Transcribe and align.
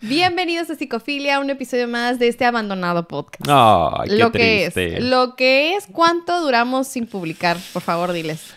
Bienvenidos 0.00 0.70
a 0.70 0.76
Psicofilia, 0.76 1.40
un 1.40 1.50
episodio 1.50 1.88
más 1.88 2.20
de 2.20 2.28
este 2.28 2.44
abandonado 2.44 3.08
podcast. 3.08 3.44
Qué 4.06 4.16
lo 4.16 4.30
que 4.30 4.70
triste. 4.70 4.98
es, 4.98 5.04
lo 5.04 5.34
que 5.34 5.74
es, 5.74 5.88
¿cuánto 5.90 6.40
duramos 6.40 6.86
sin 6.86 7.08
publicar? 7.08 7.56
Por 7.72 7.82
favor, 7.82 8.12
diles. 8.12 8.54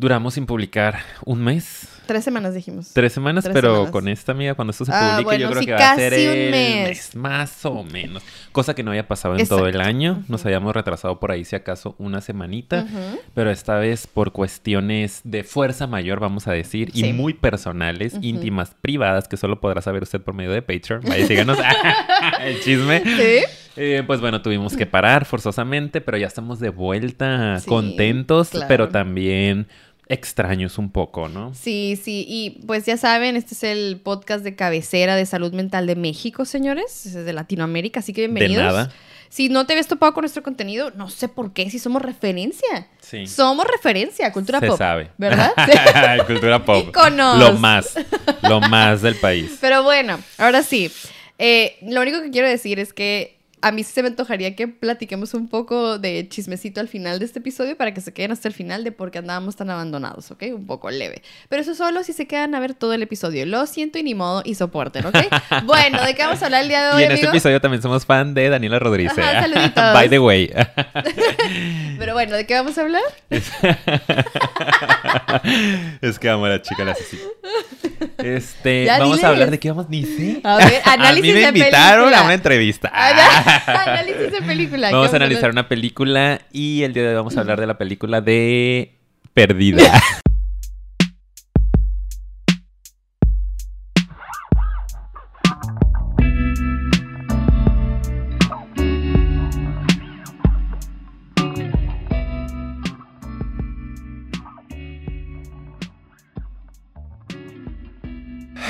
Duramos 0.00 0.32
sin 0.32 0.46
publicar 0.46 1.00
un 1.26 1.42
mes, 1.44 1.86
Tres 2.06 2.24
semanas 2.24 2.54
dijimos. 2.54 2.90
tres 2.94 3.12
semanas, 3.12 3.44
Tres 3.44 3.52
pero 3.54 3.72
semanas. 3.74 3.90
con 3.92 4.08
esta 4.08 4.32
amiga, 4.32 4.54
cuando 4.54 4.70
esto 4.70 4.86
se 4.86 4.92
Ah, 4.94 5.10
publique, 5.18 5.24
bueno, 5.26 5.40
yo 5.42 5.50
creo 5.50 5.60
sí, 5.60 5.66
que 5.66 5.72
va 5.74 5.90
a 5.92 5.94
ser 5.94 6.14
el 6.14 6.50
mes. 6.50 7.14
más 7.14 7.66
o 7.66 7.84
menos. 7.84 8.22
Cosa 8.50 8.74
que 8.74 8.82
no 8.82 8.90
había 8.92 9.06
pasado 9.06 9.36
en 9.36 9.46
todo 9.46 9.68
el 9.68 9.78
año. 9.80 10.24
Nos 10.26 10.44
habíamos 10.46 10.74
retrasado 10.74 11.20
por 11.20 11.30
ahí, 11.30 11.44
si 11.44 11.54
acaso, 11.54 11.94
una 11.98 12.22
semanita. 12.22 12.86
Pero 13.34 13.50
esta 13.50 13.76
vez 13.76 14.06
por 14.06 14.32
cuestiones 14.32 15.20
de 15.22 15.44
fuerza 15.44 15.86
mayor, 15.86 16.18
vamos 16.18 16.48
a 16.48 16.52
decir, 16.52 16.90
Sí. 16.92 17.06
y 17.08 17.12
muy 17.12 17.34
personales, 17.34 18.16
íntimas, 18.22 18.74
privadas, 18.80 19.28
que 19.28 19.36
solo 19.36 19.60
podrá 19.60 19.82
saber 19.82 20.02
usted 20.02 20.20
por 20.22 20.32
medio 20.34 20.50
de 20.50 20.62
Patreon. 20.62 21.02
Vaya, 21.06 21.26
síganos. 21.26 21.58
el 22.42 22.58
chisme. 22.62 23.02
¿Sí? 23.04 23.44
Eh, 23.76 24.02
pues 24.06 24.20
bueno, 24.20 24.42
tuvimos 24.42 24.76
que 24.76 24.84
parar 24.86 25.26
forzosamente, 25.26 26.00
pero 26.00 26.16
ya 26.18 26.26
estamos 26.26 26.58
de 26.58 26.70
vuelta, 26.70 27.60
Sí, 27.60 27.68
contentos, 27.68 28.48
claro. 28.50 28.66
pero 28.66 28.88
también 28.88 29.68
extraños 30.10 30.76
un 30.76 30.90
poco, 30.90 31.28
¿no? 31.28 31.54
Sí, 31.54 31.98
sí. 32.02 32.26
Y 32.28 32.62
pues 32.66 32.84
ya 32.84 32.96
saben, 32.96 33.36
este 33.36 33.54
es 33.54 33.62
el 33.62 34.00
podcast 34.02 34.42
de 34.44 34.56
cabecera 34.56 35.14
de 35.16 35.24
salud 35.24 35.52
mental 35.52 35.86
de 35.86 35.94
México, 35.96 36.44
señores. 36.44 37.06
Es 37.06 37.14
de 37.14 37.32
Latinoamérica, 37.32 38.00
así 38.00 38.12
que 38.12 38.22
bienvenidos. 38.22 38.56
De 38.56 38.62
nada. 38.64 38.92
Si 39.28 39.48
no 39.48 39.64
te 39.64 39.74
habías 39.74 39.86
topado 39.86 40.12
con 40.12 40.22
nuestro 40.22 40.42
contenido, 40.42 40.90
no 40.96 41.08
sé 41.08 41.28
por 41.28 41.52
qué, 41.52 41.70
si 41.70 41.78
somos 41.78 42.02
referencia. 42.02 42.88
Sí. 43.00 43.28
Somos 43.28 43.64
referencia, 43.64 44.32
cultura 44.32 44.58
Se 44.58 44.66
pop. 44.66 44.78
sabe. 44.78 45.12
¿Verdad? 45.16 45.52
Cultura 46.26 46.64
pop. 46.64 46.88
Íconos. 46.88 47.38
Lo 47.38 47.52
más, 47.52 47.94
lo 48.42 48.60
más 48.60 49.02
del 49.02 49.14
país. 49.14 49.58
Pero 49.60 49.84
bueno, 49.84 50.18
ahora 50.36 50.64
sí. 50.64 50.90
Eh, 51.38 51.78
lo 51.82 52.00
único 52.02 52.20
que 52.20 52.30
quiero 52.30 52.48
decir 52.48 52.80
es 52.80 52.92
que 52.92 53.39
a 53.62 53.72
mí 53.72 53.84
sí 53.84 53.92
se 53.92 54.02
me 54.02 54.08
antojaría 54.08 54.54
que 54.56 54.68
platiquemos 54.68 55.34
un 55.34 55.48
poco 55.48 55.98
de 55.98 56.28
chismecito 56.28 56.80
al 56.80 56.88
final 56.88 57.18
de 57.18 57.24
este 57.24 57.38
episodio 57.40 57.76
para 57.76 57.92
que 57.92 58.00
se 58.00 58.12
queden 58.12 58.32
hasta 58.32 58.48
el 58.48 58.54
final 58.54 58.84
de 58.84 58.92
por 58.92 59.10
qué 59.10 59.18
andábamos 59.18 59.56
tan 59.56 59.70
abandonados, 59.70 60.30
¿ok? 60.30 60.44
Un 60.54 60.66
poco 60.66 60.90
leve. 60.90 61.22
Pero 61.48 61.62
eso 61.62 61.74
solo 61.74 62.02
si 62.02 62.12
se 62.12 62.26
quedan 62.26 62.54
a 62.54 62.60
ver 62.60 62.74
todo 62.74 62.92
el 62.94 63.02
episodio. 63.02 63.44
Lo 63.46 63.66
siento 63.66 63.98
y 63.98 64.02
ni 64.02 64.14
modo 64.14 64.42
y 64.44 64.54
soporten, 64.54 65.06
¿ok? 65.06 65.16
bueno, 65.64 66.02
¿de 66.04 66.14
qué 66.14 66.22
vamos 66.22 66.42
a 66.42 66.46
hablar 66.46 66.62
el 66.62 66.68
día 66.68 66.86
de 66.86 66.92
hoy, 66.94 67.02
Y 67.02 67.04
en 67.04 67.12
este 67.12 67.26
episodio 67.26 67.60
también 67.60 67.82
somos 67.82 68.06
fan 68.06 68.34
de 68.34 68.48
Daniela 68.48 68.78
Rodríguez. 68.78 69.16
Ajá, 69.16 69.38
¿eh? 69.38 69.42
saluditos. 69.42 69.94
By 69.94 70.08
the 70.08 70.18
way. 70.18 70.50
Pero 71.98 72.14
bueno, 72.14 72.36
¿de 72.36 72.46
qué 72.46 72.54
vamos 72.54 72.76
a 72.78 72.82
hablar? 72.82 73.02
es 76.00 76.18
que 76.18 76.28
amo 76.28 76.46
a 76.46 76.50
la 76.50 76.62
chica, 76.62 76.84
la 76.84 76.92
así. 76.92 77.18
Este, 78.18 78.84
Ya 78.84 78.98
vamos 78.98 79.22
a 79.22 79.28
hablar 79.28 79.50
de 79.50 79.58
qué 79.58 79.70
vamos, 79.70 79.88
ni 79.88 80.04
sé. 80.04 80.40
A 80.44 80.56
ver, 80.56 80.82
a 80.84 80.92
análisis 80.92 81.22
mí 81.22 81.32
me 81.32 81.40
de 81.40 81.48
invitaron 81.48 82.04
película. 82.04 82.20
a 82.20 82.24
una 82.24 82.34
entrevista. 82.34 82.90
Análisis 83.66 84.32
de 84.32 84.42
película. 84.42 84.88
¿qué 84.88 84.94
Vamos 84.94 85.12
a 85.12 85.16
analizar 85.16 85.50
una 85.50 85.68
película 85.68 86.40
y 86.52 86.82
el 86.82 86.92
día 86.92 87.02
de 87.02 87.08
hoy 87.10 87.14
vamos 87.14 87.36
a 87.36 87.40
hablar 87.40 87.60
de 87.60 87.66
la 87.66 87.78
película 87.78 88.20
de 88.20 88.98
Perdida. 89.34 90.00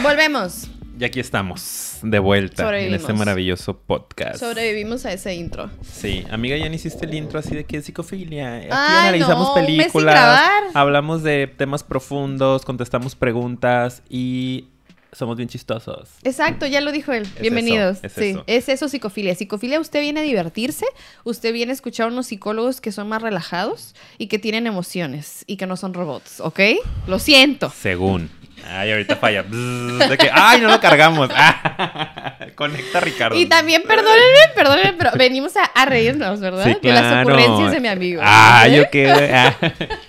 Volvemos. 0.03 0.80
Y 1.01 1.05
aquí 1.05 1.19
estamos, 1.19 1.97
de 2.03 2.19
vuelta 2.19 2.79
en 2.79 2.93
este 2.93 3.15
maravilloso 3.15 3.79
podcast. 3.79 4.39
Sobrevivimos 4.39 5.07
a 5.07 5.13
ese 5.15 5.35
intro. 5.35 5.71
Sí, 5.83 6.27
amiga, 6.31 6.59
ya 6.59 6.69
no 6.69 6.75
hiciste 6.75 7.07
el 7.07 7.15
intro 7.15 7.39
así 7.39 7.55
de 7.55 7.65
que 7.65 7.79
es 7.79 7.87
psicofilia. 7.87 8.57
Aquí 8.57 8.69
Ay, 8.71 9.09
analizamos 9.09 9.49
no, 9.49 9.55
películas, 9.55 10.43
hablamos 10.75 11.23
de 11.23 11.47
temas 11.47 11.85
profundos, 11.85 12.67
contestamos 12.67 13.15
preguntas 13.15 14.03
y 14.11 14.67
somos 15.13 15.39
bien 15.39 15.49
chistosos. 15.49 16.11
Exacto, 16.23 16.67
ya 16.67 16.83
lo 16.83 16.93
dijo 16.93 17.13
él. 17.13 17.23
Es 17.23 17.41
Bienvenidos. 17.41 17.97
eso, 18.03 18.07
es 18.07 18.13
sí, 18.13 18.31
eso. 18.33 18.45
es 18.47 18.69
eso 18.69 18.89
psicofilia. 18.91 19.35
Psicofilia, 19.35 19.81
usted 19.81 20.03
viene 20.03 20.21
a 20.21 20.23
divertirse, 20.23 20.85
usted 21.25 21.55
viene 21.55 21.73
a 21.73 21.75
escuchar 21.75 22.09
a 22.09 22.13
unos 22.13 22.27
psicólogos 22.27 22.83
que 22.83 22.93
son 22.93 23.09
más 23.09 23.23
relajados 23.23 23.95
y 24.19 24.27
que 24.27 24.39
tienen 24.39 24.67
emociones 24.67 25.45
y 25.47 25.57
que 25.57 25.67
no 25.67 25.79
son 25.79 25.95
robots, 25.95 26.41
¿ok? 26.41 26.61
Lo 27.07 27.19
siento. 27.19 27.73
Según. 27.75 28.29
Ay, 28.69 28.91
ahorita 28.93 29.17
falla. 29.17 29.43
De 29.43 30.17
que, 30.19 30.31
ay, 30.33 30.61
no 30.61 30.69
lo 30.69 30.81
cargamos. 30.81 31.29
Conecta 32.55 33.01
Ricardo. 33.01 33.39
Y 33.39 33.47
también, 33.47 33.83
perdónenme, 33.87 34.39
perdónenme, 34.55 34.93
pero 34.95 35.11
venimos 35.17 35.57
a, 35.57 35.65
a 35.65 35.87
reírnos, 35.87 36.41
¿verdad? 36.41 36.65
Sí, 36.65 36.77
De 36.83 36.93
las 36.93 37.03
claro. 37.03 37.29
ocurrencias 37.29 37.73
de 37.73 37.81
mi 37.81 37.89
amigo. 37.89 38.21
Ah, 38.25 38.65
¿eh? 38.69 38.77
yo 38.77 38.85
qué. 38.93 39.11
Ah, 39.11 39.55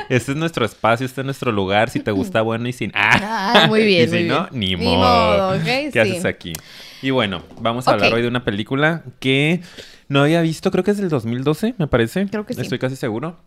este 0.10 0.32
es 0.32 0.38
nuestro 0.38 0.66
espacio, 0.66 1.06
este 1.06 1.22
es 1.22 1.26
nuestro 1.26 1.52
lugar. 1.52 1.90
Si 1.90 2.00
te 2.00 2.12
gusta, 2.12 2.42
bueno, 2.42 2.68
y 2.68 2.74
sin. 2.74 2.92
Ah, 2.94 3.20
Ah, 3.64 3.68
muy 3.68 3.84
bien, 3.86 4.04
Y 4.08 4.12
si 4.12 4.16
muy 4.20 4.24
no, 4.26 4.48
bien. 4.52 4.60
ni 4.60 4.76
Ni 4.76 4.96
modo. 4.98 5.54
¿Qué 5.64 5.90
Sí. 5.92 6.00
haces 6.00 6.26
aquí? 6.26 6.54
Y 7.02 7.10
bueno, 7.10 7.44
vamos 7.60 7.88
a 7.88 7.92
hablar 7.92 8.14
hoy 8.14 8.22
de 8.22 8.28
una 8.28 8.44
película 8.44 9.04
que 9.20 9.62
no 10.08 10.22
había 10.24 10.42
visto, 10.42 10.72
creo 10.72 10.84
que 10.84 10.92
es 10.92 10.98
del 10.98 11.10
2012, 11.10 11.76
me 11.78 11.88
parece. 11.88 12.26
Creo 12.28 12.46
que 12.46 12.54
sí. 12.54 12.62
Estoy 12.62 12.80
casi 12.80 12.96
seguro. 12.96 13.40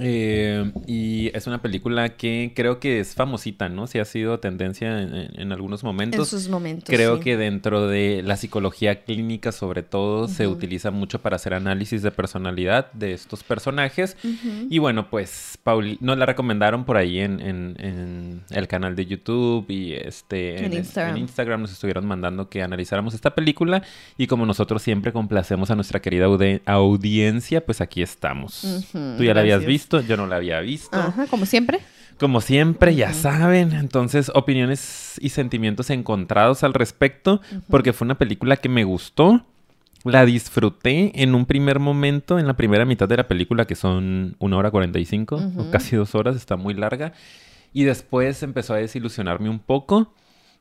Eh, 0.00 0.72
y 0.86 1.30
es 1.36 1.46
una 1.46 1.60
película 1.60 2.10
que 2.16 2.52
creo 2.56 2.80
que 2.80 3.00
es 3.00 3.14
famosita, 3.14 3.68
¿no? 3.68 3.86
Si 3.86 3.98
ha 3.98 4.04
sido 4.04 4.40
tendencia 4.40 5.02
en, 5.02 5.14
en- 5.14 5.40
en 5.40 5.52
algunos 5.52 5.82
En 5.82 5.86
momentos. 5.88 6.28
sus 6.28 6.48
momentos. 6.48 6.84
Creo 6.88 7.18
sí. 7.18 7.24
que 7.24 7.36
dentro 7.36 7.86
de 7.86 8.22
la 8.24 8.36
psicología 8.36 9.02
clínica, 9.04 9.52
sobre 9.52 9.82
todo, 9.82 10.28
se 10.28 10.46
Ujú. 10.46 10.56
utiliza 10.56 10.90
mucho 10.90 11.20
para 11.20 11.36
hacer 11.36 11.54
análisis 11.54 12.02
de 12.02 12.10
personalidad 12.10 12.90
de 12.92 13.12
estos 13.12 13.42
personajes. 13.42 14.16
Ujú. 14.24 14.66
Y 14.70 14.78
bueno, 14.78 15.10
pues 15.10 15.58
Pauli 15.62 15.98
nos 16.00 16.16
la 16.16 16.26
recomendaron 16.26 16.84
por 16.84 16.96
ahí 16.96 17.18
en, 17.18 17.40
en- 17.40 17.76
en 17.78 18.42
el 18.50 18.68
canal 18.68 18.96
de 18.96 19.06
YouTube 19.06 19.66
y 19.70 19.92
este 19.92 20.64
En 20.64 20.72
Instagram. 20.72 21.16
en 21.16 21.22
Instagram 21.22 21.60
nos 21.62 21.72
estuvieron 21.72 22.06
mandando 22.06 22.48
que 22.48 22.62
analizáramos 22.62 23.14
esta 23.14 23.34
película. 23.34 23.82
Y 24.16 24.26
como 24.26 24.46
nosotros 24.46 24.80
siempre 24.82 25.12
complacemos 25.12 25.70
a 25.70 25.74
nuestra 25.74 26.00
querida 26.00 26.28
audiencia, 26.66 27.64
pues 27.64 27.80
aquí 27.80 28.02
estamos. 28.02 28.64
Ujú, 28.64 29.16
Tú 29.18 29.24
ya 29.24 29.34
la 29.34 29.40
habías 29.40 29.60
gracias. 29.60 29.81
Visto, 29.82 30.00
yo 30.00 30.16
no 30.16 30.26
la 30.26 30.36
había 30.36 30.60
visto. 30.60 30.96
Ajá, 30.96 31.26
como 31.26 31.44
siempre. 31.46 31.80
Como 32.18 32.40
siempre, 32.40 32.94
ya 32.94 33.10
Ujú. 33.10 33.18
saben. 33.20 33.72
Entonces, 33.72 34.30
opiniones 34.34 35.14
y 35.20 35.30
sentimientos 35.30 35.90
encontrados 35.90 36.62
al 36.62 36.72
respecto, 36.74 37.40
porque 37.68 37.92
fue 37.92 38.04
una 38.04 38.16
película 38.18 38.56
que 38.56 38.68
me 38.68 38.84
gustó. 38.84 39.44
La 40.04 40.24
disfruté 40.24 41.12
en 41.22 41.34
un 41.34 41.46
primer 41.46 41.78
momento, 41.78 42.38
en 42.40 42.46
la 42.48 42.54
primera 42.54 42.84
mitad 42.84 43.08
de 43.08 43.16
la 43.16 43.28
película, 43.28 43.66
que 43.66 43.76
son 43.76 44.34
una 44.40 44.56
hora 44.56 44.70
45, 44.70 45.36
Ujú. 45.36 45.60
o 45.62 45.70
casi 45.70 45.94
dos 45.96 46.14
horas, 46.16 46.34
está 46.36 46.56
muy 46.56 46.74
larga. 46.74 47.12
Y 47.72 47.84
después 47.84 48.42
empezó 48.42 48.74
a 48.74 48.78
desilusionarme 48.78 49.48
un 49.48 49.58
poco. 49.60 50.12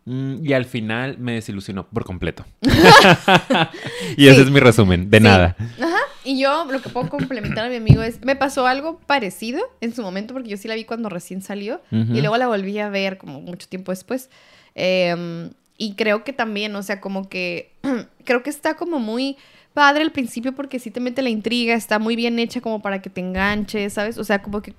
mm, 0.05 0.43
Y 0.45 0.53
al 0.53 0.65
final 0.65 1.17
me 1.19 1.33
desilusionó 1.33 1.85
por 1.87 2.05
completo. 2.05 2.43
y 4.17 4.27
ese 4.27 4.35
Sí. 4.37 4.41
es 4.41 4.49
mi 4.51 4.59
resumen, 4.59 5.09
de 5.09 5.17
Sí. 5.17 5.23
nada. 5.23 5.55
Ajá. 5.79 5.97
Y 6.23 6.39
yo 6.39 6.65
lo 6.65 6.81
que 6.81 6.89
puedo 6.89 7.09
complementar 7.09 7.65
a 7.65 7.69
mi 7.69 7.77
amigo 7.77 8.03
es, 8.03 8.23
me 8.23 8.35
pasó 8.35 8.67
algo 8.67 8.99
parecido 9.07 9.61
en 9.81 9.93
su 9.95 10.01
momento 10.03 10.33
porque 10.33 10.49
yo 10.49 10.57
sí 10.57 10.67
la 10.67 10.75
vi 10.75 10.83
cuando 10.85 11.09
recién 11.09 11.41
salió 11.41 11.81
y 11.91 12.19
luego 12.21 12.37
la 12.37 12.47
volví 12.47 12.77
a 12.79 12.89
ver 12.89 13.17
como 13.17 13.41
mucho 13.41 13.67
tiempo 13.67 13.91
después. 13.91 14.29
Eh, 14.75 15.49
y 15.77 15.95
creo 15.95 16.23
que 16.23 16.31
también, 16.31 16.75
o 16.75 16.83
sea, 16.83 17.01
como 17.01 17.27
que 17.27 17.71
creo 18.25 18.43
que 18.43 18.51
está 18.51 18.75
como 18.75 18.99
muy 18.99 19.35
padre 19.73 20.03
al 20.03 20.11
principio 20.11 20.53
porque 20.53 20.77
sí 20.79 20.91
te 20.91 20.99
mete 20.99 21.21
la 21.23 21.29
intriga, 21.29 21.73
está 21.73 21.97
muy 21.97 22.15
bien 22.15 22.37
hecha 22.37 22.61
como 22.61 22.81
para 22.83 23.01
que 23.01 23.09
te 23.09 23.19
enganches, 23.21 23.93
¿sabes? 23.93 24.17
O 24.19 24.23
sea, 24.23 24.41
como 24.43 24.61
que 24.61 24.75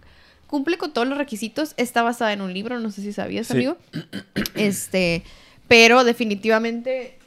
cumple 0.46 0.78
con 0.78 0.92
todos 0.92 1.08
los 1.08 1.18
requisitos. 1.18 1.74
Está 1.76 2.02
basada 2.02 2.32
en 2.34 2.40
un 2.42 2.52
libro, 2.54 2.78
no 2.78 2.90
sé 2.90 3.00
si 3.02 3.12
sabías, 3.12 3.48
Sí. 3.48 3.54
amigo. 3.54 3.78
Este, 4.54 5.24
pero 5.66 6.04
definitivamente 6.04 7.18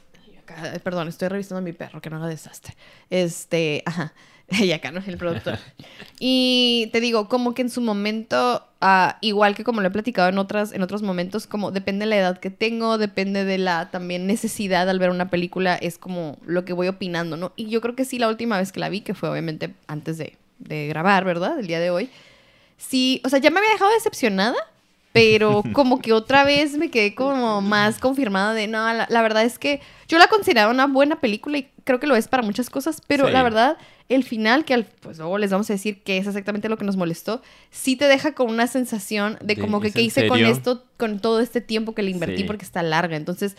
acá, 0.46 0.80
perdón, 0.82 1.08
estoy 1.08 1.28
revisando 1.28 1.58
a 1.58 1.62
mi 1.62 1.72
perro, 1.72 2.00
que 2.00 2.10
no 2.10 2.16
haga 2.16 2.28
desastre. 2.28 2.74
Este, 3.10 3.82
ajá. 3.86 4.12
Y 4.60 4.72
acá 4.72 4.92
no 4.92 5.00
es 5.00 5.08
el 5.08 5.16
productor. 5.16 5.58
Y 6.18 6.88
te 6.92 7.00
digo, 7.00 7.28
como 7.28 7.54
que 7.54 7.62
en 7.62 7.70
su 7.70 7.80
momento, 7.80 8.64
ah, 8.80 9.18
igual 9.20 9.54
que 9.54 9.64
como 9.64 9.80
lo 9.80 9.88
he 9.88 9.90
platicado 9.90 10.28
en, 10.28 10.38
otras, 10.38 10.72
en 10.72 10.82
otros 10.82 11.02
momentos, 11.02 11.46
como 11.46 11.72
depende 11.72 12.04
de 12.04 12.10
la 12.10 12.16
edad 12.16 12.38
que 12.38 12.50
tengo, 12.50 12.98
depende 12.98 13.44
de 13.44 13.58
la 13.58 13.90
también 13.90 14.26
necesidad 14.26 14.88
al 14.88 14.98
ver 14.98 15.10
una 15.10 15.28
película, 15.28 15.74
es 15.74 15.98
como 15.98 16.38
lo 16.46 16.64
que 16.64 16.72
voy 16.72 16.88
opinando, 16.88 17.36
¿no? 17.36 17.52
Y 17.56 17.68
yo 17.68 17.80
creo 17.80 17.96
que 17.96 18.04
sí, 18.04 18.18
la 18.18 18.28
última 18.28 18.58
vez 18.58 18.72
que 18.72 18.80
la 18.80 18.88
vi, 18.88 19.00
que 19.00 19.14
fue 19.14 19.28
obviamente 19.28 19.74
antes 19.88 20.18
de, 20.18 20.36
de 20.58 20.86
grabar, 20.88 21.24
¿verdad? 21.24 21.58
El 21.58 21.66
día 21.66 21.80
de 21.80 21.90
hoy. 21.90 22.10
Sí, 22.78 23.20
o 23.24 23.28
sea, 23.28 23.38
ya 23.38 23.50
me 23.50 23.58
había 23.58 23.72
dejado 23.72 23.90
decepcionada, 23.92 24.56
pero 25.16 25.62
como 25.72 26.00
que 26.00 26.12
otra 26.12 26.44
vez 26.44 26.76
me 26.76 26.90
quedé 26.90 27.14
como 27.14 27.60
más 27.62 27.98
confirmada 27.98 28.54
de, 28.54 28.66
no, 28.68 28.78
la, 28.92 29.06
la 29.10 29.22
verdad 29.22 29.44
es 29.44 29.58
que 29.58 29.80
yo 30.08 30.18
la 30.18 30.28
consideraba 30.28 30.70
una 30.70 30.86
buena 30.86 31.20
película 31.20 31.58
y 31.58 31.68
creo 31.84 31.98
que 32.00 32.06
lo 32.06 32.16
es 32.16 32.28
para 32.28 32.42
muchas 32.42 32.70
cosas, 32.70 33.00
pero 33.06 33.26
Sí. 33.26 33.32
la 33.32 33.42
verdad, 33.42 33.76
el 34.08 34.22
final, 34.24 34.64
que 34.64 34.74
al- 34.74 34.84
pues 35.00 35.18
luego 35.18 35.38
les 35.38 35.50
vamos 35.50 35.68
a 35.70 35.72
decir 35.72 36.02
que 36.02 36.18
es 36.18 36.26
exactamente 36.26 36.68
lo 36.68 36.76
que 36.78 36.84
nos 36.84 36.96
molestó, 36.96 37.42
sí 37.70 37.96
te 37.96 38.06
deja 38.06 38.34
con 38.34 38.48
una 38.50 38.66
sensación 38.66 39.38
de 39.40 39.54
De, 39.54 39.60
como 39.60 39.80
que 39.80 39.88
¿es 39.88 39.94
qué 39.94 40.02
hice 40.02 40.28
con 40.28 40.38
esto, 40.44 40.84
con 40.96 41.18
todo 41.20 41.40
este 41.40 41.60
tiempo 41.60 41.94
que 41.94 42.02
le 42.02 42.10
invertí 42.10 42.38
Sí. 42.38 42.44
porque 42.44 42.64
está 42.64 42.82
larga. 42.82 43.16
Entonces, 43.16 43.56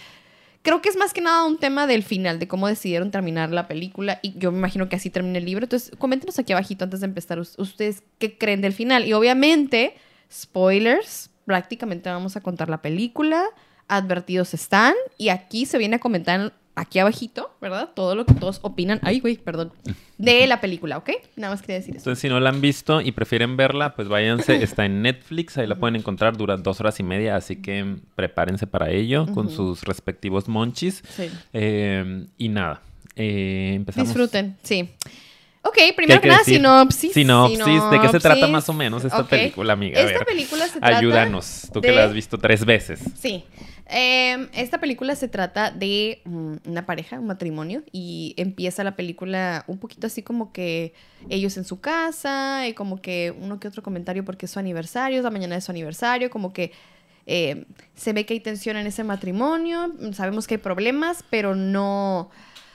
Creo 0.64 0.82
que 0.82 0.90
es 0.90 0.98
más 0.98 1.14
que 1.14 1.22
nada 1.22 1.46
un 1.46 1.60
tema 1.60 1.88
del 1.88 2.04
final, 2.04 2.40
de 2.40 2.48
cómo 2.50 2.68
decidieron 2.68 3.10
terminar 3.10 3.52
la 3.52 3.70
película. 3.70 4.20
Y 4.22 4.38
yo 4.38 4.52
me 4.52 4.58
imagino 4.58 4.90
que 4.90 4.98
así 4.98 5.10
termina 5.10 5.38
el 5.38 5.46
libro. 5.46 5.64
Entonces, 5.64 5.92
coméntenos 5.98 6.38
aquí 6.40 6.52
abajito 6.52 6.84
antes 6.84 7.00
de 7.00 7.06
empezar 7.06 7.40
us- 7.40 7.54
ustedes 7.58 8.04
qué 8.20 8.38
creen 8.38 8.60
del 8.60 8.74
final. 8.74 9.06
Y 9.08 9.14
obviamente, 9.14 9.94
spoilers, 10.30 11.30
prácticamente 11.48 12.10
vamos 12.10 12.36
a 12.36 12.42
contar 12.42 12.70
la 12.70 12.82
película. 12.82 13.46
Advertidos 13.88 14.54
están. 14.54 14.94
Y 15.18 15.30
aquí 15.30 15.66
se 15.66 15.78
viene 15.78 15.96
a 15.96 16.00
comentar 16.00 16.52
aquí 16.76 17.00
abajito, 17.00 17.56
¿verdad? 17.62 17.90
Todo 17.96 18.16
lo 18.16 18.26
que 18.26 18.34
todos 18.34 18.60
opinan. 18.64 19.00
Ay, 19.02 19.22
güey, 19.22 19.38
perdón. 19.38 19.72
De 20.18 20.46
la 20.48 20.60
película, 20.60 20.98
¿ok? 20.98 21.10
Nada 21.38 21.54
más 21.54 21.62
quería 21.62 21.78
decir 21.78 21.96
eso. 21.96 22.02
Entonces, 22.02 22.22
si 22.22 22.28
no 22.28 22.42
la 22.42 22.50
han 22.50 22.60
visto 22.60 23.00
y 23.00 23.14
prefieren 23.14 23.56
verla, 23.56 23.96
pues 23.96 24.10
váyanse. 24.10 24.56
Está 24.62 24.86
en 24.86 25.02
Netflix, 25.02 25.58
ahí 25.58 25.68
la 25.68 25.76
pueden 25.76 25.96
encontrar. 25.96 26.36
Dura 26.36 26.58
dos 26.58 26.82
horas 26.82 27.00
y 27.00 27.04
media, 27.04 27.38
así 27.38 27.56
que 27.56 27.96
prepárense 28.16 28.68
para 28.68 28.92
ello 28.92 29.26
con 29.34 29.50
sus 29.50 29.84
respectivos 29.86 30.50
monchis. 30.50 31.02
Sí. 31.16 31.32
Eh, 31.54 32.28
y 32.38 32.50
nada, 32.50 32.82
eh, 33.16 33.72
empezamos. 33.74 34.10
Disfruten, 34.10 34.58
sí. 34.64 34.90
Ok, 35.68 35.74
¿Qué 35.76 35.82
hay 35.82 35.92
primero 35.94 36.22
que 36.22 36.28
nada, 36.28 36.40
decir? 36.40 36.56
sinopsis. 36.56 37.14
Sinopsis. 37.14 37.90
¿De 37.92 38.02
qué 38.02 38.10
se 38.10 38.20
trata 38.20 38.48
más 38.48 38.68
o 38.70 38.74
menos 38.74 39.04
esta 39.04 39.26
película, 39.28 39.74
amiga? 39.74 40.00
A 40.00 40.04
Esta 40.04 40.20
ver, 40.20 40.28
película 40.28 40.66
se 40.68 40.80
trata. 40.80 40.98
Ayúdanos, 40.98 41.70
tú 41.74 41.82
que 41.82 41.92
la 41.92 42.06
has 42.06 42.14
visto 42.14 42.38
tres 42.38 42.66
veces. 42.66 43.00
Sí. 43.20 43.44
Em, 43.90 44.50
esta 44.54 44.80
película 44.80 45.16
se 45.16 45.30
trata 45.30 45.72
de 45.72 46.22
mm, 46.26 46.56
una 46.66 46.86
pareja, 46.86 47.20
un 47.20 47.28
matrimonio, 47.28 47.84
y 47.92 48.34
empieza 48.38 48.84
la 48.84 48.96
película 48.98 49.64
un 49.68 49.78
poquito 49.78 50.08
así 50.08 50.24
como 50.24 50.52
que 50.52 50.94
ellos 51.30 51.56
en 51.56 51.64
su 51.64 51.80
casa, 51.80 52.68
y 52.68 52.74
como 52.74 53.02
que 53.02 53.34
uno 53.40 53.60
que 53.60 53.68
otro 53.68 53.82
comentario 53.84 54.26
porque 54.26 54.46
es 54.46 54.52
su 54.52 54.60
aniversario, 54.60 55.20
es 55.20 55.24
la 55.24 55.32
mañana 55.32 55.56
de 55.56 55.62
su 55.62 55.72
aniversario, 55.72 56.30
como 56.30 56.52
que 56.52 56.74
eh, 57.28 57.66
se 57.96 58.12
ve 58.12 58.26
que 58.26 58.34
hay 58.34 58.40
tensión 58.42 58.76
en 58.76 58.88
ese 58.88 59.06
matrimonio, 59.06 59.94
sabemos 60.14 60.48
que 60.48 60.56
hay 60.56 60.60
problemas, 60.62 61.24
pero 61.30 61.56
no... 61.56 62.30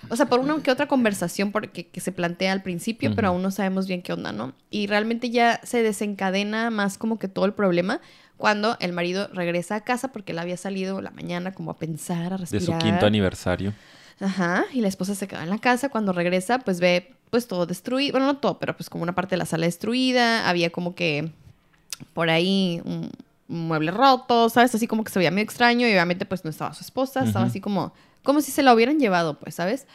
O 0.09 0.17
sea, 0.17 0.27
por 0.27 0.41
una 0.41 0.61
que 0.63 0.71
otra 0.71 0.89
conversación 0.89 1.53
porque, 1.53 1.87
que 1.87 2.01
se 2.01 2.13
plantea 2.13 2.53
al 2.53 2.63
principio, 2.63 3.15
pero 3.15 3.29
aún 3.29 3.43
no 3.43 3.51
sabemos 3.51 3.87
bien 3.87 4.03
qué 4.03 4.13
onda, 4.13 4.33
¿no? 4.33 4.53
Y 4.71 4.87
realmente 4.87 5.31
ya 5.31 5.61
se 5.63 5.83
desencadena 5.83 6.71
más 6.71 6.99
como 6.99 7.19
que 7.19 7.29
todo 7.29 7.45
el 7.45 7.53
problema 7.53 8.01
cuando 8.37 8.77
el 8.81 8.93
marido 8.93 9.29
regresa 9.33 9.77
a 9.77 9.81
casa 9.83 10.09
porque 10.09 10.33
él 10.33 10.39
había 10.39 10.57
salido 10.57 11.01
la 11.01 11.11
mañana 11.13 11.53
como 11.53 11.71
a 11.71 11.79
pensar, 11.79 12.33
a 12.33 12.37
De 12.37 12.39
respirar. 12.39 12.65
su 12.65 12.79
quinto 12.79 13.07
aniversario. 13.07 13.73
Ajá, 14.21 14.65
y 14.73 14.81
la 14.81 14.89
esposa 14.89 15.15
se 15.15 15.29
queda 15.29 15.43
en 15.43 15.51
la 15.51 15.59
casa. 15.59 15.89
Cuando 15.89 16.13
regresa, 16.13 16.59
pues 16.59 16.81
ve 16.81 17.15
pues 17.31 17.47
todo 17.47 17.67
destruido. 17.67 18.13
Bueno, 18.13 18.27
no 18.27 18.37
todo, 18.39 18.59
pero 18.59 18.77
pues 18.77 18.91
como 18.91 19.03
una 19.03 19.15
parte 19.15 19.37
de 19.37 19.39
la 19.39 19.47
sala 19.47 19.67
destruida. 19.67 20.49
Había 20.49 20.71
como 20.71 20.95
que 20.95 21.31
por 22.15 22.31
ahí 22.31 22.83
un, 22.85 23.11
mueble 23.49 23.91
roto, 23.91 24.49
¿sabes? 24.49 24.75
Así 24.75 24.87
como 24.87 25.05
que 25.05 25.11
se 25.11 25.19
veía 25.19 25.31
medio 25.31 25.45
extraño 25.45 25.87
y 25.87 25.93
obviamente 25.93 26.27
pues 26.27 26.45
no 26.45 26.51
estaba 26.51 26.75
su 26.75 26.83
esposa. 26.83 27.25
Estaba 27.25 27.47
así 27.47 27.61
como, 27.61 27.93
como 28.23 28.41
si 28.41 28.51
se 28.51 28.63
la 28.63 28.75
hubieran 28.75 28.99
llevado, 28.99 29.39
pues, 29.39 29.55
¿sabes? 29.55 29.87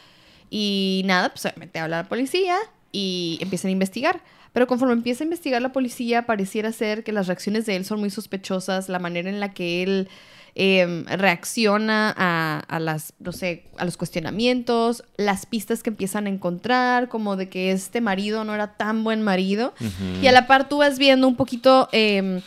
Y 0.50 1.04
nada, 1.06 1.30
pues 1.30 1.46
obviamente 1.46 1.80
habla 1.80 2.04
la 2.04 2.10
policía 2.10 2.58
y 2.92 3.38
empiezan 3.42 3.70
a 3.70 3.72
investigar. 3.74 4.22
Pero 4.54 4.66
conforme 4.66 4.94
empieza 4.94 5.24
a 5.24 5.26
investigar 5.26 5.62
la 5.62 5.72
policía, 5.72 6.26
pareciera 6.26 6.72
ser 6.72 7.04
que 7.04 7.12
las 7.12 7.28
reacciones 7.28 7.66
de 7.66 7.76
él 7.76 7.86
son 7.86 8.00
muy 8.00 8.10
sospechosas, 8.10 8.90
la 8.90 8.98
manera 8.98 9.30
en 9.30 9.40
la 9.40 9.54
que 9.54 9.84
él 9.84 10.10
eh, 10.56 11.06
reacciona 11.06 12.12
a, 12.18 12.64
a 12.68 12.80
las, 12.80 13.14
no 13.20 13.32
sé, 13.34 13.66
a 13.78 13.86
los 13.86 13.98
cuestionamientos, 13.98 15.04
las 15.16 15.46
pistas 15.46 15.84
que 15.84 15.92
empiezan 15.92 16.26
a 16.26 16.30
encontrar, 16.30 17.10
como 17.10 17.36
de 17.36 17.50
que 17.50 17.72
este 17.72 18.02
marido 18.02 18.44
no 18.44 18.56
era 18.56 18.76
tan 18.78 19.04
buen 19.04 19.22
marido. 19.22 19.76
Y 20.24 20.26
a 20.26 20.32
la 20.32 20.48
par 20.48 20.68
tú 20.68 20.78
vas 20.78 20.98
viendo 20.98 21.28
un 21.28 21.36
poquito 21.36 21.90
eh, 21.92 22.42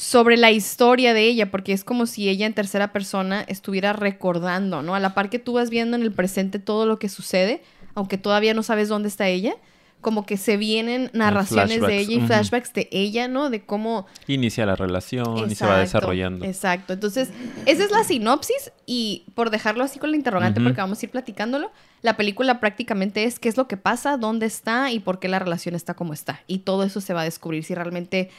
sobre 0.00 0.38
la 0.38 0.50
historia 0.50 1.12
de 1.12 1.24
ella, 1.24 1.50
porque 1.50 1.74
es 1.74 1.84
como 1.84 2.06
si 2.06 2.30
ella 2.30 2.46
en 2.46 2.54
tercera 2.54 2.90
persona 2.90 3.44
estuviera 3.48 3.92
recordando, 3.92 4.80
¿no? 4.80 4.94
A 4.94 4.98
la 4.98 5.12
par 5.12 5.28
que 5.28 5.38
tú 5.38 5.52
vas 5.52 5.68
viendo 5.68 5.94
en 5.94 6.02
el 6.02 6.10
presente 6.10 6.58
todo 6.58 6.86
lo 6.86 6.98
que 6.98 7.10
sucede, 7.10 7.62
aunque 7.94 8.16
todavía 8.16 8.54
no 8.54 8.62
sabes 8.62 8.88
dónde 8.88 9.08
está 9.08 9.28
ella, 9.28 9.56
como 10.00 10.24
que 10.24 10.38
se 10.38 10.56
vienen 10.56 11.10
narraciones 11.12 11.82
de 11.82 11.98
ella 11.98 12.14
y 12.14 12.20
flashbacks 12.22 12.72
de 12.72 12.88
ella, 12.90 13.28
¿no? 13.28 13.50
De 13.50 13.66
cómo 13.66 14.06
Inicia 14.26 14.64
la 14.64 14.74
relación 14.74 15.50
y 15.50 15.54
se 15.54 15.66
va 15.66 15.82
Exacto, 15.82 15.98
desarrollando. 15.98 16.46
Exacto. 16.46 16.94
Entonces, 16.94 17.28
esa 17.66 17.84
es 17.84 17.90
la 17.90 18.02
sinopsis 18.02 18.72
y 18.86 19.26
por 19.34 19.50
dejarlo 19.50 19.84
así 19.84 19.98
con 19.98 20.12
la 20.12 20.16
interrogante, 20.16 20.62
porque 20.62 20.80
vamos 20.80 21.02
a 21.02 21.04
ir 21.04 21.10
platicándolo, 21.10 21.70
la 22.00 22.16
película 22.16 22.58
prácticamente 22.58 23.24
es 23.24 23.38
qué 23.38 23.50
es 23.50 23.58
lo 23.58 23.68
que 23.68 23.76
pasa, 23.76 24.16
dónde 24.16 24.46
está 24.46 24.90
y 24.92 25.00
por 25.00 25.18
qué 25.18 25.28
la 25.28 25.40
relación 25.40 25.74
está 25.74 25.92
como 25.92 26.14
está. 26.14 26.40
Y 26.46 26.60
todo 26.60 26.84
eso 26.84 27.02
se 27.02 27.12
va 27.12 27.20
a 27.20 27.24
descubrir 27.24 27.64
si 27.64 27.74
realmente 27.74 28.30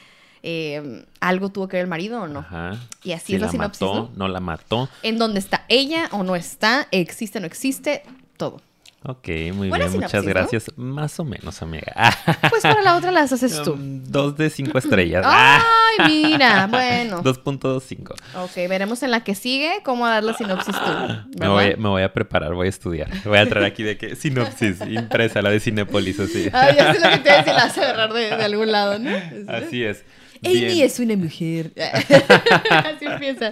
eh, 0.44 1.06
algo 1.20 1.50
tuvo 1.50 1.68
que 1.68 1.78
ver 1.78 1.84
el 1.84 1.90
marido 1.90 2.22
o 2.22 2.28
no. 2.28 2.40
Ajá. 2.40 2.78
Y 3.04 3.12
así 3.14 3.28
Si 3.28 3.36
es 3.36 3.42
la 3.42 3.48
la 3.48 3.52
sinopsis, 3.52 3.82
mató, 3.82 3.94
¿no? 3.96 4.12
no 4.16 4.28
la 4.28 4.40
mató. 4.40 4.90
En 5.04 5.18
dónde 5.18 5.40
está 5.40 5.66
ella 5.70 6.10
o 6.12 6.24
no 6.24 6.36
está, 6.36 6.88
existe 6.92 7.38
o 7.38 7.42
no 7.42 7.48
existe, 7.48 8.04
todo. 8.38 8.62
Ok, 9.04 9.30
muy 9.56 9.70
Buena 9.70 9.88
bien, 9.88 10.02
muchas 10.02 10.24
gracias. 10.24 10.72
Más 10.76 11.20
o 11.20 11.26
menos, 11.26 11.60
amiga. 11.64 11.92
Pues 12.52 12.62
para 12.62 12.84
la 12.84 12.96
otra 12.98 13.10
las 13.10 13.32
haces 13.32 13.64
tú. 13.64 13.76
Dos 13.80 14.38
de 14.38 14.52
cinco 14.52 14.78
estrellas. 14.78 15.24
Ah, 15.26 15.60
Ay, 16.00 16.08
mira, 16.08 16.68
bueno. 16.68 17.24
2.25. 17.24 18.14
Ok, 18.36 18.56
veremos 18.70 19.02
en 19.02 19.10
la 19.10 19.24
que 19.24 19.34
sigue 19.34 19.82
cómo 19.84 20.08
dar 20.08 20.24
la 20.24 20.36
sinopsis 20.36 20.76
tú. 20.76 21.40
Me 21.40 21.48
voy, 21.48 21.64
¿verdad? 21.66 21.78
me 21.80 21.90
voy 21.90 22.04
a 22.04 22.14
preparar, 22.14 22.54
voy 22.54 22.68
a 22.68 22.70
estudiar. 22.70 23.10
Voy 23.26 23.40
a 23.40 23.50
traer 23.50 23.66
aquí 23.66 23.82
de 23.82 23.98
que 23.98 24.16
sinopsis 24.16 24.82
impresa, 24.82 25.42
la 25.42 25.50
de 25.50 25.60
Cinepolis, 25.60 26.20
así. 26.20 26.50
Ay, 26.54 26.76
ya 26.76 26.94
sé 26.94 27.00
lo 27.00 27.10
que 27.10 27.18
te 27.18 27.30
voy 27.30 27.32
a 27.32 27.38
decir, 27.38 27.54
la 27.56 27.66
vas 27.66 27.78
a 27.80 27.82
agarrar 27.82 28.14
de, 28.14 28.22
de 28.38 28.44
algún 28.44 28.72
lado, 28.72 29.00
¿no? 29.00 29.10
Así 29.48 29.84
es. 29.84 30.06
Amy 30.44 30.82
es 30.82 31.00
una 31.00 31.16
mujer. 31.16 31.72
Así 32.70 33.06
empieza. 33.06 33.52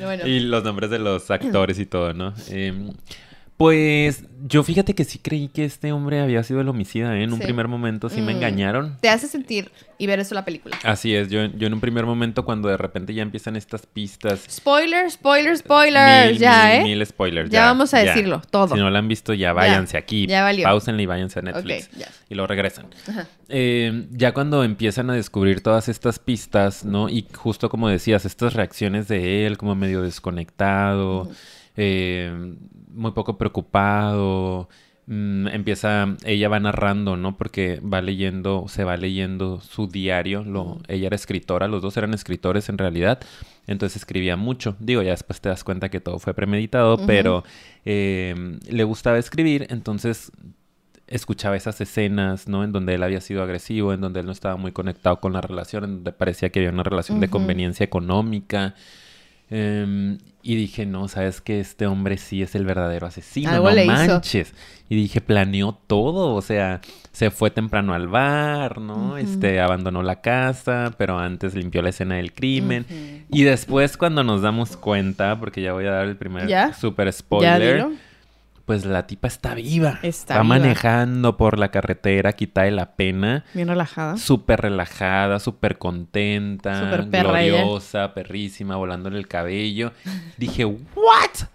Bueno. 0.00 0.26
Y 0.26 0.40
los 0.40 0.64
nombres 0.64 0.90
de 0.90 0.98
los 0.98 1.30
actores 1.30 1.78
y 1.78 1.86
todo, 1.86 2.12
¿no? 2.12 2.34
Em, 2.48 2.92
pues 3.56 4.24
yo 4.48 4.62
fíjate 4.62 4.94
que 4.94 5.04
sí 5.04 5.18
creí 5.18 5.48
que 5.48 5.64
este 5.64 5.90
hombre 5.90 6.20
había 6.20 6.42
sido 6.42 6.60
el 6.60 6.68
homicida, 6.68 7.16
¿eh? 7.16 7.22
En 7.24 7.32
un 7.32 7.38
Sí. 7.38 7.44
primer 7.44 7.68
momento 7.68 8.08
sí 8.10 8.20
me 8.20 8.32
Mm. 8.34 8.36
engañaron. 8.36 8.96
Te 9.00 9.08
hace 9.08 9.26
sentir 9.28 9.72
y 9.98 10.06
ver 10.06 10.20
eso 10.20 10.34
la 10.34 10.44
película. 10.44 10.76
Así 10.84 11.14
es, 11.14 11.30
yo, 11.30 11.46
yo 11.46 11.66
en 11.66 11.72
un 11.72 11.80
primer 11.80 12.04
momento 12.04 12.44
cuando 12.44 12.68
de 12.68 12.76
repente 12.76 13.14
ya 13.14 13.22
empiezan 13.22 13.56
estas 13.56 13.86
pistas. 13.86 14.44
Spoiler, 14.50 15.10
spoiler, 15.10 15.56
spoiler. 15.56 16.32
mil, 16.32 16.38
ya, 16.38 16.64
mil, 16.66 16.72
¿eh? 16.80 16.82
Mil 16.96 17.06
spoilers. 17.06 17.50
Ya 17.50 17.64
vamos 17.64 17.94
a 17.94 17.98
decirlo, 18.00 18.42
todo. 18.50 18.74
Si 18.74 18.80
no 18.80 18.90
lo 18.90 18.98
han 18.98 19.08
visto, 19.08 19.32
ya 19.32 19.52
váyanse 19.54 19.96
aquí. 19.96 20.26
ya 20.26 20.42
valió. 20.42 20.64
Pausenle 20.64 21.02
y 21.02 21.06
váyanse 21.06 21.38
a 21.38 21.42
Netflix. 21.42 21.88
Ok, 21.92 21.98
ya. 22.00 22.08
Y 22.28 22.34
lo 22.34 22.46
regresan. 22.46 22.86
Ajá. 23.08 23.26
Eh, 23.48 24.06
ya 24.10 24.32
cuando 24.34 24.64
empiezan 24.64 25.08
a 25.08 25.14
descubrir 25.14 25.62
todas 25.62 25.88
estas 25.88 26.18
pistas, 26.18 26.84
¿no? 26.84 27.08
Y 27.08 27.26
justo 27.34 27.70
como 27.70 27.88
decías, 27.88 28.26
estas 28.26 28.52
reacciones 28.52 29.08
de 29.08 29.46
él 29.46 29.56
como 29.56 29.74
medio 29.74 30.02
desconectado. 30.02 31.30
Eh, 31.76 32.54
muy 32.92 33.12
poco 33.12 33.38
preocupado. 33.38 34.68
mm, 35.06 35.48
empieza, 35.48 36.16
ella 36.24 36.48
va 36.48 36.58
narrando, 36.60 37.16
¿no? 37.16 37.36
Porque 37.36 37.80
va 37.80 38.00
leyendo, 38.02 38.66
se 38.68 38.84
va 38.84 38.96
leyendo 38.96 39.60
su 39.60 39.86
diario. 39.88 40.44
Lo, 40.44 40.78
ella 40.88 41.06
era 41.08 41.16
escritora, 41.16 41.68
los 41.68 41.82
dos 41.82 41.96
eran 41.96 42.14
escritores 42.14 42.68
en 42.68 42.78
realidad. 42.78 43.20
Entonces 43.66 43.96
escribía 43.96 44.36
mucho. 44.36 44.76
Digo, 44.80 45.02
ya 45.02 45.10
después 45.10 45.40
te 45.40 45.48
das 45.48 45.64
cuenta 45.64 45.88
que 45.90 46.00
todo 46.00 46.18
fue 46.18 46.34
premeditado, 46.34 46.98
pero 47.06 47.44
eh, 47.84 48.58
le 48.68 48.84
gustaba 48.84 49.18
escribir, 49.18 49.66
entonces 49.70 50.32
escuchaba 51.08 51.56
esas 51.56 51.80
escenas, 51.80 52.48
¿no? 52.48 52.64
En 52.64 52.72
donde 52.72 52.94
él 52.94 53.02
había 53.02 53.20
sido 53.20 53.42
agresivo, 53.42 53.92
en 53.92 54.00
donde 54.00 54.20
él 54.20 54.26
no 54.26 54.32
estaba 54.32 54.56
muy 54.56 54.72
conectado 54.72 55.20
con 55.20 55.32
la 55.32 55.40
relación, 55.40 55.84
en 55.84 55.94
donde 55.96 56.12
parecía 56.12 56.50
que 56.50 56.60
había 56.60 56.70
una 56.70 56.82
relación 56.82 57.20
de 57.20 57.28
conveniencia 57.28 57.84
económica. 57.84 58.74
Em, 59.50 60.18
y 60.42 60.54
dije, 60.56 60.86
no, 60.86 61.08
sabes 61.08 61.40
que 61.40 61.58
este 61.60 61.86
hombre 61.86 62.18
sí 62.18 62.42
es 62.42 62.54
el 62.54 62.64
verdadero 62.64 63.06
asesino, 63.06 63.50
Algo 63.50 63.70
no 63.70 63.80
hizo. 63.80 63.86
manches. 63.92 64.54
Y 64.88 64.94
dije, 64.94 65.20
planeó 65.20 65.76
todo, 65.88 66.34
o 66.34 66.42
sea, 66.42 66.80
se 67.10 67.30
fue 67.30 67.50
temprano 67.50 67.94
al 67.94 68.06
bar, 68.06 68.80
¿no? 68.80 69.16
Este, 69.18 69.60
abandonó 69.60 70.04
la 70.04 70.20
casa, 70.20 70.94
pero 70.96 71.18
antes 71.18 71.54
limpió 71.54 71.82
la 71.82 71.88
escena 71.88 72.16
del 72.16 72.32
crimen. 72.32 72.86
Y 73.28 73.42
después 73.42 73.96
cuando 73.96 74.22
nos 74.22 74.42
damos 74.42 74.76
cuenta, 74.76 75.38
porque 75.40 75.62
ya 75.62 75.72
voy 75.72 75.86
a 75.86 75.90
dar 75.90 76.06
el 76.06 76.16
primer 76.16 76.46
¿Ya? 76.46 76.72
super 76.72 77.06
Ya 77.06 77.12
spoiler, 77.12 77.74
dilo. 77.76 77.92
Pues 78.66 78.84
la 78.84 79.06
tipa 79.06 79.28
está 79.28 79.54
viva. 79.54 80.00
Está 80.02 80.34
va 80.34 80.42
viva. 80.42 80.56
manejando 80.56 81.36
por 81.36 81.58
la 81.58 81.70
carretera, 81.70 82.32
quita 82.32 82.62
de 82.64 82.72
la 82.72 82.96
pena. 82.96 83.44
Bien 83.54 83.68
relajada. 83.68 84.16
Súper 84.18 84.60
relajada, 84.60 85.38
súper 85.38 85.78
contenta, 85.78 86.90
ella. 86.90 87.22
gloriosa, 87.22 88.12
perrísima, 88.12 88.76
volándole 88.76 89.18
el 89.18 89.28
cabello. 89.28 89.92
Dije, 90.36 90.64
¿what? 90.64 91.48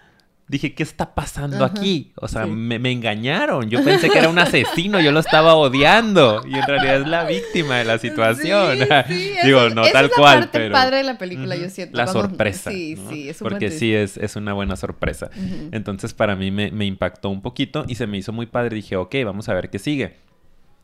Dije, 0.52 0.74
¿qué 0.74 0.84
está 0.84 1.16
pasando 1.16 1.64
Ajá, 1.64 1.74
aquí? 1.78 2.12
O 2.18 2.28
sea, 2.28 2.44
sí. 2.44 2.52
me, 2.52 2.78
me 2.78 2.92
engañaron. 2.92 3.70
Yo 3.70 3.82
pensé 3.86 4.10
que 4.10 4.20
era 4.20 4.28
un 4.28 4.38
asesino, 4.38 5.00
yo 5.00 5.14
lo 5.14 5.22
estaba 5.22 5.56
odiando. 5.56 6.44
Y 6.46 6.56
en 6.56 6.64
realidad 6.68 6.96
es 6.98 7.08
la 7.08 7.24
víctima 7.24 7.78
de 7.78 7.86
la 7.86 7.98
situación. 7.98 8.78
Sí, 8.80 8.86
sí, 9.08 9.34
Digo, 9.46 9.62
eso- 9.68 9.76
no 9.76 9.84
esa 9.86 9.94
tal 9.94 10.06
es 10.06 10.12
la 10.12 10.18
cual, 10.18 10.40
parte 10.40 10.60
pero... 10.60 10.74
padre 10.74 10.98
de 10.98 11.04
la 11.04 11.18
película, 11.18 11.56
yo 11.56 11.70
siento. 11.70 11.96
La 11.96 12.06
sorpresa. 12.06 12.70
Sí, 12.70 12.96
¿no? 12.98 13.10
sí, 13.10 13.30
es 13.30 13.42
un 13.42 13.48
Porque 13.48 13.72
sí 13.72 13.94
es, 13.96 14.18
es 14.18 14.36
una 14.36 14.52
buena 14.52 14.76
sorpresa. 14.76 15.30
Entonces 15.72 16.14
para 16.14 16.36
mí 16.36 16.52
me, 16.52 16.70
me 16.70 16.86
impactó 16.86 17.30
un 17.30 17.42
poquito 17.42 17.86
y 17.88 17.96
se 17.96 18.06
me 18.06 18.18
hizo 18.18 18.34
muy 18.34 18.46
padre. 18.46 18.76
Dije, 18.76 18.98
ok, 18.98 19.16
vamos 19.24 19.48
a 19.48 19.54
ver 19.54 19.70
qué 19.70 19.80
sigue. 19.80 20.18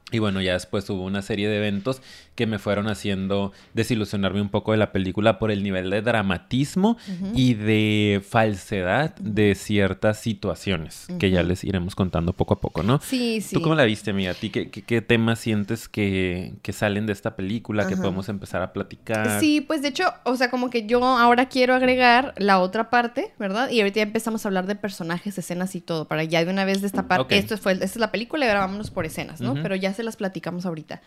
Y 0.09 0.19
bueno, 0.19 0.41
ya 0.41 0.53
después 0.53 0.89
hubo 0.89 1.03
una 1.03 1.21
serie 1.21 1.49
de 1.49 1.57
eventos 1.57 2.01
que 2.35 2.47
me 2.47 2.59
fueron 2.59 2.87
haciendo 2.87 3.51
desilusionarme 3.73 4.39
un 4.39 4.47
poco 4.47 4.71
de 4.71 4.77
la 4.77 4.93
película 4.93 5.37
por 5.37 5.51
el 5.51 5.63
nivel 5.63 5.89
de 5.89 6.01
dramatismo 6.01 6.97
y 7.33 7.55
de 7.55 8.21
falsedad 8.25 9.15
de 9.15 9.53
ciertas 9.55 10.19
situaciones 10.19 11.07
que 11.19 11.29
ya 11.29 11.43
les 11.43 11.65
iremos 11.65 11.95
contando 11.95 12.31
poco 12.31 12.53
a 12.53 12.61
poco, 12.61 12.83
¿no? 12.83 13.01
Sí, 13.03 13.41
sí. 13.41 13.55
¿Tú 13.55 13.61
cómo 13.61 13.75
la 13.75 13.83
viste, 13.83 14.11
amiga? 14.11 14.31
¿A 14.31 14.33
ti 14.33 14.49
qué, 14.49 14.69
qué, 14.69 14.83
qué 14.83 15.01
temas 15.01 15.39
sientes 15.39 15.89
que, 15.89 16.53
que, 16.61 16.71
salen 16.71 17.05
de 17.05 17.11
esta 17.11 17.35
película 17.35 17.87
que 17.87 17.97
podemos 17.97 18.29
empezar 18.29 18.61
a 18.61 18.71
platicar? 18.71 19.41
Sí, 19.41 19.59
pues 19.59 19.81
de 19.81 19.89
hecho, 19.89 20.13
o 20.23 20.37
sea, 20.37 20.49
como 20.49 20.69
que 20.69 20.85
yo 20.85 21.03
ahora 21.03 21.49
quiero 21.49 21.73
agregar 21.73 22.33
la 22.37 22.59
otra 22.59 22.89
parte, 22.89 23.33
¿verdad? 23.39 23.71
Y 23.71 23.81
ahorita 23.81 23.97
ya 23.97 24.03
empezamos 24.03 24.45
a 24.45 24.49
hablar 24.49 24.67
de 24.67 24.75
personajes, 24.75 25.37
escenas 25.37 25.75
y 25.75 25.81
todo, 25.81 26.07
para 26.07 26.23
ya 26.23 26.45
de 26.45 26.51
una 26.51 26.63
vez 26.63 26.81
destapar. 26.81 27.19
parte 27.19 27.37
Esto 27.37 27.57
fue, 27.57 27.73
esta 27.73 27.85
es 27.85 27.95
la 27.97 28.11
película 28.11 28.45
y 28.45 28.47
ahora 28.47 28.61
vámonos 28.61 28.89
por 28.89 29.05
escenas, 29.05 29.41
¿no? 29.41 29.55
Pero 29.55 29.75
ya 29.75 29.96
se 29.97 30.03
las 30.03 30.15
platicamos 30.15 30.65
ahorita. 30.65 31.01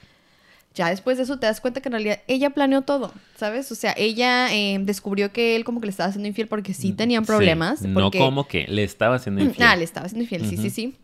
Ya 0.75 0.89
después 0.89 1.17
de 1.17 1.25
eso 1.25 1.39
te 1.39 1.47
das 1.47 1.61
cuenta 1.61 1.81
que 1.81 1.89
en 1.89 1.93
realidad 1.93 2.21
ella 2.29 2.51
planeó 2.51 2.83
todo, 2.83 3.13
¿sabes? 3.37 3.73
O 3.73 3.75
sea, 3.75 3.93
ella 3.97 4.55
eh, 4.55 4.79
descubrió 4.81 5.33
que 5.33 5.57
él 5.57 5.65
como 5.65 5.81
que 5.81 5.87
le 5.87 5.91
estaba 5.91 6.11
haciendo 6.11 6.29
infiel 6.29 6.47
porque 6.47 6.75
sí 6.75 6.93
mm, 6.93 6.97
tenían 6.97 7.27
problemas. 7.27 7.83
no 7.83 8.11
como 8.13 8.47
que 8.47 8.69
le 8.69 8.85
estaba 8.85 9.17
haciendo 9.17 9.43
infiel. 9.43 9.67
Ah, 9.67 9.75
le 9.75 9.83
estaba 9.83 10.07
haciendo 10.07 10.23
infiel, 10.23 10.49
sí, 10.49 10.57
sí, 10.57 10.71
sí. 10.71 10.97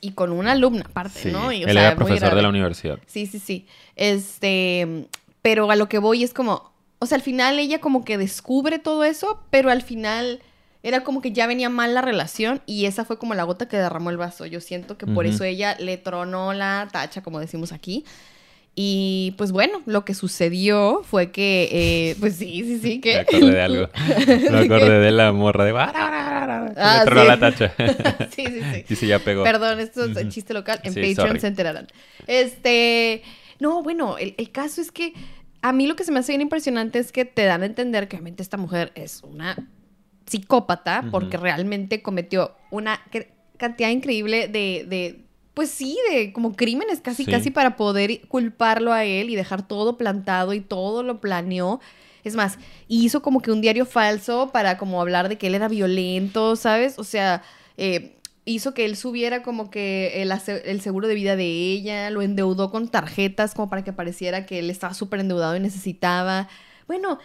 Y 0.00 0.12
con 0.12 0.32
una 0.32 0.52
alumna 0.52 0.84
aparte, 0.88 1.30
¿no? 1.30 1.52
Y, 1.52 1.62
él 1.62 1.70
era 1.76 1.94
profesor 1.94 2.34
de 2.34 2.42
la 2.42 2.48
universidad. 2.48 2.98
Sí, 3.06 3.26
sí, 3.26 3.38
sí. 3.38 3.66
Este, 3.94 5.06
pero 5.42 5.70
a 5.70 5.76
lo 5.76 5.88
que 5.88 5.98
voy 5.98 6.24
es 6.24 6.34
como, 6.34 6.72
o 6.98 7.06
sea, 7.06 7.16
al 7.16 7.22
final 7.22 7.58
ella 7.58 7.80
como 7.80 8.04
que 8.04 8.18
descubre 8.18 8.80
todo 8.80 9.04
eso, 9.04 9.42
pero 9.50 9.70
al 9.70 9.82
final 9.82 10.40
era 10.82 11.04
como 11.04 11.20
que 11.20 11.32
ya 11.32 11.46
venía 11.46 11.68
mal 11.68 11.94
la 11.94 12.00
relación 12.00 12.62
y 12.66 12.86
esa 12.86 13.04
fue 13.04 13.18
como 13.18 13.34
la 13.34 13.44
gota 13.44 13.68
que 13.68 13.76
derramó 13.76 14.10
el 14.10 14.16
vaso. 14.16 14.46
Yo 14.46 14.60
siento 14.60 14.96
que 14.96 15.06
por 15.06 15.26
eso 15.26 15.44
ella 15.44 15.76
le 15.78 15.98
tronó 15.98 16.52
la 16.54 16.88
tacha, 16.90 17.22
como 17.22 17.38
decimos 17.38 17.72
aquí. 17.72 18.04
Y 18.74 19.34
pues 19.36 19.52
bueno, 19.52 19.82
lo 19.84 20.06
que 20.06 20.14
sucedió 20.14 21.02
fue 21.04 21.32
que, 21.32 21.68
eh, 21.70 22.16
pues 22.18 22.36
sí, 22.36 22.62
sí, 22.64 22.78
sí, 22.78 23.00
que... 23.02 23.14
Me 23.14 23.20
acordé 23.20 23.50
de 23.50 23.62
algo. 23.62 23.88
Me 24.50 24.58
acordé 24.58 25.00
de 25.00 25.10
la 25.10 25.32
morra 25.32 25.64
de... 25.64 25.74
Ah, 25.76 27.04
me 27.06 27.24
la 27.24 27.38
tacha. 27.38 27.74
sí, 28.34 28.46
sí, 28.46 28.60
sí. 28.72 28.84
Sí, 28.88 28.96
sí, 28.96 29.06
ya 29.06 29.18
pegó. 29.18 29.42
Perdón, 29.42 29.80
esto 29.80 30.04
es 30.04 30.16
un 30.16 30.30
chiste 30.30 30.54
local. 30.54 30.80
En 30.84 30.94
Patreon 30.94 31.40
se 31.40 31.48
enterarán. 31.48 31.88
Este... 32.26 33.22
No, 33.58 33.82
bueno, 33.82 34.16
el, 34.16 34.34
el 34.38 34.50
caso 34.50 34.80
es 34.80 34.90
que 34.90 35.12
a 35.60 35.74
mí 35.74 35.86
lo 35.86 35.94
que 35.94 36.04
se 36.04 36.12
me 36.12 36.20
hace 36.20 36.32
bien 36.32 36.40
impresionante 36.40 36.98
es 36.98 37.12
que 37.12 37.26
te 37.26 37.44
dan 37.44 37.62
a 37.62 37.66
entender 37.66 38.08
que 38.08 38.16
obviamente 38.16 38.42
esta 38.42 38.56
mujer 38.56 38.92
es 38.94 39.22
una 39.22 39.56
psicópata 40.30 41.04
porque 41.10 41.36
realmente 41.36 42.02
cometió 42.02 42.54
una 42.70 43.00
cantidad 43.56 43.90
increíble 43.90 44.48
de, 44.48 44.86
de, 44.88 45.24
pues 45.54 45.70
sí, 45.70 45.98
de 46.10 46.32
como 46.32 46.54
crímenes 46.54 47.00
casi, 47.00 47.26
casi 47.26 47.50
para 47.50 47.76
poder 47.76 48.26
culparlo 48.28 48.92
a 48.92 49.04
él 49.04 49.30
y 49.30 49.36
dejar 49.36 49.66
todo 49.66 49.98
plantado 49.98 50.54
y 50.54 50.60
todo 50.60 51.02
lo 51.02 51.20
planeó. 51.20 51.80
Es 52.22 52.36
más, 52.36 52.58
hizo 52.86 53.22
como 53.22 53.40
que 53.40 53.50
un 53.50 53.60
diario 53.60 53.86
falso 53.86 54.50
para 54.52 54.78
como 54.78 55.00
hablar 55.00 55.28
de 55.28 55.36
que 55.36 55.48
él 55.48 55.54
era 55.54 55.68
violento, 55.68 56.54
¿sabes? 56.54 56.98
O 56.98 57.04
sea, 57.04 57.42
eh, 57.76 58.16
hizo 58.44 58.72
que 58.72 58.84
él 58.84 58.96
subiera 58.96 59.42
como 59.42 59.70
que 59.70 60.22
el, 60.22 60.32
el, 60.64 60.80
seguro 60.80 61.08
de 61.08 61.14
vida 61.14 61.34
de 61.34 61.46
ella, 61.46 62.10
lo 62.10 62.22
endeudó 62.22 62.70
con 62.70 62.88
tarjetas 62.88 63.54
como 63.54 63.68
para 63.68 63.82
que 63.82 63.92
pareciera 63.92 64.46
que 64.46 64.60
él 64.60 64.70
estaba 64.70 64.94
súper 64.94 65.20
endeudado 65.20 65.56
y 65.56 65.60
necesitaba. 65.60 66.48
Bueno, 66.86 67.18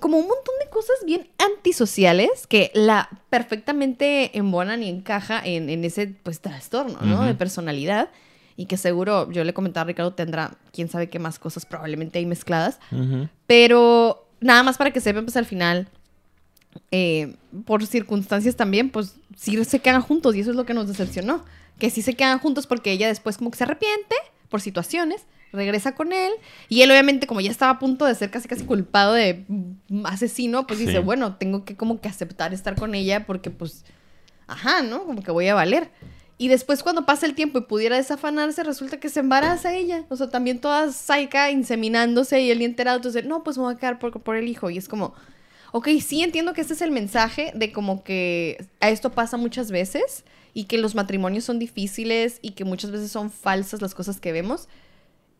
como 0.00 0.18
un 0.18 0.28
montón 0.28 0.54
de 0.62 0.70
cosas 0.70 0.96
bien 1.04 1.28
antisociales 1.38 2.46
que 2.46 2.70
la 2.74 3.08
perfectamente 3.30 4.36
embonan 4.36 4.82
y 4.82 4.88
encaja 4.88 5.40
en, 5.44 5.68
en 5.68 5.84
ese 5.84 6.08
pues 6.22 6.40
trastorno, 6.40 6.98
¿no? 7.00 7.24
De 7.24 7.34
personalidad. 7.34 8.10
Y 8.56 8.66
que 8.66 8.76
seguro, 8.76 9.30
yo 9.30 9.44
le 9.44 9.54
comentaba 9.54 9.82
a 9.82 9.86
Ricardo, 9.86 10.14
tendrá 10.14 10.56
quién 10.72 10.88
sabe 10.88 11.08
qué 11.08 11.18
más 11.18 11.38
cosas 11.38 11.64
probablemente 11.64 12.18
ahí 12.18 12.26
mezcladas. 12.26 12.80
Pero 13.46 14.26
nada 14.40 14.62
más 14.62 14.76
para 14.76 14.92
que 14.92 15.00
sepan, 15.00 15.24
pues 15.24 15.36
al 15.36 15.46
final, 15.46 15.88
eh, 16.90 17.36
por 17.64 17.86
circunstancias 17.86 18.56
también, 18.56 18.90
pues 18.90 19.14
sí 19.36 19.64
se 19.64 19.78
quedan 19.78 20.02
juntos 20.02 20.34
y 20.34 20.40
eso 20.40 20.50
es 20.50 20.56
lo 20.56 20.66
que 20.66 20.74
nos 20.74 20.88
decepcionó. 20.88 21.44
Que 21.78 21.90
sí 21.90 22.02
se 22.02 22.14
quedan 22.14 22.40
juntos 22.40 22.66
porque 22.66 22.90
ella 22.90 23.06
después 23.06 23.38
como 23.38 23.52
que 23.52 23.58
se 23.58 23.64
arrepiente 23.64 24.16
por 24.48 24.60
situaciones 24.60 25.26
regresa 25.52 25.94
con 25.94 26.12
él 26.12 26.32
y 26.68 26.82
él 26.82 26.90
obviamente 26.90 27.26
como 27.26 27.40
ya 27.40 27.50
estaba 27.50 27.72
a 27.72 27.78
punto 27.78 28.04
de 28.04 28.14
ser 28.14 28.30
casi 28.30 28.48
casi 28.48 28.64
culpado 28.64 29.14
de 29.14 29.44
asesino, 30.04 30.66
pues 30.66 30.78
dice, 30.78 30.98
bueno, 30.98 31.36
tengo 31.36 31.64
que 31.64 31.76
como 31.76 32.00
que 32.00 32.08
aceptar 32.08 32.52
estar 32.52 32.76
con 32.76 32.94
ella 32.94 33.24
porque 33.26 33.50
pues, 33.50 33.84
ajá, 34.46 34.82
¿no? 34.82 35.04
Como 35.04 35.22
que 35.22 35.30
voy 35.30 35.48
a 35.48 35.54
valer. 35.54 35.90
Y 36.40 36.46
después 36.46 36.84
cuando 36.84 37.04
pasa 37.04 37.26
el 37.26 37.34
tiempo 37.34 37.58
y 37.58 37.62
pudiera 37.62 37.96
desafanarse, 37.96 38.62
resulta 38.62 39.00
que 39.00 39.08
se 39.08 39.18
embaraza 39.20 39.74
ella. 39.74 40.04
O 40.08 40.14
sea, 40.14 40.30
también 40.30 40.60
toda 40.60 40.92
saica, 40.92 41.50
inseminándose 41.50 42.40
y 42.40 42.52
él 42.52 42.62
enterado. 42.62 42.98
Entonces, 42.98 43.24
no, 43.24 43.42
pues 43.42 43.58
me 43.58 43.64
voy 43.64 43.74
a 43.74 43.76
quedar 43.76 43.98
por, 43.98 44.22
por 44.22 44.36
el 44.36 44.46
hijo. 44.46 44.70
Y 44.70 44.78
es 44.78 44.86
como, 44.86 45.14
ok, 45.72 45.88
sí 46.00 46.22
entiendo 46.22 46.52
que 46.54 46.60
este 46.60 46.74
es 46.74 46.82
el 46.82 46.90
mensaje 46.90 47.52
de 47.54 47.72
como 47.72 48.02
que 48.04 48.66
a 48.80 48.90
esto 48.90 49.10
pasa 49.12 49.36
muchas 49.36 49.70
veces 49.70 50.24
y 50.54 50.64
que 50.64 50.78
los 50.78 50.94
matrimonios 50.94 51.44
son 51.44 51.58
difíciles 51.58 52.38
y 52.42 52.50
que 52.50 52.64
muchas 52.64 52.90
veces 52.90 53.10
son 53.10 53.30
falsas 53.30 53.82
las 53.82 53.94
cosas 53.94 54.20
que 54.20 54.32
vemos 54.32 54.68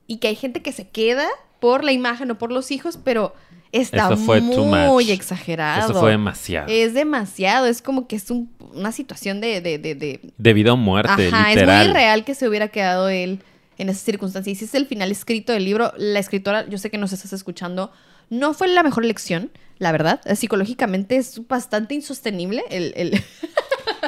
y 0.07 0.19
que 0.19 0.29
hay 0.29 0.37
gente 0.37 0.63
que 0.63 0.73
se 0.73 0.89
queda 0.89 1.27
por 1.61 1.85
la 1.85 1.93
imagen 1.93 2.31
o 2.31 2.39
por 2.39 2.53
los 2.53 2.71
hijos, 2.71 2.99
pero 3.03 3.35
está 3.73 4.11
muy 4.17 5.11
exagerado. 5.11 5.91
Eso 5.91 6.01
fue 6.01 6.13
demasiado. 6.13 6.69
Es 6.69 6.95
demasiado, 6.95 7.67
es 7.67 7.83
como 7.83 8.07
que 8.07 8.17
es 8.17 8.31
una 8.31 8.93
situación 8.93 9.41
de... 9.41 9.61
De, 9.61 9.79
de, 9.79 9.95
de... 10.37 10.53
vida 10.55 10.73
o 10.73 10.77
muerte, 10.77 11.29
Ajá, 11.29 11.53
es 11.53 11.65
muy 11.65 11.91
irreal 11.91 12.25
que 12.25 12.35
se 12.35 12.49
hubiera 12.49 12.69
quedado 12.69 13.09
él 13.09 13.41
en 13.77 13.89
esas 13.89 14.03
circunstancias. 14.03 14.57
Y 14.57 14.59
si 14.59 14.65
es 14.65 14.75
el 14.75 14.87
final 14.87 15.11
escrito 15.11 15.53
del 15.53 15.65
libro, 15.65 15.93
la 15.97 16.19
escritora, 16.19 16.69
yo 16.69 16.79
sé 16.79 16.91
que 16.91 16.99
nos 16.99 17.13
estás 17.13 17.33
escuchando, 17.33 17.93
no 18.31 18.55
fue 18.55 18.69
la 18.69 18.83
mejor 18.83 19.05
lección, 19.05 19.51
la 19.79 19.93
verdad. 19.93 20.21
Psicológicamente 20.35 21.17
es 21.17 21.47
bastante 21.47 21.95
insostenible 21.95 22.65
el... 22.71 22.93
el... 22.97 23.25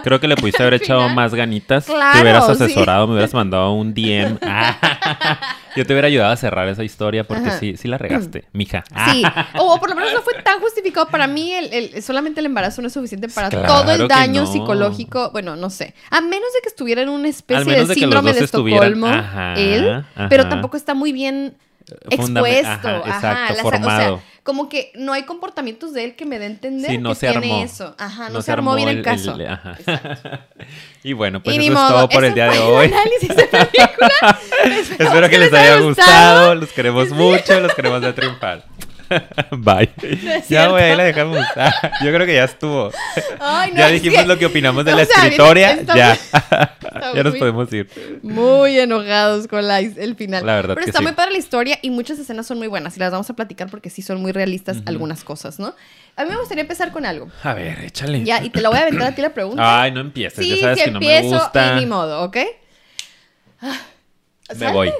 Creo 0.04 0.20
que 0.20 0.28
le 0.28 0.36
pudiste 0.36 0.62
haber 0.62 0.74
echado 0.74 1.08
más 1.08 1.34
ganitas. 1.34 1.86
Claro, 1.86 2.12
te 2.12 2.22
hubieras 2.22 2.48
asesorado, 2.48 3.06
me 3.06 3.14
hubieras 3.14 3.34
mandado 3.34 3.72
un 3.72 3.92
DM. 3.92 4.38
yo 5.76 5.86
te 5.86 5.92
hubiera 5.92 6.08
ayudado 6.08 6.32
a 6.32 6.36
cerrar 6.36 6.68
esa 6.68 6.84
historia 6.84 7.24
porque 7.24 7.50
sí, 7.52 7.76
sí 7.76 7.88
la 7.88 7.98
regaste, 7.98 8.44
mija. 8.52 8.84
Sí, 9.10 9.22
o 9.58 9.78
por 9.78 9.90
lo 9.90 9.96
menos 9.96 10.12
no 10.12 10.22
fue 10.22 10.34
tan 10.42 10.60
justificado. 10.60 11.08
Para 11.08 11.26
mí, 11.26 11.52
el, 11.52 12.02
solamente 12.02 12.40
el 12.40 12.46
embarazo 12.46 12.82
no 12.82 12.88
es 12.88 12.94
suficiente 12.94 13.28
para 13.28 13.50
todo 13.50 13.92
el 13.92 14.08
daño 14.08 14.46
psicológico. 14.46 15.30
Bueno, 15.32 15.56
no 15.56 15.70
sé. 15.70 15.94
A 16.10 16.20
menos 16.20 16.52
de 16.54 16.60
que 16.62 16.68
estuviera 16.68 17.02
en 17.02 17.08
una 17.08 17.28
especie 17.28 17.84
de 17.84 17.94
síndrome 17.94 18.32
de 18.32 18.44
Estocolmo, 18.44 19.08
él. 19.56 20.04
Pero 20.28 20.48
tampoco 20.48 20.76
está 20.76 20.94
muy 20.94 21.12
bien 21.12 21.56
expuesto. 22.10 23.02
Ajá, 23.04 23.54
formado. 23.60 24.22
como 24.42 24.68
que 24.68 24.92
no 24.94 25.12
hay 25.12 25.24
comportamientos 25.24 25.92
de 25.92 26.04
él 26.04 26.16
que 26.16 26.26
me 26.26 26.38
dé 26.38 26.44
a 26.44 26.48
entender 26.48 26.90
que 26.90 27.14
tiene 27.14 27.62
eso. 27.62 27.94
Ajá, 27.98 28.30
no, 28.30 28.42
se, 28.42 28.52
armó, 28.52 28.74
bien 28.74 28.88
el, 28.88 29.02
caso. 29.02 29.36
y 31.02 31.12
bueno, 31.12 31.42
pues 31.42 31.56
eso 31.56 31.72
es 31.72 31.74
todo 31.74 32.08
por 32.08 32.24
el 32.24 32.34
día 32.34 32.50
de 32.50 32.58
hoy. 32.58 32.92
Espero, 34.98 35.28
que 35.28 35.38
les 35.38 35.52
haya 35.52 35.76
gustado. 35.80 36.54
Los 36.54 36.70
queremos 36.70 37.10
mucho, 37.10 37.60
los 37.60 37.74
queremos 37.74 38.00
de 38.02 38.12
triunfar. 38.12 38.64
Bye. 39.50 39.90
ya 40.48 40.68
voy 40.68 40.82
a 40.82 40.94
ir 40.94 41.00
a 41.00 41.04
dejar 41.04 41.26
gustar. 41.26 41.72
Yo 42.02 42.12
creo 42.12 42.26
que 42.26 42.34
ya 42.34 42.44
estuvo. 42.44 42.90
ya 43.74 43.88
dijimos 43.88 44.26
lo 44.26 44.38
que 44.38 44.46
opinamos 44.46 44.84
de 44.84 44.92
la 44.92 45.02
escritoria. 45.02 45.82
ya. 45.82 46.18
ya 47.14 47.22
nos 47.22 47.36
podemos 47.36 47.72
ir. 47.72 47.88
Muy 48.22 48.78
enojados 48.78 49.46
con 49.48 49.66
la, 49.66 49.80
el 49.80 50.16
final. 50.16 50.44
La 50.46 50.56
verdad. 50.56 50.74
Pero 50.74 50.86
está 50.86 51.00
muy 51.00 51.12
padre 51.12 51.32
la 51.32 51.38
historia 51.38 51.78
y 51.82 51.90
muchas 51.90 52.18
escenas 52.18 52.46
son 52.46 52.58
muy 52.58 52.68
buenas 52.68 52.96
y 52.96 53.00
las 53.00 53.10
vamos 53.10 53.28
a 53.30 53.34
platicar 53.34 53.68
porque 53.70 53.90
sí 53.90 54.02
son 54.02 54.20
muy 54.20 54.32
realistas 54.32 54.78
algunas 54.86 55.24
cosas, 55.24 55.58
¿no? 55.58 55.74
A 56.16 56.24
mí 56.24 56.30
me 56.30 56.38
gustaría 56.38 56.62
empezar 56.62 56.92
con 56.92 57.06
algo. 57.06 57.30
A 57.42 57.54
ver, 57.54 57.84
échale. 57.84 58.24
Ya, 58.24 58.42
y 58.42 58.50
te 58.50 58.60
la 58.60 58.68
voy 58.68 58.78
a 58.78 58.82
aventar 58.82 59.08
a 59.08 59.14
ti 59.14 59.22
la 59.22 59.32
pregunta. 59.32 59.82
Ay, 59.82 59.92
no 59.92 60.00
empieces. 60.00 60.46
ya 60.46 60.56
sabes 60.56 60.82
que 60.84 60.90
no 60.90 61.00
me 61.00 61.22
gusta. 61.22 61.72
Y 61.72 61.80
mi 61.80 61.86
modo, 61.86 62.22
¿ok? 62.22 62.36
Ah. 63.62 63.78
Me 64.56 64.72
voy. 64.72 64.92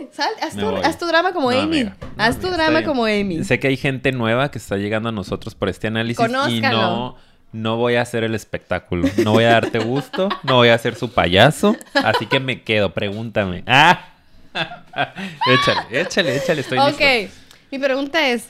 haz, 0.42 0.98
tu, 0.98 1.06
drama 1.06 1.32
como 1.32 1.50
Amy. 1.50 1.90
haz 2.16 2.38
tu 2.38 2.48
drama 2.48 2.84
como 2.84 3.04
Amy. 3.04 3.44
Sé 3.44 3.58
que 3.58 3.68
hay 3.68 3.76
gente 3.76 4.12
nueva 4.12 4.50
que 4.50 4.58
está 4.58 4.76
llegando 4.76 5.08
a 5.08 5.12
nosotros 5.12 5.54
por 5.54 5.68
este 5.68 5.88
análisis 5.88 6.24
y 6.48 6.60
no, 6.60 7.16
no 7.52 7.76
voy 7.76 7.96
a 7.96 8.02
hacer 8.02 8.24
el 8.24 8.34
espectáculo. 8.34 9.08
No 9.18 9.32
voy 9.32 9.44
a 9.44 9.52
darte 9.52 9.78
gusto, 9.78 10.28
no 10.42 10.56
voy 10.56 10.68
a 10.68 10.78
ser 10.78 10.94
su 10.94 11.12
payaso. 11.12 11.76
Así 11.94 12.26
que 12.26 12.40
me 12.40 12.62
quedo, 12.62 12.92
pregúntame. 12.94 13.64
¡Ah! 13.66 14.06
échale, 15.46 16.00
échale, 16.00 16.36
échale, 16.36 16.60
estoy 16.60 16.78
listo. 16.78 16.94
Ok, 16.94 17.30
mi 17.70 17.78
pregunta 17.78 18.28
es, 18.28 18.48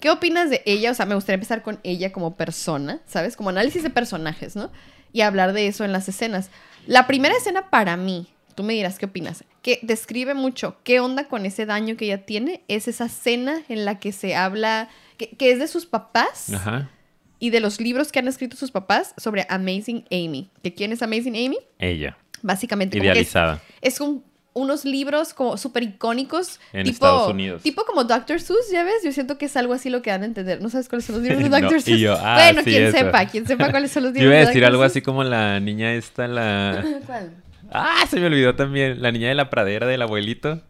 ¿qué 0.00 0.10
opinas 0.10 0.50
de 0.50 0.62
ella? 0.66 0.90
O 0.90 0.94
sea, 0.94 1.06
me 1.06 1.14
gustaría 1.14 1.34
empezar 1.34 1.62
con 1.62 1.80
ella 1.82 2.12
como 2.12 2.36
persona, 2.36 3.00
¿sabes? 3.06 3.36
Como 3.36 3.50
análisis 3.50 3.82
de 3.82 3.90
personajes, 3.90 4.56
¿no? 4.56 4.70
Y 5.12 5.20
hablar 5.20 5.52
de 5.52 5.66
eso 5.66 5.84
en 5.84 5.92
las 5.92 6.08
escenas. 6.08 6.50
La 6.86 7.06
primera 7.06 7.36
escena 7.36 7.70
para 7.70 7.96
mí 7.96 8.31
Tú 8.54 8.62
me 8.62 8.74
dirás 8.74 8.98
qué 8.98 9.06
opinas. 9.06 9.44
Que 9.62 9.78
describe 9.82 10.34
mucho 10.34 10.76
qué 10.84 11.00
onda 11.00 11.28
con 11.28 11.46
ese 11.46 11.66
daño 11.66 11.96
que 11.96 12.06
ella 12.06 12.24
tiene. 12.24 12.62
Es 12.68 12.88
esa 12.88 13.08
cena 13.08 13.62
en 13.68 13.84
la 13.84 13.98
que 13.98 14.12
se 14.12 14.34
habla, 14.34 14.88
que, 15.16 15.36
es 15.38 15.58
de 15.58 15.68
sus 15.68 15.86
papás. 15.86 16.52
Ajá. 16.52 16.90
Y 17.38 17.50
de 17.50 17.60
los 17.60 17.80
libros 17.80 18.12
que 18.12 18.18
han 18.18 18.28
escrito 18.28 18.56
sus 18.56 18.70
papás 18.70 19.14
sobre 19.16 19.46
Amazing 19.48 20.04
Amy. 20.10 20.50
¿Que 20.62 20.74
quién 20.74 20.92
es 20.92 21.02
Amazing 21.02 21.34
Amy? 21.34 21.58
Ella. 21.78 22.16
Básicamente. 22.42 22.98
Idealizada. 22.98 23.60
Es, 23.80 24.00
un 24.00 24.24
unos 24.54 24.84
libros 24.84 25.34
como 25.34 25.56
súper 25.56 25.82
icónicos. 25.82 26.60
En 26.72 26.84
tipo, 26.84 26.94
Estados 26.94 27.30
Unidos. 27.30 27.62
Tipo 27.62 27.84
como 27.84 28.04
Dr. 28.04 28.40
Seuss, 28.40 28.70
¿ya 28.70 28.84
ves? 28.84 29.02
Yo 29.04 29.12
siento 29.12 29.38
que 29.38 29.46
es 29.46 29.56
algo 29.56 29.74
así 29.74 29.90
lo 29.90 30.02
que 30.02 30.10
dan 30.10 30.22
a 30.22 30.26
entender. 30.26 30.60
¿No 30.60 30.68
sabes 30.68 30.88
cuáles 30.88 31.06
son 31.06 31.16
los 31.16 31.24
libros 31.24 31.42
de 31.42 31.48
No, 31.60 31.60
Dr. 31.60 31.78
y 31.78 31.82
Seuss? 31.82 32.00
yo, 32.00 32.16
ah, 32.18 32.34
bueno, 32.36 32.62
sí, 32.62 32.70
quien 32.70 32.84
eso. 32.84 32.98
sepa, 32.98 33.26
quien 33.26 33.46
sepa 33.46 33.70
cuáles 33.70 33.90
son 33.90 34.04
los 34.04 34.12
Yo 34.14 34.20
libros 34.20 34.32
iba 34.32 34.36
a 34.36 34.40
de 34.40 34.46
decir 34.46 34.62
Dr. 34.62 34.72
algo 34.72 34.82
Seuss. 34.82 34.92
así 34.92 35.02
como 35.02 35.24
la 35.24 35.60
niña 35.60 35.94
esta, 35.94 36.28
la... 36.28 36.84
¿Cuál? 37.06 37.32
Ah, 37.72 38.04
se 38.08 38.20
me 38.20 38.26
olvidó 38.26 38.54
también. 38.54 39.00
La 39.02 39.10
niña 39.12 39.28
de 39.28 39.34
la 39.34 39.50
pradera 39.50 39.86
del 39.86 40.02
abuelito. 40.02 40.60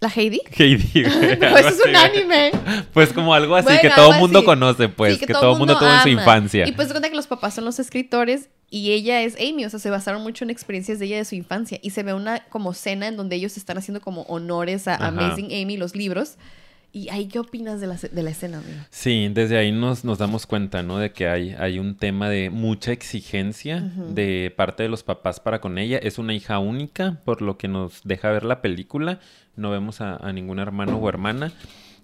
¿La 0.00 0.08
Heidi? 0.08 0.42
Heidi. 0.58 1.04
güey, 1.04 1.38
No, 1.40 1.56
eso 1.56 1.68
es 1.68 1.80
un 1.86 1.94
anime. 1.94 2.50
Pues 2.92 3.12
como 3.12 3.34
algo 3.34 3.54
así 3.54 3.66
Bueno, 3.66 3.80
que 3.80 3.90
todo 3.90 4.12
el 4.12 4.18
mundo 4.18 4.40
así. 4.40 4.46
conoce, 4.46 4.88
pues. 4.88 5.18
Sí, 5.18 5.26
que, 5.26 5.32
todo 5.32 5.52
el 5.52 5.58
mundo 5.58 5.78
tuvo 5.78 5.88
en 5.88 6.02
su 6.02 6.08
infancia. 6.08 6.66
Y 6.66 6.72
pues 6.72 6.88
cuenta 6.88 7.08
que 7.08 7.14
los 7.14 7.28
papás 7.28 7.54
son 7.54 7.64
los 7.64 7.78
escritores 7.78 8.48
y 8.68 8.90
ella 8.92 9.22
es 9.22 9.36
Amy, 9.36 9.64
o 9.64 9.70
sea, 9.70 9.78
se 9.78 9.90
basaron 9.90 10.22
mucho 10.22 10.44
en 10.44 10.50
experiencias 10.50 10.98
de 10.98 11.06
ella 11.06 11.18
de 11.18 11.24
su 11.24 11.36
infancia. 11.36 11.78
Y 11.82 11.90
se 11.90 12.02
ve 12.02 12.14
una 12.14 12.40
como 12.48 12.74
cena 12.74 13.06
en 13.06 13.16
donde 13.16 13.36
ellos 13.36 13.56
están 13.56 13.78
haciendo 13.78 14.00
como 14.00 14.22
honores 14.22 14.88
a 14.88 14.94
Ajá. 14.94 15.08
Amazing 15.08 15.52
Amy, 15.52 15.76
los 15.76 15.94
libros. 15.94 16.36
Y 16.94 17.08
ahí, 17.08 17.26
¿qué 17.26 17.38
opinas 17.38 17.80
de 17.80 17.86
la, 17.86 17.96
de 17.96 18.22
la 18.22 18.28
escena, 18.30 18.58
amigo? 18.58 18.78
Sí, 18.90 19.28
desde 19.32 19.56
ahí 19.56 19.72
nos, 19.72 20.04
nos 20.04 20.18
damos 20.18 20.46
cuenta, 20.46 20.82
¿no? 20.82 20.98
De 20.98 21.10
que 21.12 21.26
hay, 21.26 21.52
hay 21.58 21.78
un 21.78 21.96
tema 21.96 22.28
de 22.28 22.50
mucha 22.50 22.92
exigencia 22.92 23.80
de 24.10 24.52
parte 24.54 24.82
de 24.82 24.90
los 24.90 25.02
papás 25.02 25.40
para 25.40 25.60
con 25.62 25.78
ella. 25.78 25.96
Es 25.96 26.18
una 26.18 26.34
hija 26.34 26.58
única, 26.58 27.18
por 27.24 27.40
lo 27.40 27.56
que 27.56 27.66
nos 27.68 28.02
deja 28.04 28.30
ver 28.30 28.44
la 28.44 28.60
película. 28.60 29.20
No 29.56 29.70
vemos 29.70 30.02
a, 30.02 30.16
a 30.16 30.32
ningún 30.34 30.58
hermano 30.58 30.98
o 30.98 31.08
hermana. 31.08 31.50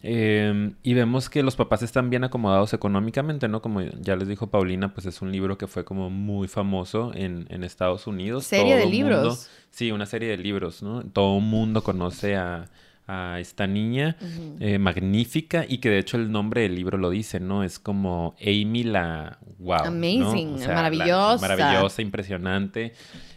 Eh, 0.03 0.71
y 0.83 0.95
vemos 0.95 1.29
que 1.29 1.43
los 1.43 1.57
papás 1.57 1.83
están 1.83 2.09
bien 2.09 2.25
acomodados 2.25 2.73
económicamente, 2.73 3.49
¿no? 3.49 3.61
Como 3.61 3.81
ya 3.83 4.17
les 4.17 4.29
dijo 4.29 4.47
Paulina, 4.47 4.95
pues 4.95 5.07
es 5.07 5.21
un 5.23 5.33
libro 5.33 5.59
que 5.59 5.67
fue 5.67 5.85
como 5.85 6.09
muy 6.09 6.49
famoso 6.49 7.13
en, 7.15 7.47
en 7.51 7.65
Estados 7.65 8.07
Unidos. 8.07 8.45
Serie 8.45 8.77
de 8.77 8.83
Todo 8.83 8.91
libros. 8.91 9.21
mundo- 9.25 9.41
sí, 9.71 9.91
una 9.93 10.07
serie 10.07 10.29
de 10.31 10.39
libros, 10.39 10.83
¿no? 10.83 11.03
Todo 11.03 11.39
el 11.39 11.45
mundo 11.45 11.83
conoce 11.83 12.37
a, 12.37 12.71
a 13.09 13.41
esta 13.41 13.67
niña 13.67 14.17
eh, 14.61 14.79
magnífica 14.79 15.65
y 15.67 15.79
que 15.79 15.89
de 15.91 15.99
hecho 15.99 16.17
el 16.19 16.31
nombre 16.31 16.61
del 16.63 16.75
libro 16.75 16.99
lo 16.99 17.11
dice, 17.11 17.41
¿no? 17.41 17.65
Es 17.65 17.79
como 17.79 18.37
Amy 18.41 18.85
la 18.85 19.39
wow. 19.59 19.79
¿no? 19.79 19.85
Amazing, 19.87 20.59
maravillosa. 20.67 21.39
maravillosa, 21.41 22.03
impresionante. 22.03 22.93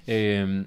Eh, 0.08 0.66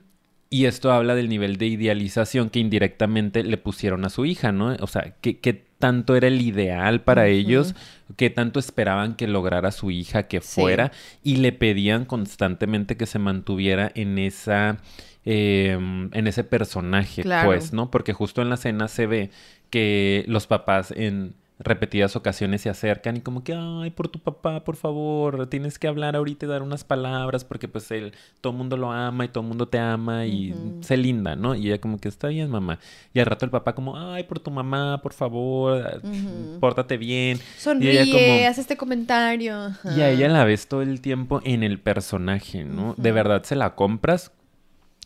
y 0.50 0.66
esto 0.66 0.92
habla 0.92 1.14
del 1.14 1.28
nivel 1.28 1.56
de 1.56 1.66
idealización 1.66 2.48
que 2.48 2.60
indirectamente 2.60 3.42
le 3.42 3.56
pusieron 3.58 4.04
a 4.04 4.08
su 4.08 4.24
hija, 4.24 4.52
¿no? 4.52 4.74
O 4.80 4.86
sea, 4.86 5.14
¿qué, 5.20 5.38
qué 5.40 5.52
tanto 5.78 6.14
era 6.16 6.28
el 6.28 6.40
ideal 6.40 7.00
para 7.02 7.26
ellos? 7.26 7.74
¿Qué 8.16 8.30
tanto 8.30 8.60
esperaban 8.60 9.16
que 9.16 9.26
lograra 9.26 9.72
su 9.72 9.90
hija 9.90 10.28
que 10.28 10.40
Sí. 10.40 10.60
fuera? 10.60 10.92
Y 11.24 11.36
le 11.38 11.50
pedían 11.52 12.04
constantemente 12.04 12.96
que 12.96 13.06
se 13.06 13.18
mantuviera 13.18 13.90
en 13.94 14.18
esa... 14.18 14.78
eh, 15.24 15.72
en 16.12 16.26
ese 16.26 16.44
personaje, 16.44 17.22
Claro. 17.22 17.48
pues, 17.48 17.72
¿no? 17.72 17.90
Porque 17.90 18.12
justo 18.12 18.42
en 18.42 18.48
la 18.48 18.56
escena 18.56 18.88
se 18.88 19.06
ve 19.06 19.30
que 19.70 20.24
los 20.28 20.46
papás 20.46 20.92
en 20.94 21.34
repetidas 21.60 22.16
ocasiones 22.16 22.62
se 22.62 22.68
acercan 22.68 23.16
y 23.16 23.20
como 23.20 23.44
que, 23.44 23.54
ay, 23.56 23.90
por 23.90 24.08
tu 24.08 24.18
papá, 24.18 24.64
por 24.64 24.74
favor, 24.74 25.46
tienes 25.46 25.78
que 25.78 25.86
hablar 25.86 26.16
ahorita 26.16 26.44
y 26.46 26.48
dar 26.48 26.62
unas 26.62 26.82
palabras 26.82 27.44
porque 27.44 27.68
pues 27.68 27.88
él, 27.92 28.12
todo 28.40 28.52
el 28.52 28.58
mundo 28.58 28.76
lo 28.76 28.90
ama 28.90 29.24
y 29.24 29.28
todo 29.28 29.42
el 29.42 29.48
mundo 29.48 29.68
te 29.68 29.78
ama 29.78 30.26
y 30.26 30.52
sé 30.80 30.96
linda, 30.96 31.36
¿no? 31.36 31.54
Y 31.54 31.68
ella 31.68 31.80
como 31.80 31.98
que 31.98 32.08
está 32.08 32.26
bien, 32.26 32.50
mamá. 32.50 32.80
Y 33.14 33.20
al 33.20 33.26
rato 33.26 33.44
el 33.44 33.52
papá 33.52 33.72
como, 33.76 33.96
ay, 33.96 34.24
por 34.24 34.40
tu 34.40 34.50
mamá, 34.50 35.00
por 35.00 35.12
favor, 35.12 36.00
Ujú. 36.02 36.58
pórtate 36.58 36.96
bien. 36.96 37.38
Sonríe, 37.56 38.10
como- 38.10 38.48
hace 38.48 38.60
este 38.60 38.76
comentario. 38.76 39.70
Y 39.96 40.00
a 40.00 40.10
ella 40.10 40.28
la 40.28 40.44
ves 40.44 40.66
todo 40.66 40.82
el 40.82 41.00
tiempo 41.00 41.40
en 41.44 41.62
el 41.62 41.78
personaje, 41.78 42.64
¿no? 42.64 42.94
De 42.98 43.12
verdad 43.12 43.44
se 43.44 43.54
la 43.54 43.76
compras. 43.76 44.32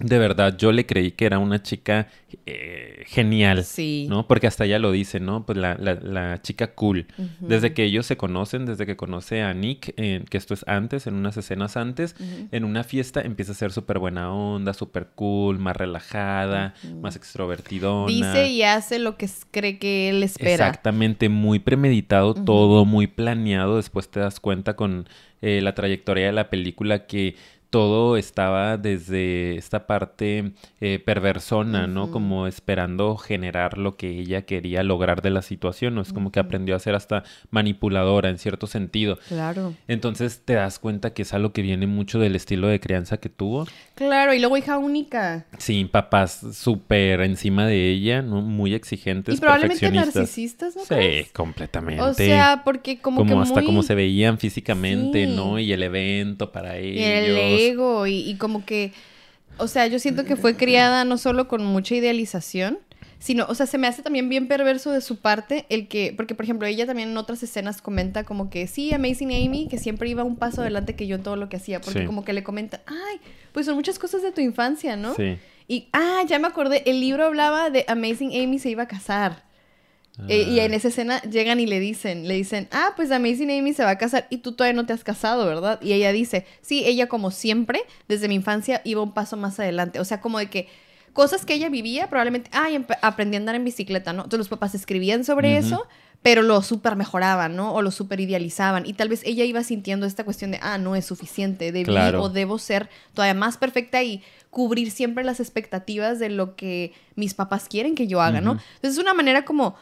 De 0.00 0.18
verdad, 0.18 0.56
yo 0.56 0.70
le 0.70 0.86
creí 0.86 1.10
que 1.10 1.26
era 1.26 1.38
una 1.38 1.62
chica 1.62 2.08
eh, 2.46 3.04
genial. 3.06 3.64
Sí. 3.64 4.06
¿no? 4.08 4.26
Porque 4.26 4.46
hasta 4.46 4.64
ella 4.64 4.78
lo 4.78 4.92
dice, 4.92 5.18
¿no? 5.18 5.44
Pues 5.44 5.58
la, 5.58 5.74
la, 5.74 5.94
la 5.94 6.40
chica 6.42 6.74
cool. 6.74 7.06
Desde 7.40 7.74
que 7.74 7.84
ellos 7.84 8.06
se 8.06 8.16
conocen, 8.16 8.66
desde 8.66 8.86
que 8.86 8.96
conoce 8.96 9.42
a 9.42 9.52
Nick, 9.54 9.94
eh, 9.96 10.24
que 10.30 10.36
esto 10.36 10.54
es 10.54 10.64
antes, 10.68 11.06
en 11.06 11.14
unas 11.14 11.36
escenas 11.36 11.76
antes, 11.76 12.14
en 12.52 12.64
una 12.64 12.84
fiesta 12.84 13.20
empieza 13.20 13.52
a 13.52 13.54
ser 13.54 13.72
súper 13.72 13.98
buena 13.98 14.32
onda, 14.32 14.72
súper 14.72 15.08
cool, 15.14 15.58
más 15.58 15.76
relajada, 15.76 16.74
más 17.00 17.16
extrovertidona. 17.16 18.12
Dice 18.12 18.48
y 18.50 18.62
hace 18.62 18.98
lo 18.98 19.16
que 19.16 19.28
cree 19.50 19.78
que 19.78 20.10
él 20.10 20.22
espera. 20.22 20.68
Exactamente, 20.68 21.28
muy 21.28 21.58
premeditado 21.58 22.34
todo, 22.34 22.84
muy 22.84 23.06
planeado. 23.06 23.76
Después 23.76 24.08
te 24.08 24.20
das 24.20 24.38
cuenta 24.40 24.76
con 24.76 25.08
eh, 25.40 25.60
la 25.62 25.74
trayectoria 25.74 26.26
de 26.26 26.32
la 26.32 26.50
película 26.50 27.06
que 27.06 27.36
todo 27.70 28.16
estaba 28.16 28.76
desde 28.78 29.56
esta 29.56 29.86
parte 29.86 30.52
eh, 30.80 30.98
perversona, 31.04 31.86
¿no? 31.86 32.10
Como 32.10 32.46
esperando 32.46 33.16
generar 33.16 33.76
lo 33.76 33.96
que 33.96 34.08
ella 34.08 34.42
quería 34.42 34.82
lograr 34.82 35.20
de 35.22 35.30
la 35.30 35.42
situación, 35.42 35.94
¿no? 35.94 36.00
Es 36.00 36.12
como 36.12 36.32
que 36.32 36.40
aprendió 36.40 36.74
a 36.74 36.78
ser 36.78 36.94
hasta 36.94 37.24
manipuladora 37.50 38.30
en 38.30 38.38
cierto 38.38 38.66
sentido. 38.66 39.18
Claro. 39.28 39.74
Entonces 39.86 40.42
te 40.44 40.54
das 40.54 40.78
cuenta 40.78 41.12
que 41.12 41.22
es 41.22 41.34
algo 41.34 41.52
que 41.52 41.62
viene 41.62 41.86
mucho 41.86 42.18
del 42.18 42.36
estilo 42.36 42.68
de 42.68 42.80
crianza 42.80 43.18
que 43.18 43.28
tuvo. 43.28 43.66
Claro, 43.94 44.32
y 44.32 44.38
luego 44.38 44.56
hija 44.56 44.78
única. 44.78 45.46
Sí, 45.58 45.84
papás 45.84 46.40
súper 46.54 47.20
encima 47.20 47.66
de 47.66 47.90
ella, 47.90 48.22
¿no? 48.22 48.40
Muy 48.40 48.74
exigentes, 48.74 49.36
Y 49.36 49.40
probablemente 49.40 49.90
narcisistas, 49.90 50.74
¿no 50.76 50.82
Sí, 50.82 50.88
crees? 50.88 51.32
completamente. 51.32 52.02
O 52.02 52.14
sea, 52.14 52.62
porque 52.64 52.98
como, 53.00 53.18
como, 53.18 53.36
que 53.36 53.42
hasta 53.42 53.56
muy... 53.60 53.66
cómo 53.66 53.82
se 53.82 53.94
veían 53.94 54.38
físicamente, 54.38 55.26
Sí. 55.26 55.32
¿no? 55.36 55.58
Y 55.58 55.72
el 55.72 55.82
evento 55.82 56.52
para 56.52 56.80
Y 56.80 56.98
ellos. 57.02 57.28
el 57.28 57.36
ego, 57.58 58.06
y, 58.06 58.18
y 58.28 58.36
como 58.36 58.64
que, 58.64 58.92
o 59.58 59.66
sea, 59.68 59.86
yo 59.86 59.98
siento 59.98 60.24
que 60.24 60.36
fue 60.36 60.56
criada 60.56 61.04
no 61.04 61.18
solo 61.18 61.48
con 61.48 61.64
mucha 61.64 61.94
idealización, 61.94 62.78
sino, 63.20 63.46
o 63.48 63.54
sea, 63.56 63.66
se 63.66 63.78
me 63.78 63.88
hace 63.88 64.02
también 64.02 64.28
bien 64.28 64.46
perverso 64.46 64.92
de 64.92 65.00
su 65.00 65.16
parte 65.16 65.66
el 65.70 65.88
que, 65.88 66.14
porque 66.16 66.36
por 66.36 66.44
ejemplo, 66.44 66.68
ella 66.68 66.86
también 66.86 67.08
en 67.10 67.16
otras 67.16 67.42
escenas 67.42 67.82
comenta 67.82 68.22
como 68.22 68.48
que, 68.48 68.68
sí, 68.68 68.94
Amazing 68.94 69.32
Amy, 69.32 69.66
que 69.68 69.78
siempre 69.78 70.08
iba 70.08 70.22
un 70.22 70.36
paso 70.36 70.60
adelante 70.60 70.94
que 70.94 71.08
yo 71.08 71.16
en 71.16 71.24
todo 71.24 71.34
lo 71.34 71.48
que 71.48 71.56
hacía, 71.56 71.80
porque 71.80 72.00
Sí. 72.02 72.06
como 72.06 72.24
que 72.24 72.32
le 72.32 72.44
comenta, 72.44 72.80
ay, 72.86 73.18
pues 73.52 73.66
son 73.66 73.74
muchas 73.74 73.98
cosas 73.98 74.22
de 74.22 74.30
tu 74.30 74.40
infancia, 74.40 74.96
¿no? 74.96 75.14
Sí. 75.16 75.36
Y, 75.66 75.88
ah, 75.92 76.22
ya 76.28 76.38
me 76.38 76.46
acordé, 76.46 76.84
el 76.86 77.00
libro 77.00 77.24
hablaba 77.24 77.70
de 77.70 77.84
Amazing 77.88 78.40
Amy 78.40 78.60
se 78.60 78.70
iba 78.70 78.84
a 78.84 78.88
casar. 78.88 79.42
Eh, 80.28 80.42
y 80.50 80.58
Ah. 80.58 80.64
en 80.64 80.74
esa 80.74 80.88
escena 80.88 81.22
llegan 81.22 81.60
y 81.60 81.66
le 81.66 81.78
dicen, 81.78 82.26
le 82.26 82.34
dicen, 82.34 82.66
ah, 82.72 82.92
pues 82.96 83.10
Amazing 83.12 83.50
Amy 83.50 83.72
se 83.72 83.84
va 83.84 83.90
a 83.90 83.98
casar 83.98 84.26
y 84.30 84.38
tú 84.38 84.52
todavía 84.52 84.74
no 84.74 84.84
te 84.86 84.92
has 84.92 85.04
casado, 85.04 85.46
¿verdad? 85.46 85.80
Y 85.80 85.92
ella 85.92 86.10
dice, 86.12 86.44
sí, 86.60 86.82
ella 86.86 87.06
como 87.08 87.30
siempre, 87.30 87.82
desde 88.08 88.26
mi 88.28 88.34
infancia 88.34 88.80
iba 88.84 89.00
un 89.00 89.12
paso 89.14 89.36
más 89.36 89.60
adelante. 89.60 90.00
O 90.00 90.04
sea, 90.04 90.20
como 90.20 90.38
de 90.40 90.50
que 90.50 90.66
cosas 91.12 91.44
que 91.44 91.54
ella 91.54 91.68
vivía, 91.68 92.08
probablemente, 92.08 92.50
ay, 92.52 92.84
aprendí 93.02 93.36
a 93.36 93.40
andar 93.40 93.54
en 93.54 93.64
bicicleta, 93.64 94.12
¿no? 94.12 94.22
Entonces 94.24 94.38
los 94.38 94.48
papás 94.48 94.74
escribían 94.74 95.24
sobre 95.24 95.56
eso, 95.56 95.86
pero 96.22 96.42
lo 96.42 96.62
súper 96.62 96.96
mejoraban, 96.96 97.54
¿no? 97.54 97.72
O 97.74 97.82
lo 97.82 97.90
súper 97.92 98.18
idealizaban. 98.20 98.86
Y 98.86 98.92
tal 98.94 99.08
vez 99.08 99.22
ella 99.24 99.44
iba 99.44 99.62
sintiendo 99.62 100.04
esta 100.06 100.24
cuestión 100.24 100.50
de, 100.50 100.58
ah, 100.62 100.78
no 100.78 100.96
es 100.96 101.04
suficiente, 101.06 101.70
debí 101.72 101.84
Claro. 101.86 102.22
o 102.24 102.28
debo 102.28 102.58
ser 102.58 102.88
todavía 103.14 103.34
más 103.34 103.56
perfecta 103.56 104.02
y 104.02 104.22
cubrir 104.50 104.90
siempre 104.90 105.22
las 105.24 105.40
expectativas 105.40 106.18
de 106.18 106.28
lo 106.30 106.56
que 106.56 106.92
mis 107.14 107.34
papás 107.34 107.66
quieren 107.68 107.94
que 107.94 108.06
yo 108.08 108.20
haga, 108.20 108.40
¿no? 108.40 108.52
Entonces 108.52 108.92
es 108.92 108.98
una 108.98 109.14
manera 109.14 109.44
como 109.44 109.76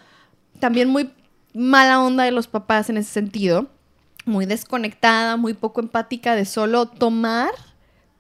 también 0.56 0.88
muy 0.88 1.10
mala 1.54 2.02
onda 2.02 2.24
de 2.24 2.32
los 2.32 2.48
papás 2.48 2.90
en 2.90 2.98
ese 2.98 3.10
sentido, 3.10 3.66
muy 4.24 4.46
desconectada, 4.46 5.36
muy 5.36 5.54
poco 5.54 5.80
empática 5.80 6.34
de 6.34 6.44
solo 6.44 6.86
tomar 6.86 7.50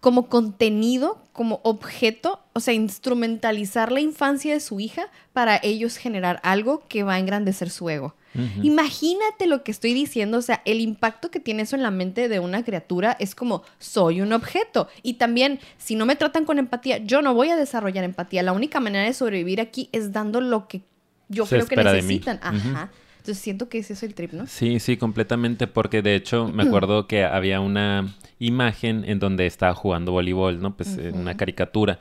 como 0.00 0.28
contenido, 0.28 1.18
como 1.32 1.60
objeto, 1.64 2.40
o 2.52 2.60
sea, 2.60 2.74
instrumentalizar 2.74 3.90
la 3.90 4.00
infancia 4.00 4.54
de 4.54 4.60
su 4.60 4.78
hija 4.78 5.10
para 5.32 5.58
ellos 5.62 5.96
generar 5.96 6.40
algo 6.44 6.84
que 6.88 7.02
va 7.02 7.14
a 7.14 7.18
engrandecer 7.18 7.70
su 7.70 7.90
ego. 7.90 8.14
Imagínate 8.62 9.46
lo 9.46 9.64
que 9.64 9.70
estoy 9.70 9.94
diciendo, 9.94 10.38
o 10.38 10.42
sea, 10.42 10.60
el 10.66 10.80
impacto 10.80 11.30
que 11.30 11.40
tiene 11.40 11.62
eso 11.62 11.74
en 11.74 11.82
la 11.82 11.90
mente 11.90 12.28
de 12.28 12.38
una 12.38 12.62
criatura 12.64 13.16
es 13.18 13.34
como 13.34 13.62
soy 13.78 14.20
un 14.20 14.34
objeto. 14.34 14.88
Y 15.02 15.14
también, 15.14 15.58
si 15.78 15.94
no 15.94 16.04
me 16.04 16.16
tratan 16.16 16.44
con 16.44 16.58
empatía, 16.58 16.98
yo 16.98 17.22
no 17.22 17.32
voy 17.32 17.48
a 17.48 17.56
desarrollar 17.56 18.04
empatía. 18.04 18.42
La 18.42 18.52
única 18.52 18.78
manera 18.78 19.06
de 19.06 19.14
sobrevivir 19.14 19.60
aquí 19.60 19.88
es 19.92 20.12
dando 20.12 20.42
lo 20.42 20.68
que 20.68 20.82
yo 21.28 21.46
Se 21.46 21.56
creo 21.56 21.66
que 21.66 21.76
necesitan. 21.76 22.38
Ajá. 22.42 22.90
Entonces 23.18 23.42
siento 23.42 23.68
que 23.68 23.78
ese 23.78 23.94
es 23.94 24.02
el 24.04 24.14
trip, 24.14 24.32
¿no? 24.32 24.46
Sí, 24.46 24.78
sí, 24.78 24.96
completamente, 24.96 25.66
porque 25.66 26.00
de 26.00 26.14
hecho 26.14 26.46
me 26.46 26.62
acuerdo 26.66 27.08
que 27.08 27.24
había 27.24 27.60
una 27.60 28.14
imagen 28.38 29.04
en 29.04 29.18
donde 29.18 29.46
estaba 29.46 29.74
jugando 29.74 30.12
voleibol, 30.12 30.60
¿no? 30.60 30.76
Pues 30.76 30.96
en 30.96 31.18
una 31.18 31.36
caricatura. 31.36 31.98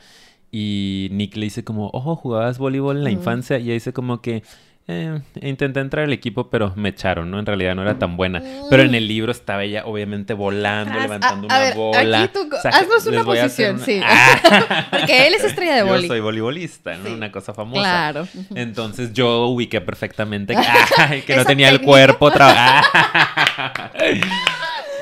Y 0.51 1.09
Nick 1.11 1.35
le 1.35 1.45
dice 1.45 1.63
como, 1.63 1.89
ojo, 1.93 2.15
jugabas 2.15 2.59
voleibol 2.59 2.97
en 2.97 3.03
la 3.03 3.11
infancia. 3.11 3.57
Y 3.57 3.63
ella 3.63 3.73
dice 3.73 3.91
como 3.91 4.21
que, 4.21 4.43
eh, 4.87 5.19
intenté 5.41 5.79
entrar 5.79 6.05
al 6.05 6.13
equipo, 6.13 6.49
pero 6.49 6.71
me 6.75 6.89
echaron, 6.89 7.31
¿no? 7.31 7.39
En 7.39 7.45
realidad 7.45 7.73
no 7.75 7.81
era 7.81 7.97
tan 7.97 8.17
buena. 8.17 8.41
Pero 8.69 8.83
en 8.83 8.93
el 8.93 9.07
libro 9.07 9.31
estaba 9.31 9.63
ella 9.63 9.83
obviamente 9.85 10.33
volando, 10.35 10.99
levantando 10.99 11.47
a- 11.49 11.55
a 11.55 11.57
una 11.57 11.65
ver, 11.65 11.75
bola. 11.75 12.21
aquí 12.23 12.33
tú- 12.33 12.47
O 12.55 12.61
sea, 12.61 12.71
haznos 12.71 13.05
una 13.07 13.23
posición, 13.23 13.75
una- 13.77 13.85
sí. 13.85 13.99
Ah. 14.03 14.85
Porque 14.91 15.25
él 15.27 15.33
es 15.33 15.43
estrella 15.43 15.73
de 15.75 15.79
Yo 15.81 15.87
boli. 15.87 16.07
soy 16.07 16.19
voleibolista, 16.19 16.95
¿no? 16.97 17.05
Sí. 17.07 17.13
Una 17.13 17.31
cosa 17.31 17.53
famosa. 17.53 17.81
Claro. 17.81 18.27
Entonces 18.53 19.11
yo 19.13 19.47
ubiqué 19.47 19.81
perfectamente 19.81 20.55
ay, 20.97 21.21
que 21.23 21.35
no 21.35 21.45
tenía 21.45 21.69
el 21.69 21.81
cuerpo. 21.81 22.31
tra- 22.31 22.83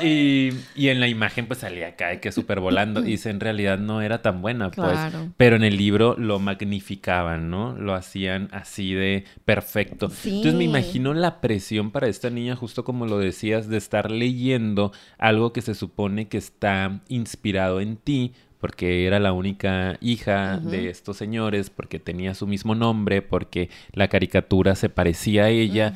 Y, 0.03 0.51
y 0.75 0.89
en 0.89 0.99
la 0.99 1.07
imagen 1.07 1.47
pues 1.47 1.59
salía 1.59 1.89
acá 1.89 2.09
de 2.09 2.19
que 2.19 2.31
súper 2.31 2.59
volando. 2.59 3.01
Y 3.01 3.11
dice, 3.11 3.29
en 3.29 3.39
realidad 3.39 3.77
no 3.77 4.01
era 4.01 4.21
tan 4.21 4.41
buena, 4.41 4.71
pues. 4.71 4.91
Claro. 4.91 5.31
Pero 5.37 5.55
en 5.55 5.63
el 5.63 5.77
libro 5.77 6.15
lo 6.17 6.39
magnificaban, 6.39 7.49
¿no? 7.49 7.75
Lo 7.77 7.93
hacían 7.93 8.49
así 8.51 8.93
de 8.93 9.25
perfecto. 9.45 10.09
Sí. 10.09 10.29
Entonces 10.29 10.55
me 10.55 10.65
imagino 10.65 11.13
la 11.13 11.41
presión 11.41 11.91
para 11.91 12.07
esta 12.07 12.29
niña, 12.29 12.55
justo 12.55 12.83
como 12.83 13.05
lo 13.05 13.17
decías, 13.17 13.67
de 13.67 13.77
estar 13.77 14.11
leyendo 14.11 14.91
algo 15.17 15.53
que 15.53 15.61
se 15.61 15.75
supone 15.75 16.27
que 16.27 16.37
está 16.37 17.01
inspirado 17.07 17.81
en 17.81 17.97
ti, 17.97 18.33
porque 18.63 19.05
era 19.05 19.19
la 19.19 19.33
única 19.33 19.97
hija 19.99 20.57
de 20.57 20.87
estos 20.89 21.17
señores, 21.17 21.69
porque 21.69 21.99
tenía 21.99 22.33
su 22.33 22.47
mismo 22.47 22.75
nombre, 22.75 23.21
porque 23.21 23.69
la 23.91 24.07
caricatura 24.07 24.75
se 24.75 24.87
parecía 24.87 25.43
a 25.43 25.49
ella, 25.49 25.93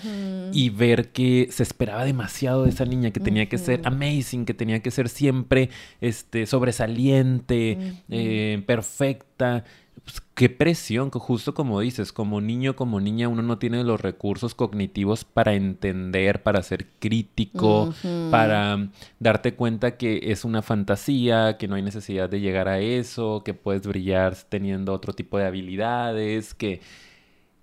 y 0.52 0.70
ver 0.70 1.14
que 1.14 1.48
se 1.50 1.64
esperaba 1.64 2.04
demasiado 2.04 2.66
de 2.66 2.72
esa 2.72 2.84
niña, 2.84 3.12
que 3.12 3.22
tenía 3.22 3.46
que 3.46 3.58
ser 3.58 3.80
amazing, 3.86 4.44
que 4.44 4.54
tenía 4.54 4.82
que 4.82 4.92
ser 4.92 5.08
siempre 5.08 5.70
este, 6.02 6.46
sobresaliente, 6.46 7.78
eh, 8.10 8.62
perfecta. 8.66 9.64
Pues, 10.08 10.22
qué 10.36 10.50
presión, 10.50 11.12
que 11.12 11.20
justo 11.20 11.54
como 11.54 11.82
dices, 11.82 12.14
como 12.14 12.40
niño, 12.40 12.78
como 12.78 13.02
niña, 13.02 13.28
uno 13.28 13.42
no 13.42 13.58
tiene 13.58 13.84
los 13.84 14.00
recursos 14.00 14.56
cognitivos 14.56 15.26
para 15.26 15.54
entender, 15.54 16.44
para 16.44 16.64
ser 16.64 16.88
crítico, 17.00 17.94
para 18.32 18.88
darte 19.20 19.56
cuenta 19.56 19.98
que 19.98 20.32
es 20.32 20.46
una 20.46 20.62
fantasía, 20.62 21.58
que 21.58 21.68
no 21.68 21.76
hay 21.76 21.82
necesidad 21.82 22.30
de 22.30 22.40
llegar 22.40 22.70
a 22.70 22.80
eso, 22.80 23.44
que 23.44 23.54
puedes 23.54 23.86
brillar 23.86 24.38
teniendo 24.48 24.94
otro 24.94 25.12
tipo 25.12 25.38
de 25.38 25.46
habilidades, 25.46 26.54
que 26.54 26.80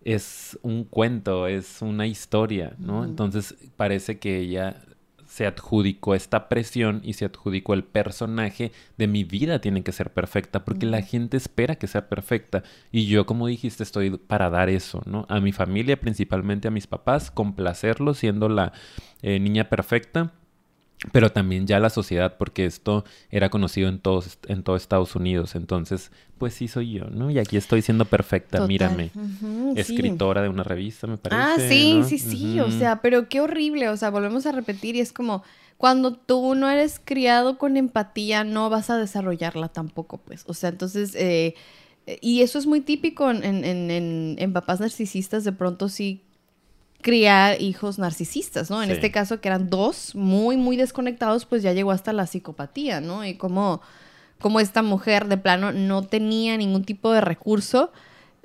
es 0.04 0.58
un 0.60 0.84
cuento, 0.84 1.46
es 1.46 1.80
una 1.80 2.06
historia, 2.06 2.74
¿no? 2.78 3.06
Entonces 3.06 3.54
parece 3.78 4.18
que 4.18 4.40
ella 4.40 4.82
se 5.34 5.46
adjudicó 5.46 6.14
esta 6.14 6.48
presión 6.48 7.00
y 7.02 7.14
se 7.14 7.24
adjudicó 7.24 7.74
el 7.74 7.82
personaje 7.82 8.70
de 8.96 9.08
mi 9.08 9.24
vida 9.24 9.60
tiene 9.60 9.82
que 9.82 9.90
ser 9.90 10.12
perfecta 10.12 10.64
porque 10.64 10.86
la 10.86 11.02
gente 11.02 11.36
espera 11.36 11.74
que 11.74 11.88
sea 11.88 12.08
perfecta. 12.08 12.62
Y 12.92 13.06
yo 13.06 13.26
como 13.26 13.48
dijiste 13.48 13.82
estoy 13.82 14.10
para 14.16 14.48
dar 14.48 14.68
eso, 14.68 15.02
¿no? 15.06 15.26
A 15.28 15.40
mi 15.40 15.50
familia, 15.50 15.98
principalmente 15.98 16.68
a 16.68 16.70
mis 16.70 16.86
papás, 16.86 17.32
complacerlos 17.32 18.18
siendo 18.18 18.48
la 18.48 18.74
eh, 19.22 19.40
niña 19.40 19.68
perfecta 19.68 20.30
pero 21.12 21.30
también 21.32 21.66
ya 21.66 21.78
la 21.80 21.90
sociedad, 21.90 22.36
porque 22.38 22.64
esto 22.66 23.04
era 23.30 23.50
conocido 23.50 23.88
en 23.88 23.98
todos, 23.98 24.38
en 24.48 24.62
todo 24.62 24.76
Estados 24.76 25.14
Unidos. 25.16 25.54
Entonces, 25.54 26.10
pues 26.38 26.54
sí 26.54 26.68
soy 26.68 26.92
yo, 26.92 27.04
¿no? 27.06 27.30
Y 27.30 27.38
aquí 27.38 27.56
estoy 27.56 27.82
siendo 27.82 28.04
perfecta, 28.04 28.58
Total. 28.58 28.68
mírame. 28.68 29.10
Escritora 29.74 30.42
de 30.42 30.48
una 30.48 30.62
revista, 30.62 31.06
me 31.06 31.16
parece. 31.16 31.40
Ah, 31.40 31.56
sí, 31.68 31.98
¿no? 32.00 32.04
sí, 32.04 32.18
sí, 32.18 32.60
o 32.60 32.70
sea, 32.70 33.00
pero 33.02 33.28
qué 33.28 33.40
horrible, 33.40 33.88
o 33.88 33.96
sea, 33.96 34.10
volvemos 34.10 34.46
a 34.46 34.52
repetir 34.52 34.96
y 34.96 35.00
es 35.00 35.12
como 35.12 35.42
cuando 35.76 36.14
tú 36.14 36.54
no 36.54 36.68
eres 36.70 37.00
criado 37.04 37.58
con 37.58 37.76
empatía, 37.76 38.44
no 38.44 38.70
vas 38.70 38.90
a 38.90 38.96
desarrollarla 38.98 39.68
tampoco, 39.68 40.18
pues, 40.18 40.44
o 40.46 40.54
sea, 40.54 40.70
entonces, 40.70 41.14
eh, 41.16 41.54
eh, 42.06 42.18
y 42.22 42.42
eso 42.42 42.58
es 42.58 42.66
muy 42.66 42.80
típico 42.80 43.30
en, 43.30 43.42
en, 43.44 43.64
en, 43.64 43.90
en- 43.90 44.36
en 44.38 44.52
papás 44.52 44.78
narcisistas, 44.80 45.42
de 45.44 45.52
pronto 45.52 45.88
sí 45.88 46.22
criar 47.04 47.60
hijos 47.60 47.98
narcisistas, 47.98 48.70
¿no? 48.70 48.82
En 48.82 48.88
Sí. 48.88 48.94
este 48.94 49.10
caso, 49.10 49.38
que 49.42 49.48
eran 49.48 49.68
dos 49.68 50.14
muy, 50.14 50.56
muy 50.56 50.76
desconectados, 50.78 51.44
pues 51.44 51.62
ya 51.62 51.74
llegó 51.74 51.90
hasta 51.90 52.14
la 52.14 52.26
psicopatía, 52.26 53.02
¿no? 53.02 53.26
Y 53.26 53.34
como, 53.34 53.82
como 54.40 54.58
esta 54.58 54.80
mujer 54.82 55.28
de 55.28 55.36
plano 55.36 55.70
no 55.70 56.02
tenía 56.02 56.56
ningún 56.56 56.82
tipo 56.84 57.12
de 57.12 57.20
recurso 57.20 57.92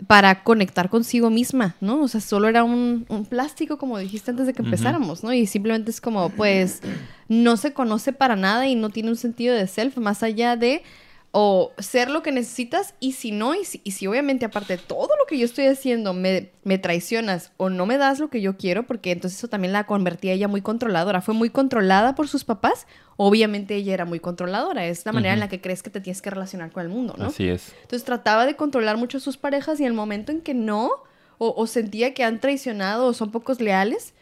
para 0.07 0.43
conectar 0.43 0.89
consigo 0.89 1.29
misma, 1.29 1.77
¿no? 1.79 2.01
O 2.01 2.09
sea, 2.09 2.19
solo 2.19 2.49
era 2.49 2.65
un, 2.65 3.05
un 3.07 3.25
plástico, 3.25 3.77
como 3.77 3.97
dijiste 3.97 4.31
antes 4.31 4.45
de 4.45 4.53
que 4.53 4.61
empezáramos, 4.61 5.23
¿no? 5.23 5.31
Y 5.31 5.45
simplemente 5.45 5.89
es 5.91 6.01
como, 6.01 6.29
pues, 6.29 6.81
no 7.29 7.55
se 7.55 7.71
conoce 7.71 8.11
para 8.11 8.35
nada 8.35 8.67
y 8.67 8.75
no 8.75 8.89
tiene 8.89 9.09
un 9.09 9.15
sentido 9.15 9.55
de 9.55 9.67
self 9.67 9.95
más 9.97 10.21
allá 10.21 10.57
de 10.57 10.83
o 11.31 11.73
ser 11.77 12.09
lo 12.09 12.23
que 12.23 12.31
necesitas 12.31 12.95
y 12.99 13.11
si 13.11 13.31
no, 13.31 13.53
y 13.53 13.63
si, 13.63 13.81
y 13.83 13.91
si 13.91 14.07
obviamente 14.07 14.45
aparte 14.45 14.77
de 14.77 14.83
todo 14.83 15.09
lo 15.17 15.25
que 15.27 15.37
yo 15.37 15.45
estoy 15.45 15.67
haciendo 15.67 16.13
me, 16.13 16.51
me 16.63 16.79
traicionas 16.79 17.51
o 17.57 17.69
no 17.69 17.85
me 17.85 17.97
das 17.97 18.19
lo 18.19 18.29
que 18.29 18.41
yo 18.41 18.57
quiero, 18.57 18.87
porque 18.87 19.11
entonces 19.11 19.37
eso 19.37 19.47
también 19.47 19.71
la 19.71 19.85
convertía 19.85 20.33
ella 20.33 20.47
muy 20.47 20.61
controladora. 20.61 21.21
Fue 21.21 21.35
muy 21.35 21.51
controlada 21.51 22.15
por 22.15 22.27
sus 22.27 22.45
papás, 22.45 22.87
obviamente 23.15 23.75
ella 23.75 23.93
era 23.93 24.05
muy 24.05 24.19
controladora, 24.19 24.85
es 24.85 25.05
la 25.05 25.11
manera 25.11 25.33
en 25.35 25.39
la 25.39 25.49
que 25.49 25.61
crees 25.61 25.83
que 25.83 25.91
te 25.91 26.01
tienes 26.01 26.21
que 26.21 26.31
relacionar 26.31 26.71
con 26.71 26.81
el 26.81 26.89
mundo, 26.89 27.13
¿no? 27.17 27.27
Así 27.27 27.47
es. 27.47 27.73
Entonces 27.81 28.03
trataba 28.03 28.47
de 28.47 28.55
controlar 28.55 28.97
mucho 28.97 29.19
a 29.19 29.21
sus 29.21 29.37
parejas 29.37 29.79
y 29.79 29.83
en 29.83 29.89
el 29.89 29.93
momento 29.93 30.31
en 30.31 30.41
que 30.41 30.55
no, 30.55 30.89
o, 31.37 31.53
o 31.55 31.67
sentía 31.67 32.15
que 32.15 32.23
han 32.23 32.39
traicionado 32.39 33.05
o 33.05 33.13
son 33.13 33.29
pocos 33.31 33.61
leales, 33.61 34.15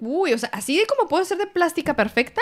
uy, 0.00 0.32
o 0.32 0.38
sea, 0.38 0.48
así 0.52 0.78
de 0.78 0.86
como 0.86 1.06
puedo 1.08 1.24
ser 1.24 1.36
de 1.36 1.46
plástica 1.46 1.94
perfecta, 1.94 2.40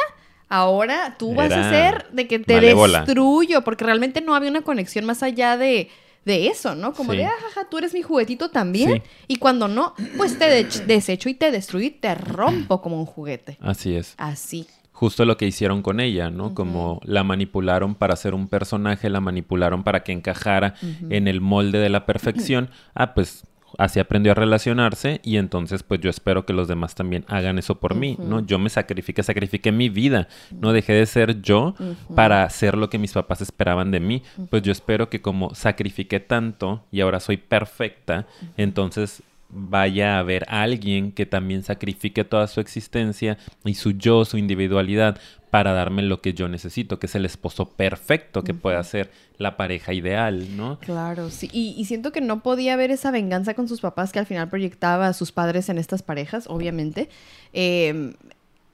ahora 0.48 1.16
tú 1.18 1.34
vas 1.34 1.52
a 1.52 1.70
ser 1.70 2.06
de 2.12 2.26
que 2.26 2.38
te 2.38 2.54
malévola. 2.54 3.00
destruyo, 3.02 3.62
porque 3.62 3.84
realmente 3.84 4.20
no 4.20 4.34
había 4.34 4.50
una 4.50 4.62
conexión 4.62 5.04
más 5.04 5.22
allá 5.22 5.56
de, 5.56 5.90
de 6.24 6.46
eso, 6.48 6.74
¿no? 6.74 6.92
Como 6.92 7.12
Sí. 7.12 7.18
de, 7.18 7.24
ajaja, 7.26 7.68
tú 7.70 7.78
eres 7.78 7.92
mi 7.94 8.02
juguetito 8.02 8.48
también. 8.50 8.94
Sí. 8.94 9.02
Y 9.28 9.36
cuando 9.36 9.68
no, 9.68 9.94
pues 10.16 10.38
te 10.38 10.46
de- 10.48 10.64
desecho 10.86 11.28
y 11.28 11.34
te 11.34 11.50
destruyo 11.50 11.86
y 11.86 11.90
te 11.90 12.14
rompo 12.14 12.80
como 12.80 12.98
un 12.98 13.06
juguete. 13.06 13.58
Así 13.60 13.94
es. 13.96 14.14
Así. 14.16 14.66
Justo 14.92 15.24
lo 15.24 15.36
que 15.36 15.44
hicieron 15.46 15.82
con 15.82 15.98
ella, 15.98 16.30
¿no? 16.30 16.54
Como 16.54 17.00
la 17.04 17.24
manipularon 17.24 17.96
para 17.96 18.14
ser 18.14 18.32
un 18.32 18.46
personaje, 18.46 19.10
la 19.10 19.20
manipularon 19.20 19.82
para 19.82 20.04
que 20.04 20.12
encajara 20.12 20.74
en 21.10 21.26
el 21.26 21.40
molde 21.40 21.78
de 21.80 21.88
la 21.88 22.06
perfección. 22.06 22.70
Ah, 22.94 23.12
pues 23.12 23.42
así 23.78 24.00
aprendió 24.00 24.32
a 24.32 24.34
relacionarse 24.34 25.20
y 25.22 25.36
entonces 25.36 25.82
pues 25.82 26.00
yo 26.00 26.10
espero 26.10 26.46
que 26.46 26.52
los 26.52 26.68
demás 26.68 26.94
también 26.94 27.24
hagan 27.28 27.58
eso 27.58 27.76
por 27.76 27.94
mí, 27.94 28.16
¿no? 28.18 28.40
Yo 28.40 28.58
me 28.58 28.70
sacrifiqué, 28.70 29.22
sacrifiqué 29.22 29.72
mi 29.72 29.88
vida, 29.88 30.28
no 30.50 30.72
dejé 30.72 30.92
de 30.94 31.06
ser 31.06 31.42
yo 31.42 31.74
para 32.14 32.44
hacer 32.44 32.76
lo 32.76 32.90
que 32.90 32.98
mis 32.98 33.12
papás 33.12 33.40
esperaban 33.40 33.90
de 33.90 34.00
mí. 34.00 34.22
Pues 34.50 34.62
yo 34.62 34.72
espero 34.72 35.08
que 35.08 35.20
como 35.20 35.54
sacrifiqué 35.54 36.20
tanto 36.20 36.84
y 36.90 37.00
ahora 37.00 37.20
soy 37.20 37.36
perfecta, 37.36 38.26
entonces 38.56 39.22
vaya 39.54 40.16
a 40.16 40.18
haber 40.18 40.44
alguien 40.48 41.12
que 41.12 41.26
también 41.26 41.62
sacrifique 41.62 42.24
toda 42.24 42.48
su 42.48 42.60
existencia 42.60 43.38
y 43.64 43.74
su 43.74 43.92
yo, 43.92 44.24
su 44.24 44.36
individualidad, 44.36 45.20
para 45.54 45.72
darme 45.72 46.02
lo 46.02 46.20
que 46.20 46.34
yo 46.34 46.48
necesito, 46.48 46.98
que 46.98 47.06
es 47.06 47.14
el 47.14 47.24
esposo 47.24 47.68
perfecto 47.68 48.42
que 48.42 48.54
pueda 48.54 48.82
ser 48.82 49.12
la 49.38 49.56
pareja 49.56 49.92
ideal, 49.92 50.56
¿no? 50.56 50.80
Claro, 50.80 51.30
sí. 51.30 51.48
Y, 51.52 51.76
y 51.78 51.84
siento 51.84 52.10
que 52.10 52.20
no 52.20 52.42
podía 52.42 52.74
haber 52.74 52.90
esa 52.90 53.12
venganza 53.12 53.54
con 53.54 53.68
sus 53.68 53.80
papás 53.80 54.10
que 54.10 54.18
al 54.18 54.26
final 54.26 54.48
proyectaba 54.48 55.06
a 55.06 55.12
sus 55.12 55.30
padres 55.30 55.68
en 55.68 55.78
estas 55.78 56.02
parejas, 56.02 56.46
obviamente. 56.48 57.08
Eh, 57.52 58.16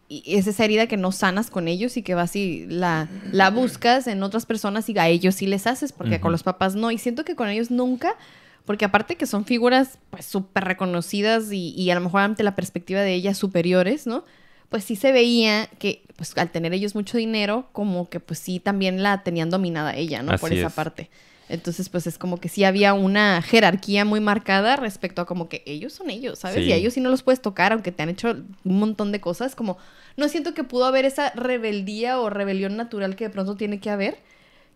y 0.08 0.22
es 0.24 0.46
esa 0.46 0.64
herida 0.64 0.86
que 0.86 0.96
no 0.96 1.12
sanas 1.12 1.50
con 1.50 1.68
ellos 1.68 1.98
y 1.98 2.02
que 2.02 2.14
vas 2.14 2.34
y 2.34 2.64
la, 2.66 3.10
la 3.30 3.50
buscas 3.50 4.06
en 4.06 4.22
otras 4.22 4.46
personas 4.46 4.88
y 4.88 4.98
a 4.98 5.06
ellos 5.06 5.34
sí 5.34 5.46
les 5.46 5.66
haces, 5.66 5.92
porque 5.92 6.18
con 6.18 6.32
los 6.32 6.44
papás 6.44 6.76
no. 6.76 6.90
Y 6.90 6.96
siento 6.96 7.26
que 7.26 7.36
con 7.36 7.50
ellos 7.50 7.70
nunca, 7.70 8.16
porque 8.64 8.86
aparte 8.86 9.16
que 9.16 9.26
son 9.26 9.44
figuras 9.44 9.98
pues 10.08 10.24
súper 10.24 10.64
reconocidas 10.64 11.52
y, 11.52 11.74
y 11.76 11.90
a 11.90 11.94
lo 11.94 12.00
mejor 12.00 12.22
ante 12.22 12.42
la 12.42 12.56
perspectiva 12.56 13.02
de 13.02 13.12
ellas 13.12 13.36
superiores, 13.36 14.06
¿no? 14.06 14.24
Pues 14.70 14.84
sí 14.84 14.96
se 14.96 15.12
veía 15.12 15.66
que 15.78 16.02
pues 16.16 16.36
al 16.38 16.50
tener 16.50 16.72
ellos 16.72 16.94
mucho 16.94 17.18
dinero, 17.18 17.68
como 17.72 18.08
que 18.08 18.20
pues 18.20 18.38
sí 18.38 18.60
también 18.60 19.02
la 19.02 19.22
tenían 19.22 19.50
dominada 19.50 19.94
ella, 19.94 20.22
¿no? 20.22 20.36
Por 20.38 20.52
esa 20.52 20.68
es. 20.68 20.72
parte. 20.72 21.10
Entonces, 21.48 21.88
pues 21.88 22.06
es 22.06 22.16
como 22.16 22.36
que 22.38 22.48
sí 22.48 22.62
había 22.62 22.94
una 22.94 23.42
jerarquía 23.42 24.04
muy 24.04 24.20
marcada 24.20 24.76
respecto 24.76 25.20
a 25.20 25.26
como 25.26 25.48
que 25.48 25.64
ellos 25.66 25.92
son 25.92 26.08
ellos, 26.08 26.38
¿sabes? 26.38 26.58
Sí. 26.58 26.62
Y 26.64 26.72
a 26.72 26.76
ellos 26.76 26.94
sí 26.94 27.00
no 27.00 27.10
los 27.10 27.24
puedes 27.24 27.42
tocar, 27.42 27.72
aunque 27.72 27.90
te 27.90 28.04
han 28.04 28.08
hecho 28.08 28.30
un 28.30 28.78
montón 28.78 29.10
de 29.10 29.20
cosas. 29.20 29.56
Como, 29.56 29.76
no 30.16 30.28
siento 30.28 30.54
que 30.54 30.62
pudo 30.62 30.84
haber 30.84 31.04
esa 31.04 31.30
rebeldía 31.30 32.20
o 32.20 32.30
rebelión 32.30 32.76
natural 32.76 33.16
que 33.16 33.24
de 33.24 33.30
pronto 33.30 33.56
tiene 33.56 33.80
que 33.80 33.90
haber. 33.90 34.18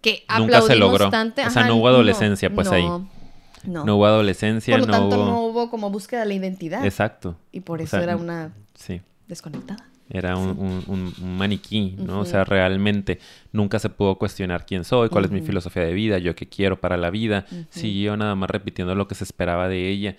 Que 0.00 0.24
Nunca 0.36 0.62
se 0.62 0.74
logró. 0.74 1.10
tanto. 1.10 1.42
O 1.42 1.50
sea, 1.50 1.62
Ajá, 1.62 1.68
no 1.68 1.76
hubo 1.76 1.86
adolescencia, 1.86 2.50
pues, 2.52 2.66
ahí. 2.68 2.82
No. 2.82 3.84
No 3.84 3.96
hubo 3.96 4.06
adolescencia, 4.06 4.74
Por 4.76 4.80
lo 4.80 4.86
no 4.88 4.92
tanto, 4.92 5.16
hubo... 5.16 5.24
no 5.26 5.40
hubo 5.42 5.70
como 5.70 5.90
búsqueda 5.90 6.20
de 6.20 6.26
la 6.26 6.34
identidad. 6.34 6.84
Exacto. 6.84 7.36
Y 7.52 7.60
por 7.60 7.80
O 7.80 7.84
eso 7.84 7.92
sea, 7.92 8.02
era 8.02 8.16
una 8.16 8.52
Sí. 8.74 9.00
Desconectada. 9.28 9.84
Era 10.10 10.36
un, 10.36 10.50
un- 10.58 10.84
un- 10.86 11.14
un 11.20 11.36
maniquí, 11.38 11.94
¿no? 11.98 12.18
O 12.18 12.22
Ujú. 12.22 12.30
sea, 12.30 12.44
realmente 12.44 13.18
nunca 13.54 13.78
se 13.78 13.88
pudo 13.88 14.18
cuestionar 14.18 14.66
quién 14.66 14.84
soy, 14.84 15.08
cuál 15.08 15.24
es 15.24 15.30
mi 15.30 15.40
filosofía 15.46 15.84
de 15.84 15.94
vida, 15.94 16.18
yo 16.18 16.34
qué 16.34 16.46
quiero 16.48 16.80
para 16.80 16.96
la 16.98 17.08
vida. 17.08 17.46
Siguió 17.70 18.16
nada 18.18 18.34
más 18.34 18.50
repitiendo 18.50 18.94
lo 18.94 19.08
que 19.08 19.14
se 19.14 19.24
esperaba 19.24 19.68
de 19.68 19.88
ella. 19.88 20.16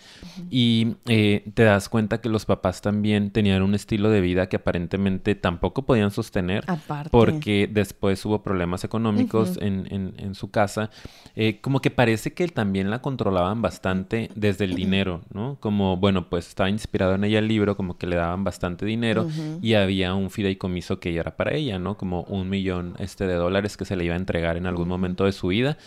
Y 0.50 0.96
eh, 1.08 1.44
te 1.54 1.64
das 1.64 1.90
cuenta 1.90 2.22
que 2.22 2.30
los 2.30 2.46
papás 2.46 2.82
también 2.82 3.32
tenían 3.32 3.62
un 3.62 3.76
estilo 3.76 4.10
de 4.10 4.22
vida 4.22 4.48
que 4.50 4.56
aparentemente 4.56 5.36
tampoco 5.36 5.86
podían 5.86 6.12
sostener. 6.12 6.64
Aparte. 6.68 7.10
Porque 7.12 7.70
después 7.72 8.24
hubo 8.26 8.42
problemas 8.42 8.84
económicos 8.84 9.58
en, 9.62 9.88
en- 9.92 10.14
en 10.18 10.34
su 10.36 10.50
casa. 10.52 10.90
Eh, 11.36 11.60
como 11.62 11.82
que 11.82 11.92
parece 11.92 12.34
que 12.34 12.48
también 12.48 12.90
la 12.90 13.02
controlaban 13.02 13.62
bastante 13.62 14.30
desde 14.36 14.64
el 14.66 14.76
dinero, 14.76 15.22
¿no? 15.34 15.58
Como, 15.60 15.98
bueno, 15.98 16.30
pues 16.30 16.48
estaba 16.48 16.70
inspirado 16.70 17.16
en 17.16 17.24
ella 17.26 17.40
el 17.40 17.48
libro, 17.48 17.76
como 17.76 17.98
que 17.98 18.08
le 18.08 18.16
daban 18.16 18.44
bastante 18.46 18.86
dinero 18.86 19.28
y 19.62 19.74
había 19.74 20.14
un 20.14 20.30
fideicomiso 20.30 21.00
que 21.00 21.16
era 21.16 21.36
para 21.36 21.54
ella, 21.54 21.80
¿no? 21.80 21.98
Como 21.98 22.22
un 22.24 22.50
millón 22.50 22.96
este, 23.00 23.25
de 23.28 23.36
dólares 23.36 23.78
que 23.78 23.86
se 23.86 23.96
le 23.96 24.06
iba 24.06 24.14
a 24.14 24.18
entregar 24.18 24.58
en 24.58 24.66
algún 24.66 24.88
momento 24.88 25.26
de 25.26 25.32
su 25.32 25.48
vida. 25.48 25.78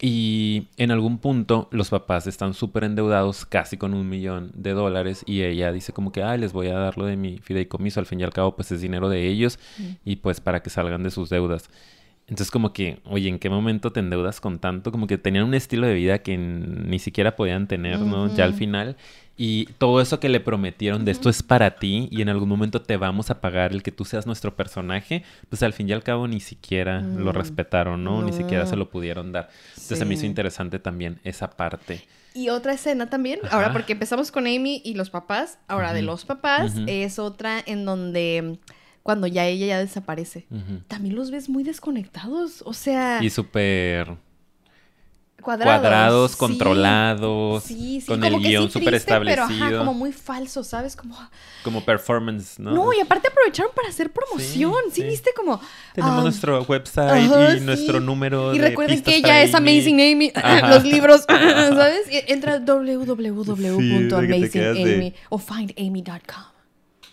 Y 0.00 0.68
en 0.76 0.90
algún 0.90 1.18
punto 1.18 1.68
los 1.70 1.88
papás 1.88 2.26
están 2.26 2.52
súper 2.52 2.84
endeudados, 2.84 3.46
casi 3.46 3.78
con 3.78 3.94
un 3.94 4.08
millón 4.08 4.50
de 4.54 4.72
dólares, 4.72 5.24
y 5.26 5.42
ella 5.42 5.72
dice 5.72 5.94
como 5.94 6.12
que, 6.12 6.22
ay, 6.22 6.38
les 6.38 6.52
voy 6.52 6.68
a 6.68 6.74
dar 6.74 6.98
lo 6.98 7.06
de 7.06 7.16
mi 7.16 7.38
fideicomiso, 7.38 7.98
al 7.98 8.06
fin 8.06 8.20
y 8.20 8.24
al 8.24 8.32
cabo 8.32 8.56
pues 8.56 8.70
es 8.72 8.82
dinero 8.82 9.08
de 9.08 9.26
ellos, 9.26 9.58
y 10.04 10.16
pues 10.16 10.40
para 10.40 10.62
que 10.62 10.68
salgan 10.68 11.02
de 11.02 11.10
sus 11.10 11.30
deudas. 11.30 11.70
Entonces 12.28 12.50
como 12.50 12.72
que, 12.72 12.98
oye, 13.04 13.28
¿en 13.28 13.38
qué 13.38 13.48
momento 13.48 13.92
te 13.92 14.00
endeudas 14.00 14.40
con 14.40 14.58
tanto? 14.58 14.92
Como 14.92 15.06
que 15.06 15.16
tenían 15.16 15.44
un 15.44 15.54
estilo 15.54 15.86
de 15.86 15.94
vida 15.94 16.18
que 16.18 16.36
ni 16.36 16.98
siquiera 16.98 17.36
podían 17.36 17.66
tener, 17.66 18.00
¿no? 18.00 18.34
Ya 18.34 18.44
al 18.44 18.52
final. 18.52 18.96
Y 19.38 19.66
todo 19.78 20.00
eso 20.00 20.18
que 20.18 20.30
le 20.30 20.40
prometieron 20.40 21.04
de 21.04 21.12
esto 21.12 21.28
es 21.28 21.42
para 21.42 21.76
ti 21.76 22.08
y 22.10 22.22
en 22.22 22.30
algún 22.30 22.48
momento 22.48 22.80
te 22.80 22.96
vamos 22.96 23.30
a 23.30 23.40
pagar 23.42 23.72
el 23.72 23.82
que 23.82 23.92
tú 23.92 24.06
seas 24.06 24.26
nuestro 24.26 24.56
personaje, 24.56 25.24
pues 25.50 25.62
al 25.62 25.74
fin 25.74 25.88
y 25.88 25.92
al 25.92 26.02
cabo 26.02 26.26
ni 26.26 26.40
siquiera 26.40 27.02
lo 27.02 27.32
respetaron, 27.32 28.02
¿no? 28.02 28.22
Ni 28.22 28.32
siquiera 28.32 28.64
se 28.64 28.76
lo 28.76 28.88
pudieron 28.88 29.32
dar. 29.32 29.50
Entonces 29.70 29.98
se 29.98 30.04
me 30.06 30.14
hizo 30.14 30.24
interesante 30.24 30.78
también 30.78 31.20
esa 31.22 31.50
parte. 31.50 32.02
Y 32.32 32.48
otra 32.48 32.72
escena 32.72 33.10
también, 33.10 33.40
ahora 33.50 33.72
porque 33.72 33.92
empezamos 33.92 34.30
con 34.30 34.46
Amy 34.46 34.80
y 34.84 34.94
los 34.94 35.10
papás, 35.10 35.58
ahora 35.68 35.92
de 35.92 36.02
los 36.02 36.24
papás 36.24 36.72
es 36.86 37.18
otra 37.18 37.62
en 37.64 37.84
donde 37.84 38.58
cuando 39.02 39.26
ya 39.26 39.46
ella 39.46 39.66
ya 39.66 39.78
desaparece, 39.78 40.46
también 40.88 41.14
los 41.14 41.30
ves 41.30 41.48
muy 41.48 41.62
desconectados, 41.62 42.62
o 42.66 42.72
sea... 42.72 43.22
Y 43.22 43.30
súper 43.30 44.16
cuadrados, 45.42 46.36
controlados, 46.36 47.64
sí, 47.64 48.00
sí, 48.00 48.06
con 48.06 48.24
el 48.24 48.38
guion 48.40 48.70
súper 48.70 48.94
establecido. 48.94 49.46
Pero, 49.48 49.64
ajá, 49.64 49.76
como 49.78 49.92
muy 49.94 50.12
falso, 50.12 50.62
¿sabes? 50.64 50.96
Como... 50.96 51.16
como 51.62 51.84
performance, 51.84 52.58
¿no? 52.58 52.72
No, 52.72 52.92
y 52.92 52.98
aparte 53.00 53.28
aprovecharon 53.28 53.70
para 53.74 53.88
hacer 53.88 54.12
promoción. 54.12 54.74
Sí, 54.92 55.04
viste 55.04 55.30
como... 55.36 55.60
Tenemos 55.94 56.18
ah, 56.18 56.22
nuestro 56.22 56.62
website 56.62 57.58
y 57.58 57.60
nuestro 57.60 58.00
número 58.00 58.54
y 58.54 58.58
recuerden 58.58 59.02
que 59.02 59.16
ella 59.16 59.42
es 59.42 59.54
Amazing 59.54 60.00
Amy. 60.00 60.32
Los 60.68 60.84
libros, 60.84 61.22
¿sabes? 61.28 62.06
entra 62.10 62.58
www.amazingamy 62.58 65.14
o 65.28 65.38
findamy.com. 65.38 66.55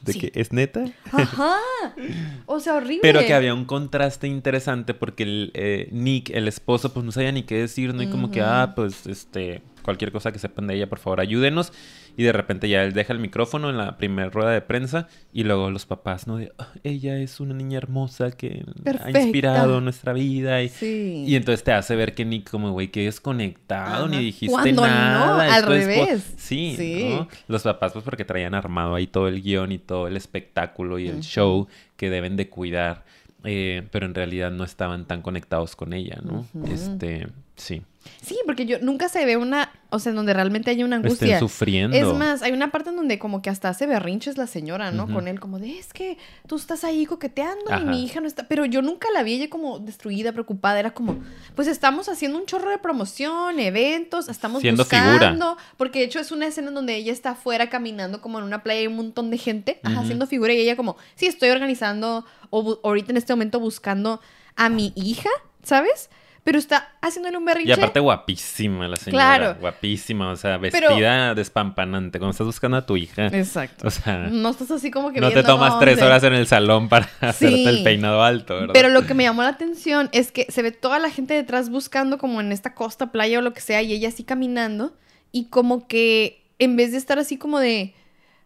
¿De 0.04 0.14
que 0.14 0.32
es 0.36 0.52
neta? 0.52 0.86
Ajá. 1.12 1.58
O 2.46 2.60
sea, 2.60 2.76
horrible. 2.76 3.00
Pero 3.02 3.22
que 3.22 3.34
había 3.34 3.54
un 3.54 3.66
contraste 3.66 4.28
interesante 4.28 4.94
porque 4.94 5.24
el, 5.24 5.52
eh, 5.54 5.88
Nick, 5.92 6.30
el 6.30 6.48
esposo, 6.48 6.94
pues 6.94 7.06
no 7.06 7.12
sabía 7.12 7.32
ni 7.32 7.44
qué 7.44 7.56
decir, 7.56 7.94
¿no? 7.94 8.04
Y 8.04 8.08
como 8.08 8.32
que, 8.32 8.42
ah, 8.42 8.74
pues, 8.76 9.08
este, 9.08 9.62
cualquier 9.82 10.12
cosa 10.12 10.32
que 10.32 10.40
sepan 10.40 10.68
de 10.68 10.76
ella, 10.76 10.90
por 10.90 11.00
favor, 11.00 11.22
ayúdenos. 11.22 11.72
Y 12.16 12.24
de 12.24 12.32
repente 12.32 12.70
ya 12.70 12.84
él 12.84 12.94
deja 12.94 13.14
el 13.14 13.20
micrófono 13.20 13.70
en 13.70 13.78
la 13.78 13.98
primera 13.98 14.30
rueda 14.30 14.52
de 14.52 14.62
prensa 14.62 15.08
y 15.32 15.44
luego 15.44 15.72
los 15.72 15.86
papás, 15.86 16.28
¿no? 16.28 16.38
De, 16.38 16.52
ah, 16.58 16.72
ella 16.84 17.18
es 17.18 17.40
una 17.40 17.54
niña 17.54 17.78
hermosa 17.78 18.32
que 18.32 18.64
ha 18.86 19.10
inspirado 19.10 19.82
nuestra 19.82 20.14
vida. 20.14 20.62
Y, 20.62 20.72
y 20.82 21.36
entonces 21.36 21.64
te 21.64 21.72
hace 21.72 21.96
ver 21.96 22.14
que 22.14 22.26
Nick 22.26 22.50
como, 22.50 22.72
güey, 22.72 22.90
que 22.90 23.08
es 23.08 23.20
conectado, 23.20 24.08
ni 24.08 24.18
dijiste 24.20 24.74
nada. 24.74 25.48
No, 25.48 25.54
al 25.54 25.64
revés. 25.64 26.34
Sí, 26.38 27.10
¿no? 27.10 27.28
Los 27.48 27.64
papás 27.64 27.94
pues 27.94 28.06
porque 28.06 28.26
traían 28.26 28.54
armado 28.54 28.96
ahí 28.96 29.08
todo 29.08 29.28
el 29.28 29.42
guion 29.42 29.72
y 29.72 29.80
todo 29.80 30.08
el 30.08 30.16
espectáculo 30.18 31.00
y 31.00 31.08
el 31.08 31.22
show 31.22 31.68
que 31.98 32.10
deben 32.10 32.36
de 32.36 32.50
cuidar. 32.50 33.06
Eh, 33.46 33.88
pero 33.92 34.06
en 34.06 34.16
realidad 34.16 34.52
no 34.52 34.64
estaban 34.64 35.06
tan 35.06 35.22
conectados 35.22 35.76
con 35.76 35.94
ella, 35.94 36.20
¿no? 36.24 36.46
Este, 36.72 37.28
sí. 37.56 37.82
Sí, 38.22 38.38
porque 38.46 38.66
yo 38.66 38.80
nunca 38.80 39.10
se 39.10 39.26
ve 39.26 39.38
una, 39.38 39.72
o 39.90 40.00
sea, 40.00 40.12
en 40.12 40.16
donde 40.16 40.34
realmente 40.34 40.72
hay 40.72 40.84
una 40.84 40.96
angustia. 40.98 41.28
Estén 41.28 41.40
sufriendo. 41.40 41.96
Es 41.96 42.08
más, 42.14 42.42
hay 42.42 42.52
una 42.52 42.72
parte 42.72 42.90
en 42.90 42.96
donde 42.96 43.20
como 43.20 43.42
que 43.42 43.50
hasta 43.50 43.70
hace 43.70 43.86
berrinches 43.86 44.38
la 44.38 44.48
señora, 44.48 44.92
¿no? 44.92 45.08
Con 45.12 45.28
él, 45.28 45.40
como 45.40 45.60
de, 45.60 45.78
es 45.78 45.94
que 45.94 46.18
tú 46.48 46.56
estás 46.56 46.84
ahí 46.84 47.06
coqueteando 47.06 47.78
y 47.80 47.86
mi 47.86 48.04
hija 48.04 48.22
no 48.22 48.28
está. 48.28 48.48
Pero 48.48 48.66
yo 48.66 48.82
nunca 48.82 49.08
la 49.14 49.24
vi 49.24 49.34
ella 49.34 49.50
como 49.50 49.80
destruida, 49.80 50.32
preocupada. 50.32 50.80
Era 50.80 50.92
como, 50.92 51.22
pues 51.56 51.68
estamos 51.68 52.10
haciendo 52.10 52.38
un 52.38 52.46
chorro 52.46 52.70
de 52.70 52.78
promoción, 52.78 53.60
eventos, 53.60 54.30
estamos 54.30 54.62
Siendo 54.62 54.84
buscando. 54.84 55.58
Porque 55.78 56.00
de 56.00 56.06
hecho 56.06 56.20
es 56.20 56.32
una 56.32 56.48
escena 56.48 56.70
en 56.70 56.76
donde 56.76 56.96
ella 56.96 57.12
está 57.12 57.32
afuera 57.32 57.70
caminando 57.70 58.22
como 58.22 58.40
en 58.40 58.46
una 58.46 58.64
playa 58.64 58.82
y 58.82 58.88
un 58.88 58.96
montón 58.96 59.30
de 59.30 59.38
gente, 59.38 59.80
haciendo 59.84 60.28
figura 60.28 60.54
y 60.54 60.60
ella 60.60 60.76
como, 60.76 60.98
sí, 61.16 61.28
estoy 61.28 61.50
organizando, 61.50 62.26
o 62.50 62.80
ahorita 62.84 63.12
en 63.12 63.18
este 63.18 63.34
momento 63.34 63.60
buscando 63.60 64.22
a 64.56 64.70
mi 64.70 64.94
hija, 64.96 65.30
¿sabes? 65.64 66.10
Pero 66.44 66.60
está 66.60 66.90
haciéndole 67.02 67.38
un 67.38 67.46
berrinche. 67.46 67.70
Y 67.70 67.74
aparte 67.74 68.02
guapísima 68.02 68.88
la 68.88 68.98
señora. 68.98 69.38
Claro. 69.38 69.60
Guapísima, 69.62 70.30
o 70.30 70.36
sea, 70.36 70.58
vestida 70.58 71.34
despampanante. 71.36 72.20
Cuando 72.20 72.32
estás 72.32 72.48
buscando 72.48 72.76
a 72.78 72.86
tu 72.86 72.98
hija. 72.98 73.28
Exacto. 73.28 73.88
O 73.88 73.92
sea... 73.92 74.28
No 74.30 74.50
estás 74.50 74.70
así 74.72 74.92
como 74.92 75.14
que 75.14 75.22
No 75.22 75.32
te 75.32 75.42
tomas 75.44 75.80
tres 75.80 76.02
horas 76.02 76.24
en 76.24 76.34
el 76.34 76.46
salón 76.46 76.90
para 76.90 77.10
hacerte 77.22 77.70
el 77.70 77.84
peinado 77.84 78.24
alto, 78.24 78.56
¿verdad? 78.56 78.74
Pero 78.74 78.90
lo 78.90 79.06
que 79.06 79.14
me 79.14 79.24
llamó 79.24 79.44
la 79.44 79.50
atención 79.50 80.10
es 80.12 80.34
que 80.34 80.46
se 80.50 80.62
ve 80.62 80.72
toda 80.72 81.00
la 81.00 81.10
gente 81.10 81.34
detrás 81.34 81.70
buscando 81.70 82.18
como 82.18 82.42
en 82.42 82.52
esta 82.52 82.74
costa, 82.74 83.12
playa 83.12 83.40
o 83.40 83.42
lo 83.42 83.54
que 83.54 83.62
sea, 83.62 83.82
y 83.82 83.94
ella 83.94 84.10
así 84.10 84.24
caminando. 84.24 84.94
Y 85.32 85.46
como 85.46 85.88
que 85.88 86.46
en 86.60 86.76
vez 86.76 86.92
de 86.92 86.98
estar 86.98 87.20
así 87.20 87.38
como 87.38 87.60
de... 87.60 87.96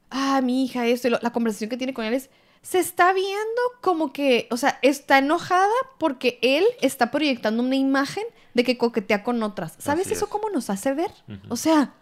Ah, 0.10 0.39
mi 0.43 0.63
hija, 0.63 0.86
esto. 0.86 1.07
Y 1.07 1.12
la 1.12 1.31
conversación 1.31 1.69
que 1.69 1.77
tiene 1.77 1.93
con 1.93 2.05
él 2.05 2.13
es 2.13 2.29
se 2.61 2.79
está 2.79 3.13
viendo 3.13 3.61
como 3.81 4.11
que, 4.11 4.47
o 4.51 4.57
sea, 4.57 4.79
está 4.81 5.19
enojada 5.19 5.73
porque 5.97 6.39
él 6.41 6.65
está 6.81 7.11
proyectando 7.11 7.63
una 7.63 7.75
imagen 7.75 8.23
de 8.53 8.63
que 8.63 8.77
coquetea 8.77 9.23
con 9.23 9.41
otras. 9.43 9.75
¿Sabes 9.77 10.11
eso 10.11 10.27
cómo 10.27 10.49
nos 10.49 10.69
hace 10.69 10.93
ver? 10.93 11.11
O 11.47 11.55
sea, 11.55 11.93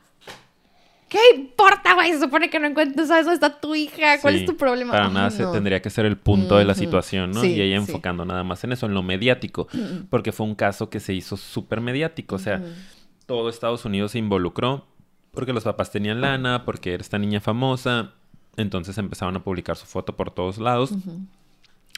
¿qué 1.09 1.19
importa, 1.35 1.93
güey? 1.93 2.13
Se 2.13 2.19
supone 2.19 2.49
que 2.49 2.59
no 2.59 2.67
encuentras, 2.67 3.07
¿sabes 3.09 3.25
dónde 3.25 3.35
está 3.35 3.59
tu 3.59 3.75
hija? 3.75 4.19
¿Cuál 4.21 4.35
es 4.35 4.45
tu 4.45 4.55
problema? 4.57 4.91
Para 4.91 5.09
nada 5.09 5.29
se 5.29 5.45
tendría 5.47 5.81
que 5.81 5.89
ser 5.89 6.05
el 6.05 6.17
punto 6.17 6.57
de 6.57 6.65
la 6.65 6.73
situación, 6.73 7.31
¿no? 7.31 7.43
y 7.43 7.61
ella 7.61 7.75
enfocando 7.75 8.25
nada 8.25 8.43
más 8.43 8.63
en 8.63 8.71
eso, 8.71 8.85
en 8.85 8.93
lo 8.93 9.03
mediático, 9.03 9.67
porque 10.09 10.31
fue 10.31 10.45
un 10.45 10.55
caso 10.55 10.89
que 10.89 10.99
se 10.99 11.13
hizo 11.13 11.37
súper 11.37 11.81
mediático, 11.81 12.35
o 12.35 12.39
sea, 12.39 12.61
todo 13.25 13.49
Estados 13.49 13.85
Unidos 13.85 14.11
se 14.11 14.19
involucró 14.19 14.87
porque 15.31 15.53
los 15.53 15.65
papás 15.65 15.91
tenían 15.91 16.21
lana, 16.21 16.63
porque 16.63 16.93
era 16.93 17.01
esta 17.01 17.17
niña 17.19 17.41
famosa 17.41 18.13
entonces 18.57 18.97
empezaron 18.97 19.35
a 19.35 19.43
publicar 19.43 19.75
su 19.75 19.85
foto 19.85 20.15
por 20.15 20.31
todos 20.31 20.57
lados. 20.57 20.91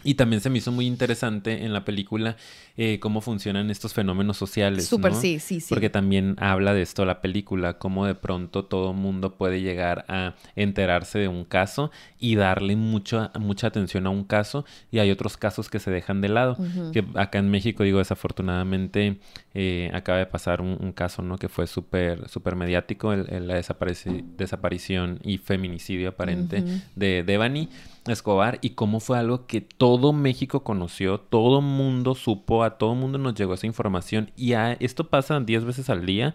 Y 0.03 0.13
también 0.13 0.41
se 0.41 0.51
me 0.51 0.59
hizo 0.59 0.71
muy 0.71 0.85
interesante 0.85 1.65
en 1.65 1.73
la 1.73 1.83
película 1.83 2.37
eh, 2.77 2.99
cómo 2.99 3.19
funcionan 3.19 3.71
estos 3.71 3.95
fenómenos 3.95 4.37
sociales. 4.37 4.85
Súper, 4.85 5.15
sí, 5.15 5.39
sí, 5.39 5.59
sí. 5.59 5.65
Porque 5.69 5.89
también 5.89 6.35
habla 6.39 6.75
de 6.75 6.83
esto 6.83 7.03
la 7.03 7.19
película, 7.19 7.79
cómo 7.79 8.05
de 8.05 8.13
pronto 8.13 8.63
todo 8.63 8.93
mundo 8.93 9.35
puede 9.35 9.59
llegar 9.61 10.05
a 10.07 10.35
enterarse 10.55 11.17
de 11.17 11.27
un 11.27 11.45
caso 11.45 11.89
y 12.19 12.35
darle 12.35 12.75
mucha, 12.75 13.31
mucha 13.39 13.67
atención 13.67 14.05
a 14.05 14.11
un 14.11 14.23
caso 14.23 14.65
y 14.91 14.99
hay 14.99 15.09
otros 15.09 15.35
casos 15.35 15.67
que 15.67 15.79
se 15.79 15.89
dejan 15.89 16.21
de 16.21 16.29
lado. 16.29 16.57
Que 16.93 17.03
acá 17.15 17.39
en 17.39 17.49
México, 17.49 17.83
digo, 17.83 17.97
desafortunadamente 17.97 19.17
eh, 19.59 19.89
acaba 19.91 20.19
de 20.19 20.27
pasar 20.27 20.61
un, 20.61 20.91
caso, 20.91 21.23
¿no? 21.23 21.39
Que 21.39 21.49
fue 21.49 21.65
súper, 21.65 22.29
súper 22.29 22.55
mediático, 22.55 23.11
el, 23.11 23.47
la 23.47 23.55
desaparición 23.55 25.19
y 25.23 25.39
feminicidio 25.39 26.09
aparente 26.09 26.63
de 26.95 27.23
Devani. 27.23 27.67
Escobar 28.05 28.59
y 28.61 28.69
cómo 28.69 28.99
fue 29.01 29.17
algo 29.17 29.47
que 29.47 29.59
todo 29.59 30.13
México 30.13 30.63
conoció, 30.63 31.19
todo 31.19 31.61
mundo 31.61 32.15
supo, 32.15 32.63
a 32.63 32.77
todo 32.77 32.95
mundo 32.95 33.17
nos 33.17 33.35
llegó 33.35 33.53
esa 33.53 33.67
información 33.67 34.31
y 34.37 34.53
a, 34.53 34.73
esto 34.73 35.09
pasa 35.09 35.39
10 35.41 35.65
veces 35.65 35.89
al 35.89 36.05
día 36.05 36.33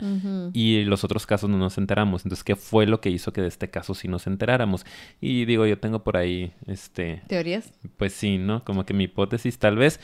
y 0.53 0.85
los 0.85 1.03
otros 1.05 1.25
casos 1.25 1.49
no 1.49 1.57
nos 1.57 1.79
enteramos. 1.79 2.27
Entonces, 2.27 2.45
¿qué 2.45 2.57
fue 2.57 2.87
lo 2.87 3.01
que 3.01 3.09
hizo 3.09 3.33
que 3.33 3.41
de 3.41 3.49
este 3.49 3.71
caso 3.71 3.95
sí 3.95 4.07
nos 4.07 4.27
enteráramos? 4.27 4.85
Y 5.21 5.47
digo, 5.47 5.65
yo 5.65 5.79
tengo 5.79 6.03
por 6.03 6.17
ahí, 6.17 6.53
este... 6.67 7.23
¿Teorías? 7.27 7.73
Pues 7.97 8.13
sí, 8.13 8.37
¿no? 8.37 8.65
Como 8.65 8.85
que 8.85 8.93
mi 8.93 9.05
hipótesis 9.05 9.59
tal 9.59 9.77
vez 9.77 9.99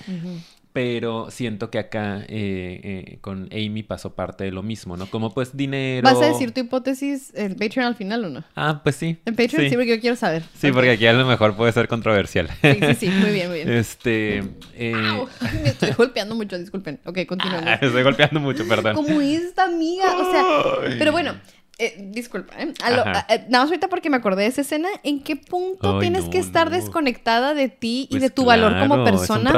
pero 0.73 1.31
siento 1.31 1.71
que 1.71 1.79
acá 1.79 2.21
eh, 2.21 2.27
eh, 2.29 3.19
con 3.21 3.49
Amy 3.53 3.83
pasó 3.83 4.15
parte 4.15 4.45
de 4.45 4.53
lo 4.53 4.63
mismo, 4.63 4.97
¿no? 4.97 5.07
Como 5.07 5.33
pues 5.33 5.57
dinero. 5.57 6.03
¿Vas 6.05 6.21
a 6.21 6.27
decir 6.27 6.53
tu 6.53 6.61
hipótesis 6.61 7.33
en 7.35 7.57
Patreon 7.57 7.87
al 7.87 7.97
final 7.97 8.25
o 8.25 8.29
no? 8.29 8.45
Ah, 8.55 8.81
pues 8.83 8.97
sí. 8.97 9.19
En 9.25 9.35
Patreon 9.35 9.69
sí, 9.69 9.77
porque 9.77 9.97
yo 9.97 10.01
quiero 10.01 10.17
saber. 10.17 10.43
Sí, 10.55 10.71
porque 10.71 10.91
aquí 10.91 11.07
a 11.07 11.13
lo 11.13 11.27
mejor 11.27 11.57
puede 11.57 11.73
ser 11.73 11.89
controversial. 11.89 12.49
Sí, 12.63 12.79
sí, 12.81 12.95
sí, 12.95 13.09
muy 13.09 13.31
bien, 13.31 13.49
muy 13.49 13.59
bien. 13.59 13.73
Este. 13.73 14.39
Eh... 14.75 14.93
Me 15.63 15.71
estoy 15.71 15.93
golpeando 15.93 16.35
mucho, 16.35 16.59
disculpen. 16.59 17.01
Ok, 17.05 17.21
continuamos. 17.27 17.67
Ah, 17.67 17.75
estoy 17.81 18.03
golpeando 18.03 18.41
mucho, 18.41 18.67
perdón. 18.69 18.95
Como 18.95 19.21
esta 19.21 19.65
amiga, 19.65 20.17
o 20.17 20.31
sea. 20.31 20.97
Pero 20.99 21.13
bueno. 21.13 21.35
Eh, 21.81 22.09
disculpa, 22.11 22.55
¿eh? 22.59 22.73
eh, 22.73 23.45
nada 23.49 23.65
más 23.65 23.67
ahorita 23.67 23.87
porque 23.87 24.11
me 24.11 24.17
acordé 24.17 24.43
de 24.43 24.49
esa 24.49 24.63
escena. 24.63 24.89
¿En 25.05 25.23
qué 25.23 25.37
punto 25.37 26.01
tienes 26.01 26.25
que 26.25 26.39
estar 26.39 26.71
desconectada 26.71 27.55
de 27.55 27.69
ti 27.69 28.09
y 28.11 28.15
pues 28.15 28.23
de 28.23 28.31
tu 28.31 28.45
valor 28.45 28.79
como 28.81 29.05
persona 29.05 29.53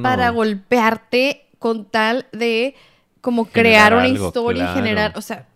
para 0.00 0.30
golpearte 0.30 1.46
con 1.58 1.86
tal 1.86 2.26
de 2.32 2.76
como 3.20 3.46
crear 3.46 3.94
una 3.94 4.06
historia 4.06 4.70
y 4.70 4.74
generar, 4.74 5.14
o 5.16 5.22
sea, 5.22 5.48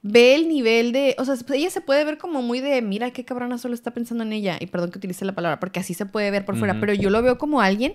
ve 0.00 0.34
el 0.34 0.48
nivel 0.48 0.92
de, 0.92 1.16
o 1.18 1.24
sea, 1.24 1.34
ella 1.52 1.70
se 1.70 1.80
puede 1.80 2.04
ver 2.04 2.18
como 2.18 2.40
muy 2.40 2.60
de, 2.60 2.80
mira 2.82 3.10
qué 3.10 3.24
cabrona 3.24 3.58
solo 3.58 3.74
está 3.74 3.90
pensando 3.90 4.22
en 4.22 4.32
ella. 4.32 4.58
Y 4.60 4.66
perdón 4.66 4.92
que 4.92 4.98
utilice 4.98 5.24
la 5.24 5.34
palabra, 5.34 5.58
porque 5.58 5.80
así 5.80 5.92
se 5.92 6.06
puede 6.06 6.30
ver 6.30 6.44
por 6.44 6.56
fuera, 6.56 6.78
pero 6.78 6.94
yo 6.94 7.10
lo 7.10 7.20
veo 7.20 7.36
como 7.36 7.60
alguien 7.60 7.94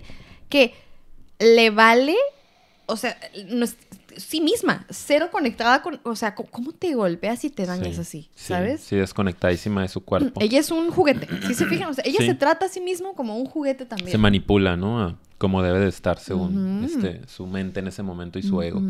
que 0.50 0.74
le 1.40 1.70
vale, 1.70 2.16
o 2.88 2.98
sea, 2.98 3.18
no 3.48 3.64
es, 3.64 3.78
sí 4.20 4.42
misma, 4.42 4.86
cero 4.90 5.30
conectada 5.32 5.82
con, 5.82 6.00
o 6.04 6.16
sea, 6.16 6.36
¿cómo 6.36 6.72
te 6.72 6.94
golpeas 6.94 7.44
y 7.46 7.50
te 7.50 7.66
dañas 7.66 7.98
así? 7.98 8.30
¿Sabes? 8.36 8.82
Sí, 8.82 8.96
desconectadísima 8.96 9.82
de 9.82 9.88
su 9.88 10.02
cuerpo. 10.02 10.40
Ella 10.42 10.60
es 10.60 10.70
un 10.72 10.92
juguete, 10.92 11.28
si 11.48 11.54
se 11.54 11.66
fijan, 11.66 11.90
o 11.90 11.94
sea, 11.94 12.04
ella 12.06 12.20
se 12.20 12.36
trata 12.36 12.66
a 12.66 12.70
sí 12.70 12.82
mismo 12.82 13.14
como 13.14 13.38
un 13.38 13.46
juguete 13.46 13.86
también. 13.86 14.12
Se 14.12 14.18
manipula, 14.18 14.78
¿no? 14.78 15.18
Como 15.38 15.64
debe 15.64 15.80
de 15.80 15.88
estar 15.88 16.20
según 16.20 16.84
este, 16.84 17.28
su 17.28 17.48
mente 17.48 17.80
en 17.80 17.88
ese 17.88 18.04
momento 18.04 18.38
y 18.40 18.44
su 18.44 18.62
ego. 18.62 18.82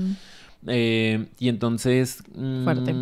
Eh, 0.67 1.27
y 1.39 1.47
entonces... 1.47 2.23
mm, 2.35 2.63
Fuerte. 2.63 2.93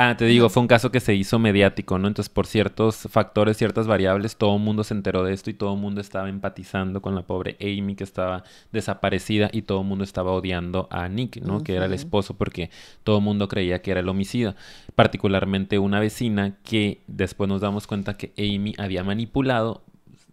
Ah, 0.00 0.16
te 0.16 0.26
digo, 0.26 0.48
fue 0.48 0.60
un 0.60 0.68
caso 0.68 0.92
que 0.92 1.00
se 1.00 1.16
hizo 1.16 1.40
mediático, 1.40 1.98
¿no? 1.98 2.06
Entonces, 2.06 2.32
por 2.32 2.46
ciertos 2.46 3.08
factores, 3.10 3.56
ciertas 3.56 3.88
variables, 3.88 4.36
todo 4.36 4.54
el 4.54 4.62
mundo 4.62 4.84
se 4.84 4.94
enteró 4.94 5.24
de 5.24 5.32
esto 5.32 5.50
y 5.50 5.54
todo 5.54 5.74
el 5.74 5.80
mundo 5.80 6.00
estaba 6.00 6.28
empatizando 6.28 7.02
con 7.02 7.16
la 7.16 7.22
pobre 7.22 7.56
Amy 7.60 7.96
que 7.96 8.04
estaba 8.04 8.44
desaparecida 8.70 9.50
y 9.52 9.62
todo 9.62 9.80
el 9.80 9.88
mundo 9.88 10.04
estaba 10.04 10.30
odiando 10.30 10.86
a 10.92 11.08
Nick, 11.08 11.38
¿no? 11.38 11.64
Que 11.64 11.74
era 11.74 11.86
el 11.86 11.94
esposo 11.94 12.34
porque 12.36 12.70
todo 13.02 13.18
el 13.18 13.24
mundo 13.24 13.48
creía 13.48 13.82
que 13.82 13.90
era 13.90 13.98
el 13.98 14.08
homicida. 14.08 14.54
Particularmente 14.94 15.80
una 15.80 15.98
vecina 15.98 16.58
que 16.62 17.02
después 17.08 17.48
nos 17.48 17.60
damos 17.60 17.88
cuenta 17.88 18.14
que 18.14 18.32
Amy 18.38 18.76
había 18.78 19.02
manipulado 19.02 19.82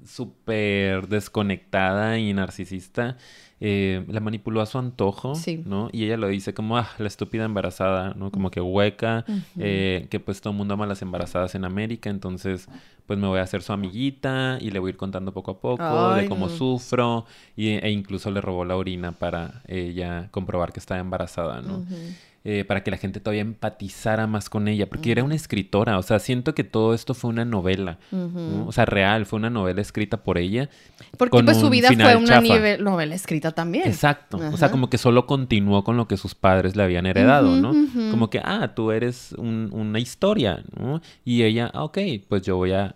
súper 0.05 1.07
desconectada 1.07 2.17
y 2.19 2.33
narcisista, 2.33 3.17
eh, 3.61 4.03
la 4.09 4.19
manipuló 4.19 4.61
a 4.61 4.65
su 4.65 4.77
antojo, 4.77 5.35
Sí. 5.35 5.63
¿no? 5.65 5.89
Y 5.93 6.03
ella 6.05 6.17
lo 6.17 6.27
dice 6.27 6.53
como, 6.53 6.77
ah, 6.77 6.89
la 6.97 7.07
estúpida 7.07 7.45
embarazada, 7.45 8.13
¿no? 8.15 8.29
Como 8.31 8.51
que 8.51 8.59
hueca, 8.61 9.23
eh, 9.57 10.07
que 10.09 10.19
pues 10.19 10.41
todo 10.41 10.51
el 10.51 10.57
mundo 10.57 10.73
ama 10.73 10.83
a 10.85 10.87
las 10.87 11.01
embarazadas 11.01 11.55
en 11.55 11.63
América, 11.65 12.09
entonces 12.09 12.67
pues 13.05 13.19
me 13.19 13.27
voy 13.27 13.39
a 13.39 13.43
hacer 13.43 13.61
su 13.61 13.71
amiguita 13.71 14.57
y 14.59 14.71
le 14.71 14.79
voy 14.79 14.89
a 14.89 14.91
ir 14.91 14.97
contando 14.97 15.31
poco 15.31 15.51
a 15.51 15.59
poco 15.59 16.13
de 16.15 16.27
cómo 16.27 16.47
no. 16.47 16.51
sufro 16.55 17.25
y, 17.55 17.69
e 17.69 17.91
incluso 17.91 18.31
le 18.31 18.41
robó 18.41 18.65
la 18.65 18.75
orina 18.75 19.11
para 19.11 19.61
ella 19.67 20.27
comprobar 20.31 20.73
que 20.73 20.79
estaba 20.79 20.99
embarazada, 20.99 21.61
¿no? 21.61 21.85
Eh, 22.47 22.63
para 22.63 22.83
que 22.83 22.91
la 22.91 22.97
gente 22.97 23.19
todavía 23.19 23.41
empatizara 23.41 24.27
más 24.27 24.49
con 24.49 24.67
ella, 24.67 24.87
porque 24.87 25.11
era 25.11 25.23
una 25.23 25.33
escritora, 25.35 25.97
o 25.97 26.03
sea, 26.03 26.19
siento 26.19 26.53
que 26.53 26.63
todo 26.63 26.93
esto 26.93 27.13
fue 27.15 27.31
una 27.31 27.43
novela, 27.43 27.97
o 28.67 28.71
sea, 28.71 28.85
real, 28.85 29.25
fue 29.25 29.37
una 29.39 29.49
novela 29.49 29.81
escrita 29.81 30.17
por 30.23 30.37
ella. 30.37 30.69
Porque 31.17 31.31
pues 31.45 31.57
su 31.57 31.69
vida 31.71 31.87
fue 32.05 32.15
una 32.15 32.35
nivel- 32.59 32.83
novela 32.83 33.15
escrita 33.15 33.51
también. 33.51 33.87
Exacto, 33.87 34.37
o 34.37 34.57
sea, 34.57 34.69
como 34.71 34.89
que 34.91 34.97
solo 34.99 35.25
continuó 35.25 35.83
con 35.83 35.97
lo 35.97 36.07
que 36.07 36.17
sus 36.17 36.35
padres 36.35 36.75
le 36.75 36.83
habían 36.83 37.05
heredado, 37.07 37.55
¿no? 37.61 37.73
Como 38.11 38.29
que, 38.29 38.39
ah, 38.43 38.73
tú 38.75 38.91
eres 38.91 39.33
un- 39.37 39.69
una 39.73 39.99
historia, 39.99 40.63
¿no? 40.79 41.01
Y 41.23 41.41
ella, 41.43 41.71
ah, 41.73 41.83
ok, 41.83 41.97
pues 42.29 42.43
yo 42.43 42.57
voy 42.57 42.73
a 42.73 42.95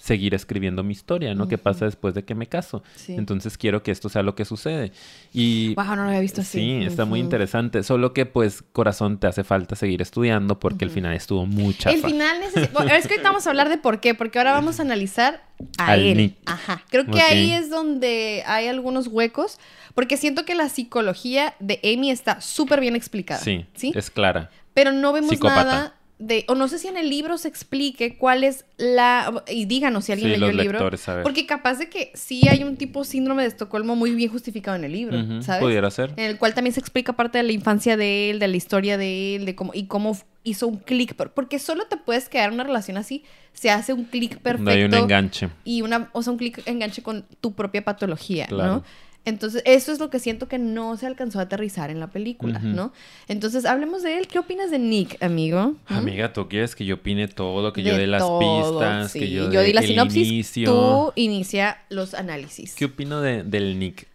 seguir 0.00 0.34
escribiendo 0.34 0.82
mi 0.82 0.92
historia, 0.92 1.34
¿no? 1.34 1.46
¿Qué 1.46 1.56
Ujú. 1.56 1.64
pasa 1.64 1.84
después 1.84 2.14
de 2.14 2.24
que 2.24 2.34
me 2.34 2.46
caso? 2.46 2.82
Sí. 2.96 3.14
Entonces 3.14 3.58
quiero 3.58 3.82
que 3.82 3.90
esto 3.90 4.08
sea 4.08 4.22
lo 4.22 4.34
que 4.34 4.44
sucede. 4.46 4.92
Y 5.32 5.74
Wow, 5.74 5.84
no 5.84 5.96
lo 5.96 6.02
había 6.08 6.20
visto 6.20 6.40
así. 6.40 6.58
Sí, 6.58 6.84
está 6.86 7.04
muy 7.04 7.20
interesante. 7.20 7.82
Solo 7.82 8.12
que, 8.14 8.24
pues, 8.26 8.62
corazón, 8.72 9.18
te 9.18 9.26
hace 9.26 9.44
falta 9.44 9.76
seguir 9.76 10.00
estudiando 10.00 10.58
porque 10.58 10.84
el 10.84 10.90
Ujú. 10.90 10.94
final 10.96 11.14
estuvo 11.14 11.44
muy 11.46 11.74
chafa. 11.74 11.94
El 11.94 12.02
final 12.02 12.40
necesita... 12.40 12.70
Bueno, 12.72 12.94
es 12.94 13.06
que 13.06 13.14
ahorita 13.14 13.28
vamos 13.28 13.46
a 13.46 13.50
hablar 13.50 13.68
de 13.68 13.76
por 13.78 14.00
qué, 14.00 14.14
porque 14.14 14.38
ahora 14.38 14.52
vamos 14.52 14.78
a 14.80 14.82
analizar 14.82 15.42
a 15.78 15.88
Al 15.92 16.00
él. 16.00 16.16
Nick. 16.16 16.36
Ajá. 16.46 16.82
Creo 16.88 17.04
que 17.06 17.20
ahí 17.20 17.52
es 17.52 17.68
donde 17.68 18.42
hay 18.46 18.68
algunos 18.68 19.06
huecos, 19.06 19.58
porque 19.94 20.16
siento 20.16 20.44
que 20.46 20.54
la 20.54 20.68
psicología 20.70 21.54
de 21.60 21.78
Amy 21.84 22.10
está 22.10 22.40
súper 22.40 22.80
bien 22.80 22.96
explicada. 22.96 23.40
Sí, 23.40 23.66
¿Sí? 23.74 23.92
es 23.94 24.10
clara. 24.10 24.50
Pero 24.72 24.92
no 24.92 25.12
vemos 25.12 25.30
Psicópata. 25.30 25.64
nada 25.64 25.94
de... 26.20 26.44
O 26.48 26.54
no 26.54 26.68
sé 26.68 26.78
si 26.78 26.86
en 26.86 26.96
el 26.96 27.08
libro 27.10 27.36
se 27.38 27.48
explique 27.48 28.16
cuál 28.16 28.44
es 28.44 28.64
la... 28.76 29.42
Y 29.48 29.64
díganos 29.64 30.04
si 30.04 30.12
alguien 30.12 30.30
Sí, 30.34 30.36
leyó 30.38 30.50
el 30.50 30.56
libro. 30.56 30.78
Porque 31.24 31.46
capaz 31.46 31.78
de 31.78 31.88
que 31.88 32.12
sí 32.14 32.46
hay 32.48 32.62
un 32.62 32.76
tipo 32.76 33.02
síndrome 33.04 33.42
de 33.42 33.48
Estocolmo 33.48 33.96
muy 33.96 34.12
bien 34.14 34.30
justificado 34.30 34.76
en 34.76 34.84
el 34.84 34.92
libro, 34.92 35.42
¿sabes? 35.42 35.62
Pudiera 35.62 35.90
ser. 35.90 36.12
en 36.16 36.24
el 36.30 36.38
cual 36.38 36.54
también 36.54 36.74
se 36.74 36.80
explica 36.80 37.14
parte 37.14 37.38
de 37.38 37.44
la 37.44 37.52
infancia 37.52 37.96
de 37.96 38.30
él, 38.30 38.38
de 38.38 38.46
la 38.48 38.56
historia 38.56 38.96
de 38.98 39.34
él, 39.36 39.46
de 39.46 39.54
cómo 39.56 39.72
y 39.74 39.86
cómo 39.86 40.16
hizo 40.44 40.66
un 40.68 40.76
clic, 40.76 41.14
por- 41.14 41.32
porque 41.32 41.58
solo 41.58 41.84
te 41.86 41.96
puedes 41.96 42.28
quedar 42.28 42.48
en 42.48 42.54
una 42.54 42.64
relación 42.64 42.96
así, 42.96 43.24
se 43.52 43.70
hace 43.70 43.92
un 43.92 44.04
clic 44.04 44.38
perfecto 44.38 44.64
No 44.64 44.70
hay 44.70 44.84
un 44.84 44.94
enganche. 44.94 45.48
y 45.64 45.82
una, 45.82 46.08
o 46.12 46.22
sea, 46.22 46.32
un 46.32 46.38
clic 46.38 46.62
enganche 46.66 47.02
con 47.02 47.26
tu 47.40 47.52
propia 47.54 47.84
patología, 47.84 48.46
Claro. 48.46 48.72
¿no? 48.76 48.84
Entonces, 49.26 49.62
eso 49.66 49.92
es 49.92 49.98
lo 50.00 50.08
que 50.08 50.18
siento 50.18 50.48
que 50.48 50.58
no 50.58 50.96
se 50.96 51.06
alcanzó 51.06 51.40
a 51.40 51.42
aterrizar 51.42 51.90
en 51.90 52.00
la 52.00 52.06
película. 52.08 52.58
¿no? 52.58 52.92
Entonces, 53.28 53.66
hablemos 53.66 54.02
de 54.02 54.16
él. 54.18 54.26
¿Qué 54.28 54.38
opinas 54.38 54.70
de 54.70 54.78
Nick, 54.78 55.22
amigo? 55.22 55.74
¿Mm? 55.90 55.94
Amiga, 55.94 56.32
tú 56.32 56.48
quieres 56.48 56.74
que 56.74 56.84
yo 56.86 56.96
opine 56.96 57.28
todo, 57.28 57.72
que 57.74 57.82
yo 57.82 57.96
dé 57.96 58.06
las 58.06 58.22
todo, 58.22 58.38
pistas, 58.78 59.12
sí. 59.12 59.18
que 59.20 59.30
yo, 59.30 59.50
Yo 59.52 59.60
dé 59.60 59.66
di 59.66 59.72
la 59.74 59.82
el 59.82 59.86
sinopsis, 59.88 60.26
inicio. 60.26 60.72
tú 60.72 61.12
inicia 61.16 61.78
los 61.90 62.14
análisis. 62.14 62.74
¿Qué 62.74 62.86
opino 62.86 63.20
de, 63.20 63.42
del 63.44 63.78
Nick? 63.78 64.08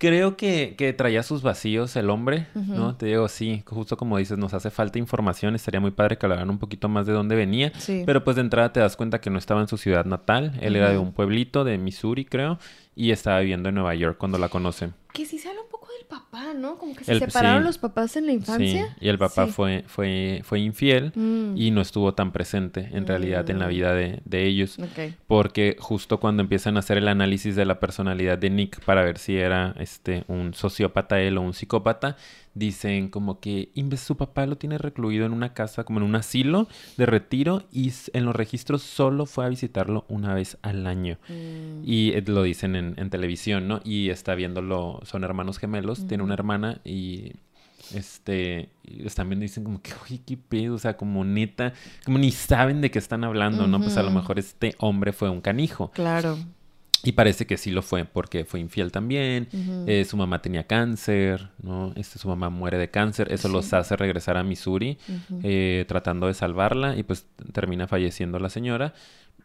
Creo 0.00 0.36
que, 0.36 0.76
que 0.78 0.92
traía 0.92 1.24
sus 1.24 1.42
vacíos 1.42 1.96
el 1.96 2.08
hombre. 2.10 2.46
¿no? 2.54 2.94
Te 2.94 3.06
digo, 3.06 3.26
sí, 3.28 3.64
justo 3.66 3.96
como 3.96 4.16
dices, 4.16 4.38
nos 4.38 4.54
hace 4.54 4.70
falta 4.70 4.98
información, 5.00 5.56
estaría 5.56 5.80
muy 5.80 5.90
padre 5.90 6.18
que 6.18 6.26
hablaran 6.26 6.50
un 6.50 6.58
poquito 6.58 6.88
más 6.88 7.04
de 7.06 7.12
dónde 7.12 7.34
venía, 7.34 7.72
Sí. 7.78 8.04
pero 8.06 8.22
pues 8.22 8.36
de 8.36 8.42
entrada 8.42 8.72
te 8.72 8.78
das 8.78 8.94
cuenta 8.96 9.20
que 9.20 9.28
no 9.30 9.38
estaba 9.38 9.60
en 9.60 9.66
su 9.66 9.76
ciudad 9.76 10.04
natal, 10.04 10.56
él 10.60 10.76
era 10.76 10.90
de 10.90 10.98
un 10.98 11.12
pueblito 11.12 11.64
de 11.64 11.78
Missouri, 11.78 12.24
creo, 12.24 12.60
y 12.98 13.12
estaba 13.12 13.38
viviendo 13.38 13.68
en 13.68 13.76
Nueva 13.76 13.94
York 13.94 14.16
cuando 14.18 14.38
la 14.38 14.48
conocen. 14.48 14.92
Que 15.12 15.24
sí 15.24 15.38
se 15.38 15.48
habla 15.48 15.62
un 15.62 15.68
poco 15.68 15.86
del 15.96 16.06
papá, 16.06 16.52
¿no? 16.54 16.76
Como 16.78 16.94
que 16.96 17.04
se 17.04 17.12
El- 17.12 17.20
separaron 17.20 17.62
sí. 17.62 17.66
los 17.66 17.78
papás 17.78 18.16
en 18.16 18.26
la 18.26 18.32
infancia. 18.32 18.86
Sí, 18.88 18.94
y 19.00 19.08
el 19.08 19.18
papá 19.18 19.46
Sí. 19.46 19.52
fue, 19.52 19.84
fue, 19.86 20.40
fue 20.44 20.58
infiel 20.60 21.12
Mm. 21.14 21.56
y 21.56 21.70
no 21.70 21.80
estuvo 21.80 22.12
tan 22.14 22.32
presente 22.32 22.88
en 22.92 23.06
realidad 23.06 23.48
en 23.50 23.60
la 23.60 23.66
Mm. 23.66 23.70
vida 23.70 23.94
de, 23.94 24.20
de 24.24 24.46
ellos. 24.46 24.76
Porque 25.28 25.76
justo 25.78 26.18
cuando 26.18 26.42
empiezan 26.42 26.76
a 26.76 26.80
hacer 26.80 26.98
el 26.98 27.06
análisis 27.08 27.54
de 27.56 27.64
la 27.66 27.78
personalidad 27.80 28.36
de 28.36 28.50
Nick 28.50 28.80
para 28.84 29.02
ver 29.04 29.18
si 29.18 29.36
era 29.36 29.74
este 29.78 30.24
un 30.26 30.52
sociópata 30.54 31.20
él 31.20 31.38
o 31.38 31.42
un 31.42 31.54
psicópata, 31.54 32.16
dicen 32.58 33.08
como 33.08 33.40
que 33.40 33.70
"Inves, 33.74 34.00
su 34.00 34.16
papá 34.16 34.46
lo 34.46 34.56
tiene 34.56 34.78
recluido 34.78 35.26
en 35.26 35.32
una 35.32 35.54
casa, 35.54 35.84
como 35.84 36.00
en 36.00 36.04
un 36.04 36.16
asilo 36.16 36.68
de 36.96 37.06
retiro, 37.06 37.62
y 37.72 37.92
en 38.12 38.24
los 38.24 38.34
registros 38.34 38.82
solo 38.82 39.26
fue 39.26 39.44
a 39.44 39.48
visitarlo 39.48 40.04
una 40.08 40.34
vez 40.34 40.58
al 40.62 40.86
año. 40.86 41.18
Mm. 41.28 41.82
Y 41.84 42.12
eh, 42.12 42.24
lo 42.26 42.42
dicen 42.42 42.76
en, 42.76 42.94
en 42.98 43.10
televisión, 43.10 43.68
¿no? 43.68 43.80
Y 43.84 44.10
está 44.10 44.34
viéndolo, 44.34 45.00
son 45.04 45.24
hermanos 45.24 45.58
gemelos, 45.58 46.06
tiene 46.06 46.22
una 46.22 46.34
hermana 46.34 46.80
y 46.84 47.32
este 47.94 48.68
y 48.82 49.06
están 49.06 49.28
viendo 49.28 49.44
y 49.44 49.48
dicen 49.48 49.64
como 49.64 49.80
que, 49.80 49.92
oye, 50.04 50.20
qué 50.26 50.36
pedo, 50.36 50.74
o 50.74 50.78
sea, 50.78 50.96
como 50.96 51.24
neta, 51.24 51.72
como 52.04 52.18
ni 52.18 52.30
saben 52.30 52.80
de 52.80 52.90
qué 52.90 52.98
están 52.98 53.24
hablando, 53.24 53.66
¿no? 53.66 53.78
Pues 53.80 53.96
a 53.96 54.02
lo 54.02 54.10
mejor 54.10 54.38
este 54.38 54.74
hombre 54.78 55.12
fue 55.12 55.30
un 55.30 55.40
canijo. 55.40 55.90
Claro. 55.92 56.38
Y 57.04 57.12
parece 57.12 57.46
que 57.46 57.56
sí 57.56 57.70
lo 57.70 57.82
fue, 57.82 58.04
porque 58.04 58.44
fue 58.44 58.60
infiel 58.60 58.90
también. 58.90 59.48
Eh, 59.86 60.04
su 60.04 60.16
mamá 60.16 60.42
tenía 60.42 60.66
cáncer, 60.66 61.48
¿no? 61.62 61.92
Este, 61.96 62.18
su 62.18 62.28
mamá 62.28 62.50
muere 62.50 62.78
de 62.78 62.90
cáncer. 62.90 63.32
Eso 63.32 63.48
los 63.48 63.72
hace 63.72 63.96
regresar 63.96 64.36
a 64.36 64.42
Missouri, 64.42 64.98
eh, 65.42 65.84
tratando 65.88 66.26
de 66.26 66.34
salvarla, 66.34 66.96
y 66.96 67.02
pues 67.02 67.26
termina 67.52 67.86
falleciendo 67.86 68.38
la 68.38 68.48
señora. 68.48 68.94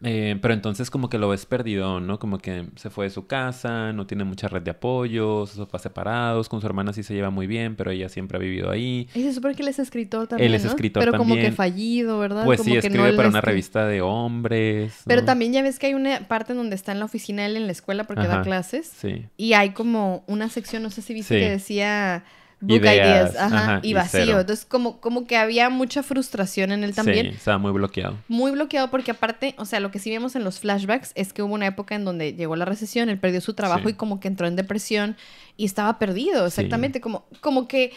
Eh, 0.04 0.38
pero 0.42 0.54
entonces 0.54 0.90
como 0.90 1.10
que 1.10 1.18
lo 1.18 1.30
ves 1.30 1.46
perdido, 1.46 2.00
¿no? 2.00 2.20
Como 2.20 2.38
que 2.38 2.68
se 2.76 2.90
fue 2.90 3.06
de 3.06 3.10
su 3.10 3.26
casa, 3.26 3.94
no 3.94 4.06
tiene 4.06 4.26
mucha 4.26 4.48
red 4.48 4.62
de 4.62 4.72
apoyo, 4.72 5.46
sus 5.46 5.60
papás 5.60 5.82
separados, 5.84 6.50
con 6.50 6.60
su 6.60 6.68
hermana 6.68 6.92
sí 6.94 7.04
se 7.04 7.14
lleva 7.14 7.30
muy 7.30 7.48
bien, 7.48 7.76
pero 7.76 7.92
ella 7.92 8.10
siempre 8.10 8.38
ha 8.38 8.42
vivido 8.42 8.70
ahí. 8.70 9.08
Y 9.16 9.22
se 9.24 9.34
supone 9.34 9.56
que 9.56 9.62
él 9.62 9.70
es 9.70 9.80
escritor 9.80 10.28
también. 10.28 10.54
es 10.54 10.64
¿no? 10.64 10.70
escritor 10.72 11.04
Pero 11.06 11.18
como 11.18 11.36
que 11.36 11.52
fallido, 11.52 12.20
¿verdad? 12.20 12.46
Pues 12.46 12.60
Como 12.60 12.66
sí, 12.66 12.72
que 12.74 12.88
escribe 12.88 13.12
no 13.12 13.16
para 13.16 13.30
una 13.30 13.42
revista 13.42 13.88
de 13.88 14.02
hombres. 14.02 14.94
Pero 15.06 15.24
también 15.24 15.54
ya 15.54 15.62
ves 15.62 15.80
que 15.80 15.88
hay 15.88 15.94
una 15.94 16.20
parte 16.28 16.52
en 16.52 16.58
donde 16.58 16.76
está 16.76 16.92
en 16.92 17.00
la 17.00 17.06
oficina 17.06 17.46
él 17.46 17.56
en 17.58 17.66
la 17.66 17.72
escuela 17.72 18.04
porque 18.04 18.28
da 18.28 18.42
clases. 18.42 18.88
Sí. 18.88 19.26
Y 19.38 19.54
hay 19.54 19.72
como 19.72 20.24
una 20.28 20.50
sección, 20.50 20.84
no 20.84 20.90
sé 20.90 21.02
si 21.02 21.14
viste 21.14 21.36
Sí. 21.36 21.40
que 21.40 21.50
decía 21.50 22.24
book 22.68 22.78
Ideas, 22.78 23.32
ideas, 23.32 23.36
ajá, 23.44 23.58
ajá, 23.58 23.80
y 23.84 23.94
vacío. 23.94 24.22
cero. 24.26 24.40
Entonces 24.42 24.66
como, 24.66 25.00
como 25.00 25.26
que 25.28 25.38
había 25.38 25.70
mucha 25.70 26.02
frustración 26.04 26.72
en 26.72 26.84
él 26.84 26.94
también. 26.96 27.28
Sí, 27.32 27.36
estaba 27.38 27.58
muy 27.58 27.72
bloqueado. 27.72 28.18
Muy 28.28 28.52
bloqueado 28.52 28.90
porque 28.90 29.12
aparte, 29.12 29.56
o 29.58 29.66
sea, 29.66 29.80
lo 29.80 29.92
que 29.92 30.00
sí 30.00 30.10
vemos 30.10 30.36
en 30.36 30.44
los 30.44 30.60
flashbacks 30.60 31.12
es 31.16 31.34
que 31.34 31.42
hubo 31.44 31.54
una 31.54 31.68
época 31.68 31.96
en 31.96 32.06
donde 32.06 32.34
llegó 32.34 32.56
la 32.56 32.66
recesión, 32.66 33.10
él 33.10 33.20
perdió 33.20 33.42
su 33.42 33.54
trabajo 33.54 33.84
Sí. 33.88 33.90
y 33.92 33.94
como 33.94 34.20
que 34.20 34.28
entró 34.28 34.48
en 34.48 34.56
depresión 34.56 35.16
y 35.58 35.66
estaba 35.66 36.00
perdido, 36.00 36.42
Sí. 36.42 36.48
exactamente, 36.62 37.02
como, 37.02 37.26
como 37.42 37.68
que... 37.68 37.92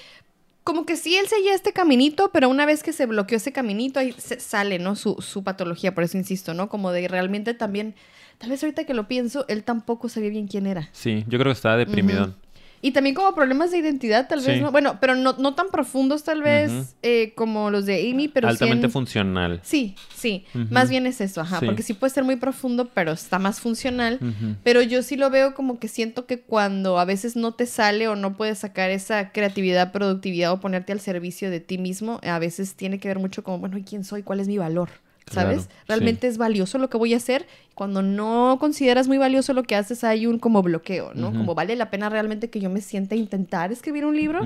Como 0.64 0.84
que 0.84 0.96
sí, 0.96 1.14
él 1.16 1.28
seguía 1.28 1.54
este 1.54 1.72
caminito, 1.72 2.30
pero 2.32 2.48
una 2.48 2.66
vez 2.66 2.82
que 2.82 2.92
se 2.92 3.06
bloqueó 3.06 3.36
ese 3.36 3.52
caminito, 3.52 4.00
ahí 4.00 4.12
se- 4.18 4.40
sale, 4.40 4.80
¿no? 4.80 4.96
Su, 4.96 5.14
su 5.20 5.44
patología, 5.44 5.94
por 5.94 6.02
eso 6.02 6.18
insisto, 6.18 6.54
¿no? 6.54 6.68
Como 6.68 6.90
de 6.90 7.06
realmente 7.06 7.54
también, 7.54 7.94
tal 8.38 8.50
vez 8.50 8.64
ahorita 8.64 8.82
que 8.82 8.92
lo 8.92 9.06
pienso, 9.06 9.44
él 9.46 9.62
tampoco 9.62 10.08
sabía 10.08 10.30
bien 10.30 10.48
quién 10.48 10.66
era. 10.66 10.88
Sí, 10.90 11.24
yo 11.28 11.38
creo 11.38 11.52
que 11.52 11.56
estaba 11.56 11.76
deprimido. 11.76 12.34
Y 12.82 12.92
también 12.92 13.14
como 13.14 13.34
problemas 13.34 13.70
de 13.70 13.78
identidad, 13.78 14.28
tal 14.28 14.40
vez, 14.40 14.56
Sí. 14.56 14.60
¿no? 14.62 14.70
Bueno, 14.70 14.98
pero 15.00 15.14
no, 15.16 15.34
no 15.38 15.54
tan 15.54 15.68
profundos, 15.70 16.24
tal 16.24 16.42
vez, 16.42 16.94
eh, 17.02 17.32
como 17.34 17.70
los 17.70 17.86
de 17.86 18.10
Amy, 18.10 18.28
pero 18.28 18.48
sí 18.48 18.52
Altamente 18.52 18.86
en- 18.86 18.92
funcional. 18.92 19.60
Sí, 19.64 19.96
sí. 20.14 20.44
Más 20.70 20.90
bien 20.90 21.06
es 21.06 21.20
eso, 21.20 21.40
ajá. 21.40 21.60
Sí. 21.60 21.66
Porque 21.66 21.82
sí 21.82 21.94
puede 21.94 22.12
ser 22.12 22.24
muy 22.24 22.36
profundo, 22.36 22.90
pero 22.92 23.12
está 23.12 23.38
más 23.38 23.60
funcional. 23.60 24.18
Pero 24.62 24.82
yo 24.82 25.02
sí 25.02 25.16
lo 25.16 25.30
veo 25.30 25.54
como 25.54 25.78
que 25.78 25.88
siento 25.88 26.26
que 26.26 26.40
cuando 26.40 26.98
a 26.98 27.04
veces 27.04 27.34
no 27.36 27.52
te 27.54 27.66
sale 27.66 28.08
o 28.08 28.16
no 28.16 28.36
puedes 28.36 28.58
sacar 28.58 28.90
esa 28.90 29.32
creatividad, 29.32 29.92
productividad 29.92 30.52
o 30.52 30.60
ponerte 30.60 30.92
al 30.92 31.00
servicio 31.00 31.50
de 31.50 31.60
ti 31.60 31.78
mismo, 31.78 32.20
a 32.22 32.38
veces 32.38 32.74
tiene 32.74 32.98
que 32.98 33.08
ver 33.08 33.18
mucho 33.18 33.42
como, 33.42 33.58
bueno, 33.58 33.78
¿y 33.78 33.82
quién 33.82 34.04
soy? 34.04 34.22
¿Cuál 34.22 34.40
es 34.40 34.48
mi 34.48 34.58
valor? 34.58 34.88
¿Sabes? 35.30 35.66
Claro, 35.66 35.80
¿Realmente 35.88 36.28
es 36.28 36.38
valioso 36.38 36.78
lo 36.78 36.88
que 36.88 36.96
voy 36.96 37.12
a 37.12 37.16
hacer? 37.16 37.46
Cuando 37.74 38.00
no 38.00 38.58
consideras 38.60 39.08
muy 39.08 39.18
valioso 39.18 39.52
lo 39.54 39.64
que 39.64 39.74
haces, 39.74 40.04
hay 40.04 40.26
un 40.26 40.38
como 40.38 40.62
bloqueo, 40.62 41.14
¿no? 41.14 41.32
Como 41.32 41.54
vale 41.54 41.74
la 41.74 41.90
pena 41.90 42.08
realmente 42.08 42.48
que 42.48 42.60
yo 42.60 42.70
me 42.70 42.80
sienta 42.80 43.16
a 43.16 43.18
intentar 43.18 43.72
escribir 43.72 44.04
un 44.04 44.16
libro. 44.16 44.40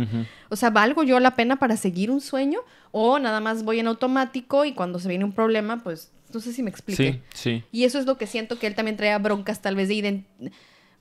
O 0.48 0.57
sea, 0.57 0.70
¿valgo 0.70 1.02
yo 1.02 1.20
la 1.20 1.36
pena 1.36 1.57
para 1.57 1.76
seguir 1.76 2.11
un 2.11 2.22
sueño? 2.22 2.61
¿O 2.92 3.18
nada 3.18 3.40
más 3.40 3.62
voy 3.62 3.78
en 3.78 3.88
automático 3.88 4.64
y 4.64 4.72
cuando 4.72 4.98
se 4.98 5.09
viene 5.09 5.24
un 5.24 5.32
problema, 5.32 5.82
pues 5.82 6.12
no 6.32 6.40
sé 6.40 6.52
si 6.52 6.62
me 6.62 6.70
expliqué? 6.70 7.20
Sí, 7.34 7.61
sí. 7.61 7.64
Y 7.72 7.84
eso 7.84 7.98
es 7.98 8.07
lo 8.07 8.16
que 8.16 8.26
siento 8.26 8.59
que 8.59 8.66
él 8.66 8.74
también 8.74 8.96
traía 8.96 9.18
broncas 9.18 9.61
tal 9.61 9.76
vez 9.76 9.88
de 9.88 9.94
identidad. 9.94 10.52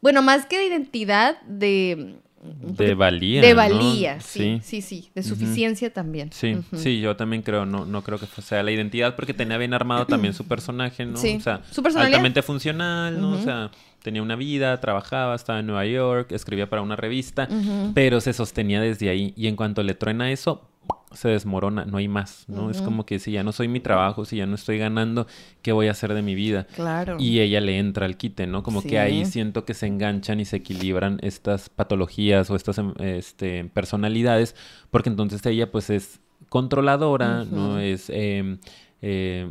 Bueno, 0.01 0.21
más 0.21 0.45
que 0.45 0.57
de 0.57 0.65
identidad, 0.65 1.41
de, 1.41 2.15
de 2.41 2.93
valía. 2.93 3.41
De 3.41 3.49
¿no? 3.49 3.57
valía, 3.57 4.21
sí, 4.21 4.59
sí, 4.63 4.81
sí, 4.81 5.09
de 5.13 5.23
suficiencia 5.23 5.91
también. 5.91 6.31
Sí, 6.31 6.57
sí, 6.73 7.01
yo 7.01 7.15
también 7.15 7.41
creo, 7.41 7.65
no, 7.65 7.85
no 7.85 8.01
creo 8.03 8.17
que 8.17 8.27
sea 8.41 8.63
la 8.63 8.71
identidad 8.71 9.15
porque 9.15 9.33
tenía 9.33 9.57
bien 9.57 9.73
armado 9.73 10.05
también 10.05 10.33
su 10.33 10.45
personaje, 10.45 11.05
¿no? 11.05 11.17
Sí, 11.17 11.35
O 11.37 11.41
sea, 11.41 11.61
su 11.69 11.81
altamente 11.81 12.41
funcional, 12.41 13.19
¿no? 13.19 13.31
O 13.31 13.41
sea, 13.41 13.71
tenía 14.01 14.21
una 14.21 14.35
vida, 14.35 14.79
trabajaba, 14.79 15.35
estaba 15.35 15.59
en 15.59 15.67
Nueva 15.67 15.85
York, 15.85 16.31
escribía 16.31 16.69
para 16.69 16.81
una 16.81 16.95
revista, 16.95 17.47
pero 17.93 18.21
se 18.21 18.33
sostenía 18.33 18.81
desde 18.81 19.09
ahí 19.09 19.33
y 19.35 19.47
en 19.47 19.55
cuanto 19.55 19.83
le 19.83 19.93
truena 19.93 20.31
eso, 20.31 20.69
se 21.13 21.29
desmorona, 21.29 21.85
no 21.85 21.97
hay 21.97 22.07
más, 22.07 22.45
¿no? 22.47 22.69
Es 22.69 22.81
como 22.81 23.05
que 23.05 23.19
si 23.19 23.31
ya 23.31 23.43
no 23.43 23.51
soy 23.51 23.67
mi 23.67 23.79
trabajo, 23.79 24.25
si 24.25 24.37
ya 24.37 24.45
no 24.45 24.55
estoy 24.55 24.77
ganando, 24.77 25.27
¿qué 25.61 25.71
voy 25.71 25.87
a 25.87 25.91
hacer 25.91 26.13
de 26.13 26.21
mi 26.21 26.35
vida? 26.35 26.67
Claro. 26.75 27.17
Y 27.19 27.39
ella 27.39 27.61
le 27.61 27.79
entra 27.79 28.05
al 28.05 28.17
quite, 28.17 28.47
¿no? 28.47 28.63
Como 28.63 28.83
que 28.83 28.99
ahí 28.99 29.25
siento 29.25 29.65
que 29.65 29.73
se 29.73 29.87
enganchan 29.87 30.39
y 30.39 30.45
se 30.45 30.57
equilibran 30.57 31.19
estas 31.21 31.69
patologías 31.69 32.49
o 32.49 32.55
estas 32.55 32.77
em, 32.77 32.93
este, 32.99 33.65
personalidades, 33.65 34.55
porque 34.91 35.09
entonces 35.09 35.45
ella 35.45 35.71
pues 35.71 35.89
es 35.89 36.19
controladora, 36.49 37.43
¿no? 37.43 37.79
Es... 37.79 38.09
em, 38.09 38.59
eh, 39.01 39.49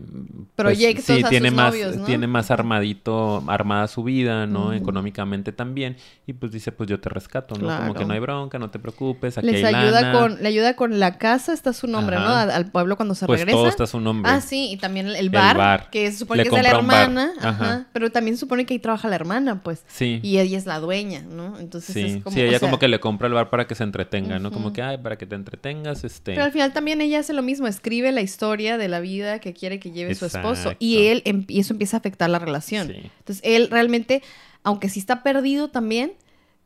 Proyectos 0.57 1.05
sí, 1.07 1.23
a 1.25 1.29
tiene 1.29 1.49
sus 1.49 1.57
más, 1.57 1.73
novios, 1.73 1.97
¿no? 1.97 2.05
tiene 2.05 2.27
más 2.27 2.51
armadito, 2.51 3.43
armada 3.47 3.87
su 3.89 4.03
vida, 4.03 4.47
¿no? 4.47 4.73
Económicamente 4.73 5.53
también. 5.53 5.97
Y 6.27 6.35
pues 6.35 6.53
dice, 6.53 6.73
pues 6.73 6.89
yo 6.89 7.01
te 7.01 7.09
rescato, 7.09 7.55
¿no? 7.57 7.75
Como 7.75 7.95
que 7.95 8.05
no 8.05 8.13
hay 8.13 8.21
bronca, 8.21 8.59
no 8.59 8.71
te 8.71 8.79
preocupes, 8.79 9.39
aquí 9.39 9.47
Les 9.47 9.65
hay 9.65 9.75
ayuda 9.75 10.03
lana. 10.03 10.19
con, 10.19 10.43
le 10.43 10.49
ayuda 10.49 10.75
con 10.77 10.99
la 11.01 11.17
casa, 11.19 11.53
está 11.53 11.73
su 11.73 11.87
nombre, 11.87 12.17
¿no? 12.17 12.27
Al, 12.29 12.51
al 12.51 12.71
pueblo 12.71 12.97
cuando 12.97 13.15
se 13.15 13.27
Pues 13.27 13.41
regresa. 13.41 13.57
todo 13.59 13.69
está 13.69 13.87
su 13.87 14.01
nombre. 14.01 14.31
Ah, 14.31 14.41
sí, 14.41 14.71
y 14.73 14.77
también 14.77 15.07
el, 15.07 15.17
el 15.17 15.31
bar, 15.31 15.89
que 15.91 16.11
se 16.11 16.19
supone 16.19 16.45
Le 16.45 16.51
que 16.51 16.55
es 16.57 16.63
de 16.63 16.69
la 16.71 16.77
hermana, 16.77 17.33
ajá. 17.39 17.49
Ajá. 17.49 17.87
pero 17.93 18.11
también 18.11 18.37
se 18.37 18.41
supone 18.41 18.67
que 18.67 18.75
ahí 18.75 18.79
trabaja 18.81 19.09
la 19.09 19.15
hermana, 19.17 19.63
pues. 19.63 19.85
Sí. 19.87 20.21
Y 20.23 20.39
ella 20.39 20.59
es 20.59 20.67
la 20.67 20.79
dueña, 20.81 21.23
¿no? 21.23 21.59
Entonces 21.59 21.95
Sí, 21.95 22.01
es 22.17 22.23
como, 22.23 22.35
sí, 22.35 22.43
o 22.43 22.45
ella 22.45 22.59
sea, 22.59 22.69
como 22.69 22.79
que 22.79 22.89
le 22.89 23.01
compra 23.01 23.29
el 23.29 23.35
bar 23.35 23.49
para 23.51 23.67
que 23.67 23.75
se 23.75 23.85
entretenga, 23.85 24.39
¿no? 24.39 24.51
Como 24.51 24.73
que, 24.73 24.83
ay, 24.83 24.99
para 24.99 25.17
que 25.17 25.25
te 25.27 25.35
entretengas, 25.37 26.05
este... 26.05 26.33
Pero 26.33 26.45
al 26.45 26.53
final 26.53 26.73
también 26.73 27.01
ella 27.01 27.21
hace 27.21 27.33
lo 27.33 27.43
mismo, 27.43 27.67
escribe 27.67 28.13
la 28.13 28.21
historia 28.21 28.77
de 28.77 28.89
la 28.89 29.01
vida 29.01 29.38
que 29.41 29.53
quiere 29.55 29.79
que 29.81 29.91
lleve 29.91 30.15
su 30.15 30.27
esposo. 30.27 30.51
Exacto. 30.71 30.77
Y 30.81 31.07
él, 31.09 31.23
em- 31.25 31.45
y 31.49 31.61
eso 31.61 31.73
empieza 31.73 31.97
a 31.97 32.01
afectar 32.01 32.29
la 32.31 32.39
relación. 32.39 32.89
Sí. 32.89 32.95
Entonces 33.19 33.41
él 33.45 33.69
realmente, 33.71 34.23
aunque 34.63 34.89
sí 34.89 35.01
está 35.01 35.23
perdido 35.23 35.69
también, 35.69 36.13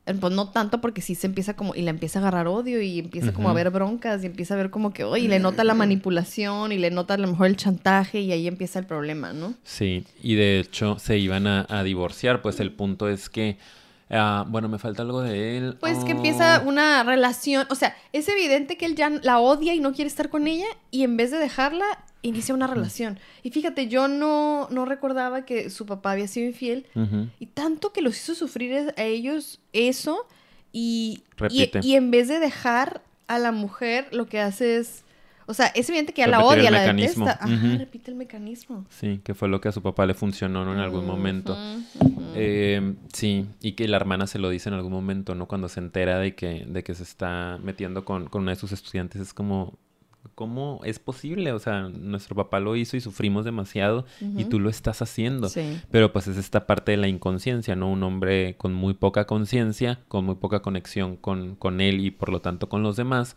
eh, 0.07 0.15
pues 0.15 0.33
no 0.33 0.49
tanto 0.51 0.81
porque 0.81 1.01
sí 1.01 1.15
se 1.15 1.29
empieza 1.29 1.55
como, 1.55 1.77
y 1.77 1.83
le 1.83 1.91
empieza 1.91 2.19
a 2.19 2.23
agarrar 2.23 2.49
odio 2.49 2.83
y 2.83 2.99
empieza 2.99 3.33
como 3.33 3.49
a 3.51 3.53
ver 3.53 3.71
broncas 3.71 4.23
y 4.25 4.27
empieza 4.27 4.55
a 4.55 4.57
ver 4.57 4.71
como 4.71 4.93
que, 4.93 5.05
oye, 5.05 5.27
y 5.27 5.29
le 5.29 5.39
nota 5.39 5.63
la 5.63 5.75
manipulación 5.75 6.73
y 6.73 6.79
le 6.79 6.91
nota 6.91 7.15
a 7.15 7.19
lo 7.19 7.29
mejor 7.29 7.47
el 7.47 7.57
chantaje 7.57 8.21
y 8.21 8.33
ahí 8.33 8.49
empieza 8.49 8.81
el 8.81 8.87
problema, 8.87 9.33
¿no? 9.33 9.55
Sí, 9.63 10.05
y 10.21 10.35
de 10.35 10.59
hecho 10.59 10.99
se 10.99 11.19
iban 11.19 11.47
a, 11.47 11.67
a 11.69 11.85
divorciar, 11.85 12.43
pues 12.43 12.59
el 12.59 12.73
punto 12.73 13.09
es 13.09 13.29
que, 13.29 13.59
ah, 14.11 14.45
bueno, 14.49 14.69
me 14.69 14.81
falta 14.81 15.03
algo 15.03 15.23
de 15.23 15.57
él. 15.57 15.77
Pues 15.79 15.99
que 16.05 16.15
Oh, 16.15 16.17
empieza 16.17 16.63
una 16.67 17.05
relación, 17.05 17.69
o 17.71 17.77
sea, 17.77 17.95
es 18.13 18.29
evidente 18.29 18.77
que 18.77 18.87
él 18.87 18.97
ya 18.97 19.09
la 19.09 19.39
odia 19.39 19.73
y 19.73 19.79
no 19.79 19.93
quiere 19.93 20.09
estar 20.09 20.31
con 20.31 20.49
ella 20.49 20.67
y 20.91 21.05
en 21.05 21.17
vez 21.17 21.31
de 21.31 21.39
dejarla, 21.39 21.85
inicia 22.23 22.55
una 22.55 22.67
relación. 22.67 23.19
Y 23.43 23.51
fíjate, 23.51 23.89
yo 23.89 24.09
no, 24.09 24.69
no 24.71 24.85
recordaba 24.85 25.45
que 25.45 25.71
su 25.71 25.87
papá 25.87 26.13
había 26.13 26.29
sido 26.29 26.47
infiel 26.47 26.87
y 27.41 27.47
tanto 27.47 27.93
que 27.93 28.01
los 28.03 28.17
hizo 28.17 28.35
sufrir 28.35 28.95
a 28.97 29.03
ellos 29.03 29.61
eso 29.73 30.27
y, 30.73 31.23
y, 31.29 31.37
Repite. 31.37 31.81
y 31.83 31.97
en 31.97 32.11
vez 32.11 32.29
de 32.29 32.39
dejar 32.39 33.03
a 33.27 33.39
la 33.39 33.53
mujer, 33.53 34.09
lo 34.13 34.27
que 34.27 34.41
hace 34.41 34.79
es... 34.79 35.05
O 35.47 35.55
sea, 35.55 35.67
es 35.67 35.89
evidente 35.89 36.13
que 36.15 36.21
ya 36.23 36.29
la 36.29 36.39
Repetir 36.39 36.61
odia, 36.61 36.71
la 36.71 36.79
mecanismo. 36.81 37.27
detesta. 37.27 37.45
Ajá, 37.45 37.77
repite 37.77 38.11
el 38.13 38.17
mecanismo. 38.17 38.87
Sí, 38.91 39.21
que 39.25 39.35
fue 39.35 39.49
lo 39.49 39.61
que 39.61 39.69
a 39.69 39.73
su 39.73 39.83
papá 39.83 40.07
le 40.07 40.15
funcionó, 40.15 40.65
¿no? 40.65 40.73
En 40.73 40.79
algún 40.79 41.05
momento. 41.05 41.59
Eh, 42.35 42.95
sí, 43.13 43.47
y 43.61 43.73
que 43.73 43.89
la 43.89 43.97
hermana 43.97 44.27
se 44.29 44.39
lo 44.39 44.49
dice 44.51 44.69
en 44.69 44.77
algún 44.77 44.93
momento, 44.93 45.35
¿no? 45.35 45.47
Cuando 45.47 45.69
se 45.69 45.81
entera 45.81 46.19
de 46.19 46.35
que, 46.37 46.65
de 46.67 46.85
que 46.85 46.95
se 46.95 47.03
está 47.03 47.59
metiendo 47.63 48.05
con, 48.05 48.29
con 48.29 48.43
una 48.43 48.53
de 48.53 48.57
sus 48.57 48.71
estudiantes, 48.73 49.21
es 49.21 49.35
como, 49.35 49.79
¿cómo 50.35 50.81
es 50.85 50.99
posible? 50.99 51.53
O 51.53 51.59
sea, 51.59 51.89
nuestro 51.89 52.35
papá 52.37 52.61
lo 52.61 52.77
hizo 52.77 52.97
y 52.97 53.01
sufrimos 53.01 53.45
demasiado 53.45 54.07
y 54.21 54.45
tú 54.45 54.61
lo 54.61 54.71
estás 54.71 55.03
haciendo. 55.03 55.49
Sí. 55.49 55.81
Pero 55.91 56.13
pues 56.13 56.27
es 56.27 56.37
esta 56.37 56.67
parte 56.67 56.93
de 56.93 56.99
la 56.99 57.09
inconsciencia, 57.09 57.77
¿no? 57.77 57.91
Un 57.91 58.03
hombre 58.03 58.57
con 58.57 58.73
muy 58.73 58.95
poca 58.95 59.27
conciencia, 59.27 60.01
con 60.09 60.25
muy 60.25 60.37
poca 60.37 60.61
conexión 60.61 61.17
con, 61.17 61.57
con 61.57 61.81
él 61.81 62.01
y 62.01 62.11
por 62.11 62.31
lo 62.31 62.41
tanto 62.41 62.69
con 62.69 62.83
los 62.83 62.97
demás, 62.97 63.37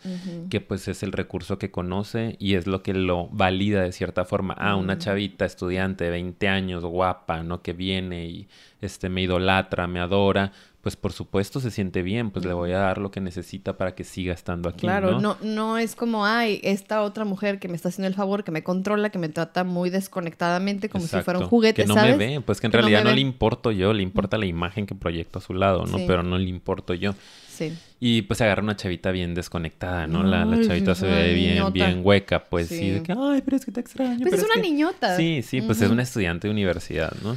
que 0.50 0.62
pues 0.62 0.88
es 0.88 1.04
el 1.04 1.12
recurso 1.12 1.58
que 1.58 1.72
conoce 1.72 2.36
y 2.40 2.56
es 2.56 2.68
lo 2.68 2.84
que 2.84 2.94
lo 2.94 3.28
valida 3.28 3.82
de 3.82 3.92
cierta 3.92 4.26
forma. 4.26 4.56
Ah, 4.58 4.76
una 4.76 4.98
chavita 4.98 5.46
estudiante 5.46 6.06
de 6.06 6.12
20 6.12 6.48
años, 6.48 6.86
guapa, 6.86 7.44
¿no? 7.44 7.62
Que 7.62 7.74
viene 7.74 8.28
y 8.28 8.48
este 8.82 9.10
me 9.10 9.22
idolatra, 9.24 9.88
me 9.88 10.00
adora, 10.00 10.52
pues 10.86 10.96
por 10.96 11.14
supuesto 11.14 11.60
se 11.60 11.72
siente 11.72 12.04
bien, 12.04 12.30
pues 12.30 12.46
le 12.46 12.54
voy 12.54 12.72
a 12.72 12.78
dar 12.78 13.00
lo 13.00 13.10
que 13.10 13.20
necesita 13.20 13.76
para 13.76 13.96
que 13.96 14.04
siga 14.04 14.36
estando 14.36 14.70
aquí, 14.70 14.82
Claro, 14.82 15.14
¿no? 15.14 15.20
no, 15.20 15.38
no 15.42 15.78
es 15.80 15.96
como, 15.96 16.28
ay, 16.28 16.60
esta 16.62 17.02
otra 17.02 17.26
mujer 17.26 17.58
que 17.58 17.68
me 17.68 17.76
está 17.76 17.90
haciendo 17.90 18.08
el 18.08 18.14
favor, 18.14 18.44
que 18.44 18.52
me 18.52 18.62
controla, 18.64 19.10
que 19.10 19.18
me 19.18 19.28
trata 19.30 19.64
muy 19.64 19.90
desconectadamente, 19.90 20.88
como 20.88 21.08
si 21.08 21.18
fuera 21.22 21.40
un 21.40 21.48
juguete, 21.48 21.82
Que 21.82 21.88
no 21.88 21.96
¿sabes? 21.96 22.16
me 22.16 22.28
ve, 22.36 22.42
pues 22.42 22.62
que 22.62 22.68
en 22.68 22.72
Que 22.72 22.78
no 22.78 22.82
realidad 22.84 23.04
no, 23.04 23.10
ve. 23.10 23.16
le 23.16 23.22
importo 23.22 23.72
yo, 23.72 23.94
le 23.94 24.04
importa 24.04 24.38
la 24.38 24.46
imagen 24.46 24.86
que 24.86 24.94
proyecto 24.94 25.40
a 25.40 25.42
su 25.42 25.56
lado, 25.56 25.88
¿no? 25.88 25.98
Sí. 25.98 26.04
Pero 26.06 26.22
no 26.22 26.38
le 26.38 26.48
importo 26.50 26.94
yo. 26.94 27.16
Sí. 27.50 27.74
Y 28.00 28.22
pues 28.22 28.40
agarra 28.42 28.62
una 28.62 28.76
chavita 28.76 29.10
bien 29.10 29.34
desconectada, 29.34 30.06
¿no? 30.06 30.22
La, 30.22 30.46
la 30.46 30.58
Ay, 30.58 30.68
chavita 30.68 30.94
se 30.94 31.08
ve 31.08 31.34
bien, 31.34 31.54
niñota. 31.56 31.72
bien 31.72 32.02
hueca, 32.04 32.44
pues 32.44 32.68
sí. 32.68 32.92
De 32.92 33.02
que, 33.02 33.12
ay, 33.12 33.42
pero 33.44 33.58
es 33.58 33.66
que 33.66 33.72
te 33.72 33.80
extraño. 33.80 34.20
Pues 34.20 34.30
pero 34.30 34.44
es 34.44 34.44
una 34.44 34.62
que-". 34.62 34.70
niñota. 34.70 35.18
Sí, 35.18 35.42
sí, 35.42 35.62
pues 35.64 35.82
es 35.82 35.90
una 35.90 36.04
estudiante 36.04 36.48
de 36.48 36.52
universidad, 36.52 37.12
¿no? 37.24 37.36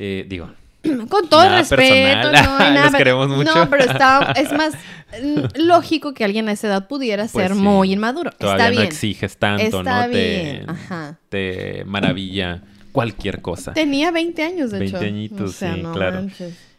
Eh, 0.00 0.24
digo, 0.28 0.50
Con 1.08 1.28
todo 1.28 1.44
Nada 1.44 1.58
respeto, 1.58 2.30
personal. 2.30 2.32
no 2.32 2.58
hay 2.64 2.74
nada. 2.74 2.84
Los 2.86 2.94
queremos 2.94 3.28
mucho. 3.28 3.54
No, 3.54 3.68
pero 3.70 3.84
está, 3.84 4.32
es 4.36 4.52
más 4.52 4.74
mm, 5.22 5.60
lógico 5.62 6.14
que 6.14 6.24
alguien 6.24 6.48
a 6.48 6.52
esa 6.52 6.68
edad 6.68 6.88
pudiera 6.88 7.26
Pues 7.26 7.46
ser 7.46 7.54
sí. 7.56 7.62
muy 7.62 7.92
inmaduro. 7.92 8.30
todavía 8.32 8.64
está 8.64 8.70
no 8.74 8.80
bien. 8.80 8.92
exiges 8.92 9.36
tanto, 9.36 9.62
Está 9.80 10.06
¿no? 10.06 10.12
Te, 10.12 10.18
bien, 10.18 10.70
ajá. 10.70 11.18
te 11.28 11.84
maravilla 11.84 12.62
cualquier 12.92 13.40
cosa. 13.42 13.72
Tenía 13.72 14.10
20 14.10 14.42
años, 14.42 14.70
de 14.70 14.78
20 14.80 14.96
hecho. 14.96 15.06
añitos, 15.06 15.50
O 15.50 15.52
sea, 15.52 15.74
sí, 15.74 15.82
no 15.82 15.92
claro. 15.92 16.26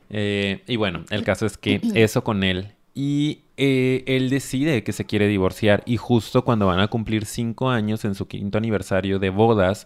Eh, 0.09 0.61
y 0.67 0.75
bueno, 0.75 1.05
el 1.09 1.23
caso 1.23 1.45
es 1.45 1.57
que 1.57 1.79
eso 1.93 2.23
con 2.23 2.43
él. 2.43 2.67
Y 2.93 3.39
eh, 3.63 4.03
él 4.07 4.31
decide 4.31 4.83
que 4.83 4.91
se 4.91 5.05
quiere 5.05 5.27
divorciar. 5.27 5.83
Y 5.85 5.97
justo 5.97 6.43
cuando 6.43 6.65
van 6.65 6.79
a 6.79 6.87
cumplir 6.87 7.25
cinco 7.25 7.69
años 7.69 8.03
en 8.05 8.15
su 8.15 8.27
quinto 8.27 8.57
aniversario 8.57 9.19
de 9.19 9.29
bodas, 9.29 9.85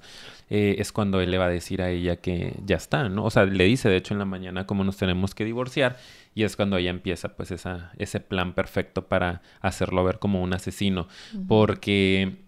eh, 0.50 0.78
es 0.80 0.94
cuando 0.94 1.20
él 1.20 1.30
le 1.30 1.38
va 1.38 1.48
a 1.48 1.50
decir 1.50 1.82
a 1.82 1.90
ella 1.90 2.16
que 2.16 2.56
ya 2.66 2.78
está, 2.78 3.10
¿no? 3.10 3.26
O 3.26 3.30
sea, 3.30 3.44
le 3.44 3.66
dice 3.66 3.90
de 3.90 3.98
hecho 3.98 4.14
en 4.14 4.20
la 4.20 4.26
mañana 4.26 4.66
cómo 4.66 4.86
nos 4.86 4.96
tenemos 4.96 5.36
que 5.36 5.44
divorciar. 5.44 5.98
Y 6.34 6.44
es 6.44 6.56
cuando 6.56 6.78
ella 6.78 6.90
empieza 6.90 7.36
pues 7.36 7.52
esa, 7.52 7.92
ese 7.98 8.22
plan 8.22 8.54
perfecto 8.54 9.10
para 9.10 9.42
hacerlo 9.60 10.06
ver 10.06 10.20
como 10.20 10.42
un 10.42 10.54
asesino. 10.54 11.10
Porque 11.46 12.45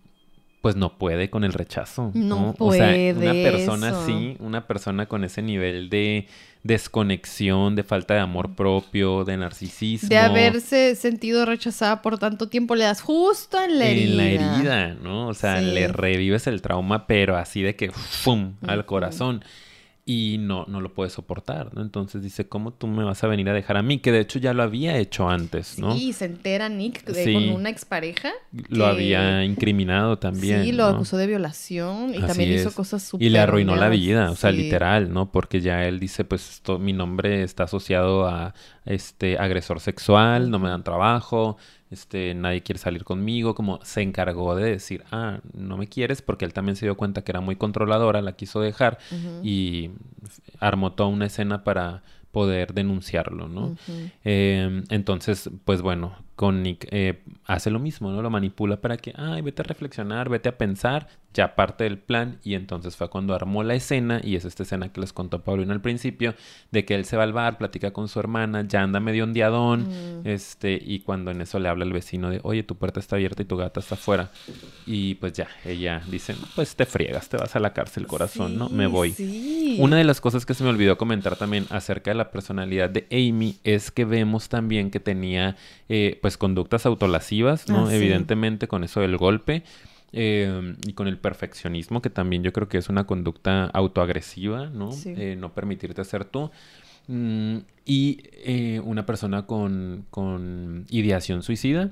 pues 0.61 0.75
no 0.75 0.97
puede 0.97 1.29
con 1.29 1.43
el 1.43 1.53
rechazo. 1.53 2.11
No 2.13 2.55
O 2.59 2.71
sea, 2.73 2.87
una 2.89 2.93
puede 3.31 3.43
persona 3.51 3.89
eso. 3.89 3.99
así, 4.01 4.37
una 4.39 4.67
persona 4.67 5.05
con 5.05 5.23
ese 5.23 5.41
nivel 5.41 5.89
de 5.89 6.27
desconexión, 6.63 7.75
de 7.75 7.83
falta 7.83 8.13
de 8.15 8.19
amor 8.21 8.55
propio, 8.55 9.23
de 9.23 9.37
narcisismo. 9.37 10.09
De 10.09 10.17
haberse 10.17 10.95
sentido 10.95 11.45
rechazada 11.45 12.01
por 12.01 12.17
tanto 12.17 12.49
tiempo, 12.49 12.75
le 12.75 12.83
das 12.85 13.01
justo 13.01 13.57
en 13.63 13.79
la 13.79 13.85
herida. 13.85 14.09
En 14.11 14.17
la 14.17 14.25
herida, 14.29 14.93
¿no? 14.95 15.27
O 15.27 15.33
sea, 15.33 15.59
Sí. 15.59 15.65
le 15.65 15.87
revives 15.87 16.47
el 16.47 16.61
trauma, 16.61 17.07
pero 17.07 17.37
así 17.37 17.61
de 17.61 17.75
que 17.75 17.91
¡fum! 17.91 18.53
al 18.65 18.85
corazón. 18.85 19.43
Y 20.09 20.37
no, 20.39 20.63
no 20.69 20.79
lo 20.79 20.93
puede 20.93 21.09
soportar, 21.09 21.75
¿no? 21.75 21.81
Entonces 21.81 22.21
dice, 22.23 22.47
¿cómo 22.47 22.71
tú 22.71 22.87
me 22.87 23.03
vas 23.03 23.25
a 23.25 23.27
venir 23.27 23.49
a 23.49 23.53
dejar 23.53 23.75
a 23.75 23.81
mí? 23.81 23.99
Que 23.99 24.13
de 24.13 24.21
hecho 24.21 24.39
ya 24.39 24.53
lo 24.53 24.63
había 24.63 24.97
hecho 24.97 25.27
antes, 25.29 25.77
¿no? 25.79 25.93
Sí, 25.97 26.13
se 26.13 26.23
entera 26.23 26.69
Nick 26.69 27.03
de- 27.03 27.25
Sí. 27.25 27.33
con 27.33 27.49
una 27.49 27.69
expareja. 27.69 28.31
Lo 28.69 28.85
que- 28.85 28.89
había 28.91 29.43
incriminado 29.43 30.17
también. 30.17 30.63
Sí, 30.63 30.71
lo 30.71 30.89
¿no? 30.89 30.95
acusó 30.95 31.17
de 31.17 31.27
violación 31.27 32.13
y 32.15 32.19
Así 32.19 32.27
también 32.27 32.53
hizo 32.53 32.71
cosas 32.73 33.03
súper 33.03 33.27
Y 33.27 33.29
le 33.29 33.39
arruinó 33.39 33.75
la 33.75 33.89
vida, 33.89 34.31
o 34.31 34.35
sea, 34.37 34.51
Sí. 34.51 34.57
literal, 34.59 35.11
¿no? 35.11 35.29
Porque 35.29 35.59
ya 35.59 35.83
él 35.83 35.99
dice, 35.99 36.23
pues 36.23 36.49
esto, 36.51 36.79
mi 36.79 36.93
nombre 36.93 37.43
está 37.43 37.63
asociado 37.63 38.29
a 38.29 38.53
este 38.85 39.37
agresor 39.37 39.81
sexual, 39.81 40.49
no 40.49 40.57
me 40.59 40.69
dan 40.69 40.85
trabajo, 40.85 41.57
este, 41.89 42.33
nadie 42.33 42.63
quiere 42.63 42.79
salir 42.79 43.03
conmigo, 43.03 43.55
como 43.55 43.79
se 43.83 44.01
encargó 44.01 44.55
de 44.55 44.71
decir, 44.71 45.03
ah, 45.11 45.39
no 45.53 45.77
me 45.77 45.87
quieres, 45.87 46.21
porque 46.21 46.45
él 46.45 46.53
también 46.53 46.75
se 46.75 46.85
dio 46.85 46.97
cuenta 46.97 47.23
que 47.23 47.31
era 47.31 47.41
muy 47.41 47.55
controladora, 47.55 48.21
la 48.21 48.33
quiso 48.33 48.59
dejar 48.61 48.97
y 49.43 49.91
armó 50.59 50.93
toda 50.93 51.09
una 51.09 51.25
escena 51.25 51.63
para 51.63 52.03
poder 52.37 52.75
denunciarlo, 52.75 53.47
¿no? 53.47 53.75
Eh, 54.23 54.83
entonces, 54.89 55.49
pues 55.65 55.81
bueno, 55.81 56.15
con 56.37 56.61
Nick 56.61 56.87
eh, 56.91 57.23
hace 57.45 57.71
lo 57.71 57.79
mismo, 57.79 58.11
¿no? 58.11 58.21
Lo 58.21 58.29
manipula 58.29 58.79
para 58.79 58.95
que, 58.97 59.11
ay, 59.17 59.41
vete 59.41 59.63
a 59.63 59.65
reflexionar, 59.65 60.29
vete 60.29 60.49
a 60.49 60.55
pensar, 60.55 61.07
ya 61.33 61.55
parte 61.55 61.85
del 61.85 61.97
plan. 61.97 62.37
Y 62.43 62.53
entonces 62.53 62.95
fue 62.95 63.09
cuando 63.09 63.33
armó 63.33 63.63
la 63.63 63.73
escena, 63.73 64.21
y 64.23 64.35
es 64.35 64.45
esta 64.45 64.61
escena 64.61 64.93
que 64.93 65.01
les 65.01 65.13
contó 65.13 65.41
Paulina 65.43 65.73
al 65.73 65.81
principio, 65.81 66.35
de 66.69 66.85
que 66.85 66.93
él 66.93 67.05
se 67.05 67.17
va 67.17 67.23
al 67.23 67.33
bar, 67.33 67.57
platica 67.57 67.89
con 67.89 68.07
su 68.07 68.19
hermana, 68.19 68.63
ya 68.67 68.83
anda 68.83 68.99
medio 68.99 69.23
ondeadón, 69.23 69.87
Este, 70.25 70.79
y 70.79 70.99
cuando 70.99 71.31
en 71.31 71.41
eso 71.41 71.57
le 71.57 71.69
habla 71.69 71.85
el 71.85 71.91
vecino 71.91 72.29
de, 72.29 72.39
oye, 72.43 72.61
tu 72.61 72.75
puerta 72.75 72.99
está 72.99 73.15
abierta 73.15 73.41
y 73.41 73.45
tu 73.45 73.57
gata 73.57 73.79
está 73.79 73.95
afuera. 73.95 74.29
Y 74.85 75.15
pues 75.15 75.33
ya, 75.33 75.47
ella 75.65 76.03
dice, 76.07 76.35
pues 76.55 76.75
te 76.75 76.85
friegas, 76.85 77.29
te 77.29 77.37
vas 77.37 77.55
a 77.55 77.59
la 77.59 77.73
cárcel, 77.73 78.05
corazón, 78.05 78.59
¿no? 78.59 78.69
Me 78.69 78.85
voy. 78.85 79.13
Sí. 79.13 79.77
Una 79.79 79.97
de 79.97 80.03
las 80.03 80.21
cosas 80.21 80.45
que 80.45 80.53
se 80.53 80.63
me 80.63 80.69
olvidó 80.69 80.99
comentar 80.99 81.35
también 81.35 81.65
acerca 81.71 82.11
de 82.11 82.15
la 82.15 82.26
personalidad 82.31 82.89
de 82.89 83.07
Amy 83.11 83.57
es 83.63 83.91
que 83.91 84.05
vemos 84.05 84.49
también 84.49 84.91
que 84.91 84.99
tenía 84.99 85.55
eh, 85.89 86.17
pues 86.21 86.37
conductas 86.37 86.85
autolasivas, 86.85 87.67
¿no? 87.69 87.85
Ah, 87.85 87.89
sí. 87.89 87.95
Evidentemente 87.95 88.67
con 88.67 88.83
eso 88.83 89.01
del 89.01 89.17
golpe 89.17 89.63
eh, 90.13 90.75
y 90.85 90.93
con 90.93 91.07
el 91.07 91.17
perfeccionismo, 91.17 92.01
que 92.01 92.09
también 92.09 92.43
yo 92.43 92.53
creo 92.53 92.67
que 92.67 92.77
es 92.77 92.89
una 92.89 93.05
conducta 93.05 93.65
autoagresiva, 93.65 94.67
¿no? 94.67 94.91
Sí. 94.91 95.13
Eh, 95.17 95.35
no 95.37 95.53
permitirte 95.53 96.03
ser 96.03 96.25
tú. 96.25 96.51
Mm, 97.07 97.59
y 97.85 98.19
eh, 98.33 98.81
una 98.83 99.05
persona 99.05 99.45
con, 99.45 100.05
con 100.09 100.85
ideación 100.89 101.41
suicida 101.41 101.91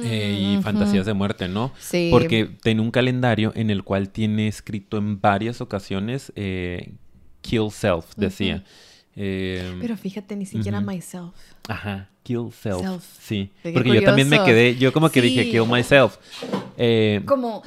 Mm, 0.00 0.04
eh, 0.04 0.56
y 0.58 0.62
fantasías 0.62 1.06
de 1.06 1.14
muerte, 1.14 1.48
¿no? 1.48 1.72
Sí. 1.78 2.08
Porque 2.10 2.48
tiene 2.62 2.80
un 2.80 2.90
calendario 2.90 3.52
en 3.54 3.70
el 3.70 3.82
cual 3.82 4.10
tiene 4.10 4.48
escrito 4.48 4.98
en 4.98 5.20
varias 5.20 5.60
ocasiones 5.60 6.32
eh, 6.36 6.92
Kill 7.40 7.70
Self, 7.70 8.14
decía. 8.16 8.64
Eh, 9.16 9.76
Pero 9.80 9.96
fíjate, 9.96 10.36
ni 10.36 10.46
siquiera 10.46 10.80
myself. 10.80 11.34
Ajá, 11.68 12.08
Kill 12.22 12.50
Self. 12.52 12.80
Self. 12.80 13.04
Sí. 13.20 13.50
Porque 13.74 13.94
yo 13.94 14.02
también 14.02 14.28
me 14.28 14.42
quedé, 14.44 14.76
yo 14.76 14.92
como 14.92 15.10
que 15.10 15.20
dije. 15.20 15.50
Kill 15.50 15.66
Myself. 15.66 16.16
Eh, 16.76 17.22
Como, 17.26 17.62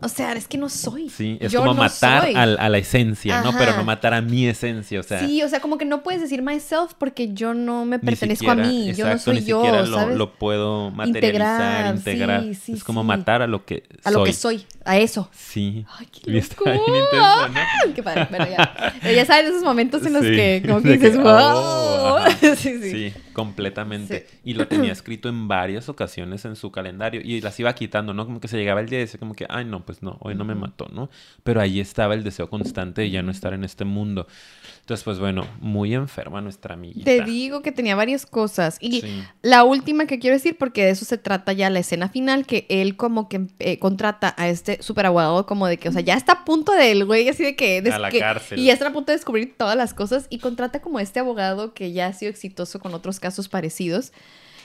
o 0.00 0.08
sea, 0.08 0.32
es 0.34 0.46
que 0.46 0.58
no 0.58 0.68
soy. 0.68 1.08
sí, 1.08 1.38
es 1.40 1.50
Yo 1.52 1.60
como 1.60 1.72
no 1.74 1.80
matar 1.80 2.24
soy. 2.24 2.34
al- 2.34 2.58
a 2.58 2.68
la 2.68 2.78
esencia, 2.78 3.40
¿no? 3.42 3.56
Pero 3.56 3.76
no 3.76 3.84
matar 3.84 4.12
a 4.14 4.20
mi 4.20 4.46
esencia, 4.46 5.00
o 5.00 5.02
sea. 5.02 5.20
sí, 5.26 5.42
o 5.42 5.48
sea, 5.48 5.60
como 5.60 5.78
que 5.78 5.84
no 5.84 6.02
puedes 6.02 6.20
decir 6.20 6.42
myself 6.42 6.92
porque 6.98 7.32
yo 7.32 7.54
no 7.54 7.84
me 7.84 7.98
pertenezco 7.98 8.50
a 8.50 8.54
mí. 8.54 8.92
yo 8.94 9.08
no 9.08 9.18
soy 9.18 9.40
ni 9.40 9.44
yo, 9.46 9.62
siquiera 9.62 9.86
¿sabes? 9.86 10.16
lo 10.16 10.34
puedo 10.34 10.90
materializar, 10.90 11.94
Integrar, 11.96 11.96
integrar. 11.96 12.42
sí, 12.42 12.54
sí, 12.54 12.72
es 12.72 12.84
como 12.84 13.00
sí. 13.02 13.06
matar 13.06 13.42
a 13.42 13.46
lo 13.46 13.64
que 13.64 13.84
a 14.04 14.10
lo 14.10 14.24
que 14.24 14.32
soy, 14.32 14.64
a 14.84 14.98
eso. 14.98 15.30
Sí. 15.32 15.84
Ay, 15.98 16.06
qué 16.12 16.30
loco. 16.30 16.64
intenso, 16.70 17.94
qué 17.94 18.02
padre. 18.02 18.26
Bueno, 18.30 18.46
ya. 18.48 18.94
Pero 19.00 19.14
ya 19.14 19.24
sabes 19.24 19.46
esos 19.50 19.62
momentos 19.62 20.04
en 20.04 20.12
los 20.12 20.22
que 20.22 20.62
como 20.66 20.82
que 20.82 20.88
dices, 20.98 21.16
wow. 21.16 21.24
oh, 21.26 22.18
sí, 22.40 22.54
sí. 22.56 22.90
Sí, 22.90 23.12
completamente. 23.36 24.26
Sí. 24.30 24.38
Y 24.44 24.54
lo 24.54 24.66
tenía 24.66 24.92
escrito 24.92 25.28
en 25.28 25.46
varias 25.48 25.88
ocasiones 25.88 26.44
en 26.44 26.56
su 26.56 26.70
calendario 26.72 27.20
y 27.22 27.40
las 27.40 27.58
iba 27.60 27.72
quitando, 27.74 28.14
¿no? 28.14 28.24
Como 28.24 28.40
que 28.40 28.48
se 28.48 28.56
llegaba 28.56 28.80
el 28.80 28.88
día 28.88 28.98
y 28.98 29.02
decía 29.02 29.20
como 29.20 29.34
que, 29.34 29.46
ay, 29.48 29.64
no, 29.64 29.84
pues 29.84 30.02
no, 30.02 30.16
hoy 30.20 30.34
no 30.34 30.44
me 30.44 30.54
mató, 30.54 30.88
¿no? 30.92 31.10
Pero 31.44 31.60
ahí 31.60 31.78
estaba 31.80 32.14
el 32.14 32.24
deseo 32.24 32.48
constante 32.50 33.02
de 33.02 33.10
ya 33.10 33.22
no 33.22 33.30
estar 33.30 33.52
en 33.54 33.62
este 33.64 33.84
mundo. 33.84 34.26
Entonces, 34.80 35.04
pues 35.04 35.18
bueno, 35.18 35.46
muy 35.60 35.94
enferma 35.94 36.40
nuestra 36.40 36.74
amiguita. 36.74 37.04
Te 37.04 37.22
digo 37.22 37.60
que 37.62 37.72
tenía 37.72 37.94
varias 37.96 38.24
cosas. 38.24 38.78
Y 38.80 39.00
Sí. 39.00 39.24
la 39.42 39.64
última 39.64 40.06
que 40.06 40.18
quiero 40.18 40.34
decir, 40.36 40.56
porque 40.58 40.84
de 40.84 40.90
eso 40.90 41.04
se 41.04 41.18
trata 41.18 41.52
ya 41.52 41.68
la 41.70 41.80
escena 41.80 42.08
final, 42.08 42.46
que 42.46 42.66
él 42.70 42.96
como 42.96 43.28
que 43.28 43.46
eh, 43.58 43.78
contrata 43.78 44.34
a 44.38 44.48
este 44.48 44.82
super 44.82 45.06
abogado 45.06 45.44
como 45.46 45.66
de 45.66 45.76
que, 45.76 45.88
o 45.88 45.92
sea, 45.92 46.00
ya 46.02 46.14
está 46.14 46.32
a 46.32 46.44
punto 46.44 46.72
del 46.72 47.04
güey, 47.04 47.28
así 47.28 47.42
de 47.42 47.56
que... 47.56 47.78
A 47.92 47.98
la 47.98 48.10
que- 48.10 48.20
cárcel. 48.20 48.58
Y 48.58 48.66
ya 48.66 48.72
está 48.72 48.86
a 48.88 48.92
punto 48.92 49.12
de 49.12 49.18
descubrir 49.18 49.54
todas 49.58 49.76
las 49.76 49.92
cosas 49.92 50.26
y 50.30 50.38
contrata 50.38 50.80
como 50.80 50.98
a 50.98 51.02
este 51.02 51.18
abogado 51.20 51.74
que 51.74 51.92
ya 51.92 52.06
ha 52.06 52.12
sido 52.12 52.30
exitoso 52.30 52.78
con 52.78 52.94
otros 52.94 53.18
casos 53.18 53.25
parecidos. 53.48 54.12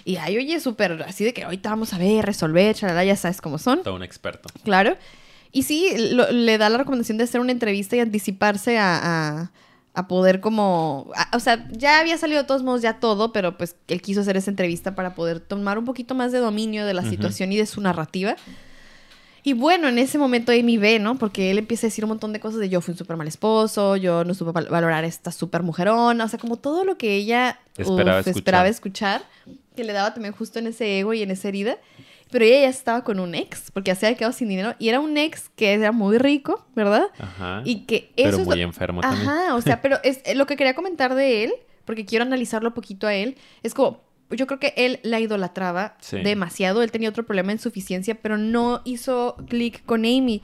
Y 0.03 0.16
ay, 0.18 0.38
oye, 0.38 0.59
súper 0.59 1.03
así 1.07 1.24
de 1.24 1.34
que 1.34 1.43
ahorita 1.43 1.70
vamos 1.70 1.93
a 1.93 1.97
ver, 1.97 2.26
resolver, 2.26 2.76
chalala, 2.76 3.03
ya 3.05 3.16
sabes 3.16 3.39
cómo 3.41 3.57
son. 3.59 3.84
Todo 3.84 3.95
un 3.95 4.03
experto. 4.03 4.49
Claro. 4.64 4.97
Y 5.51 5.64
sí, 5.64 5.91
lo- 6.14 6.32
le 6.32 6.57
da 6.57 6.70
la 6.70 6.78
recomendación 6.78 7.18
de 7.18 7.26
hacer 7.26 7.39
una 7.41 7.51
entrevista 7.51 7.95
y 7.95 7.99
anticiparse 7.99 8.78
a, 8.80 8.99
a- 9.41 9.51
a 9.93 10.07
poder 10.07 10.39
como... 10.39 11.12
a- 11.16 11.36
o 11.36 11.39
sea, 11.39 11.68
ya 11.72 11.99
había 11.99 12.18
salido 12.18 12.41
de 12.41 12.47
todos 12.47 12.64
modos 12.64 12.82
ya 12.82 12.99
todo, 12.99 13.32
pero 13.34 13.57
pues 13.57 13.76
él 13.89 14.01
quiso 14.01 14.22
hacer 14.22 14.38
esa 14.38 14.49
entrevista 14.49 14.95
para 14.95 15.14
poder 15.14 15.39
tomar 15.41 15.78
un 15.78 15.86
poquito 15.86 16.16
más 16.16 16.32
de 16.32 16.39
dominio 16.39 16.86
de 16.86 16.93
la 16.93 17.03
situación 17.09 17.51
y 17.51 17.57
de 17.57 17.66
su 17.66 17.82
narrativa. 17.82 18.36
Y 19.44 19.54
bueno, 19.54 19.88
en 19.88 19.98
ese 19.98 20.18
momento 20.18 20.52
Amy 20.52 20.78
ve, 20.78 21.00
¿no? 21.00 21.18
Porque 21.18 21.50
él 21.52 21.58
empieza 21.58 21.88
a 21.88 21.89
decir 21.89 22.04
un 22.06 22.10
montón 22.10 22.32
de 22.34 22.39
cosas 22.39 22.60
de 22.60 22.70
yo 22.70 22.80
fui 22.82 22.92
un 22.92 22.98
súper 22.98 23.18
mal 23.18 23.28
esposo, 23.28 23.96
yo 23.96 24.24
no 24.24 24.34
supe 24.36 24.52
val- 24.52 24.68
valorar 24.70 25.04
a 25.04 25.08
esta 25.08 25.32
súper 25.32 25.64
mujerona, 25.64 26.26
o 26.26 26.28
sea, 26.28 26.38
como 26.39 26.58
todo 26.58 26.84
lo 26.84 26.98
que 26.98 27.16
ella 27.16 27.60
Esperaba 27.78 28.20
uf, 28.20 28.28
escuchar. 28.28 28.38
esperaba 28.38 28.68
escuchar, 28.68 29.22
que 29.76 29.84
le 29.84 29.94
daba 29.94 30.14
también 30.14 30.34
justo 30.36 30.60
en 30.60 30.68
ese 30.68 31.00
ego 31.00 31.14
y 31.14 31.24
en 31.24 31.32
esa 31.32 31.48
herida. 31.48 31.78
Pero 32.30 32.46
ella 32.46 32.62
ya 32.62 32.70
estaba 32.70 33.04
con 33.04 33.20
un 33.20 33.36
ex, 33.36 33.72
porque 33.72 33.89
ya 33.89 33.96
se 33.96 34.06
había 34.06 34.18
quedado 34.18 34.32
sin 34.32 34.48
dinero, 34.48 34.74
y 34.80 34.88
era 34.88 35.00
un 35.02 35.18
ex 35.18 35.50
que 35.56 35.74
era 35.74 35.92
muy 35.92 36.18
rico, 36.18 36.66
¿verdad? 36.76 37.08
Ajá. 37.20 37.62
Y 37.66 37.82
que 37.86 38.12
eso 38.16 38.30
Pero 38.30 38.38
es 38.38 38.46
muy 38.48 38.56
lo- 38.58 38.64
enfermo 38.64 39.02
también. 39.02 39.28
Ajá, 39.28 39.56
o 39.56 39.62
sea, 39.62 39.82
pero 39.82 39.98
es 40.04 40.22
eh, 40.24 40.36
lo 40.36 40.46
que 40.46 40.56
quería 40.56 40.74
comentar 40.76 41.14
de 41.16 41.44
él, 41.46 41.54
porque 41.84 42.06
quiero 42.06 42.24
analizarlo 42.24 42.70
un 42.70 42.74
poquito 42.76 43.06
a 43.08 43.14
él, 43.14 43.36
es 43.64 43.74
como, 43.74 44.00
yo 44.34 44.47
creo 44.47 44.59
que 44.59 44.73
él 44.77 44.99
la 45.03 45.19
idolatraba 45.19 45.95
Sí. 46.01 46.17
demasiado, 46.21 46.84
él 46.84 46.91
tenía 46.91 47.09
otro 47.09 47.25
problema 47.25 47.47
de 47.47 47.53
insuficiencia, 47.53 48.15
pero 48.15 48.38
no 48.38 48.82
hizo 48.86 49.36
clic 49.47 49.84
con 49.86 50.01
Amy. 50.01 50.41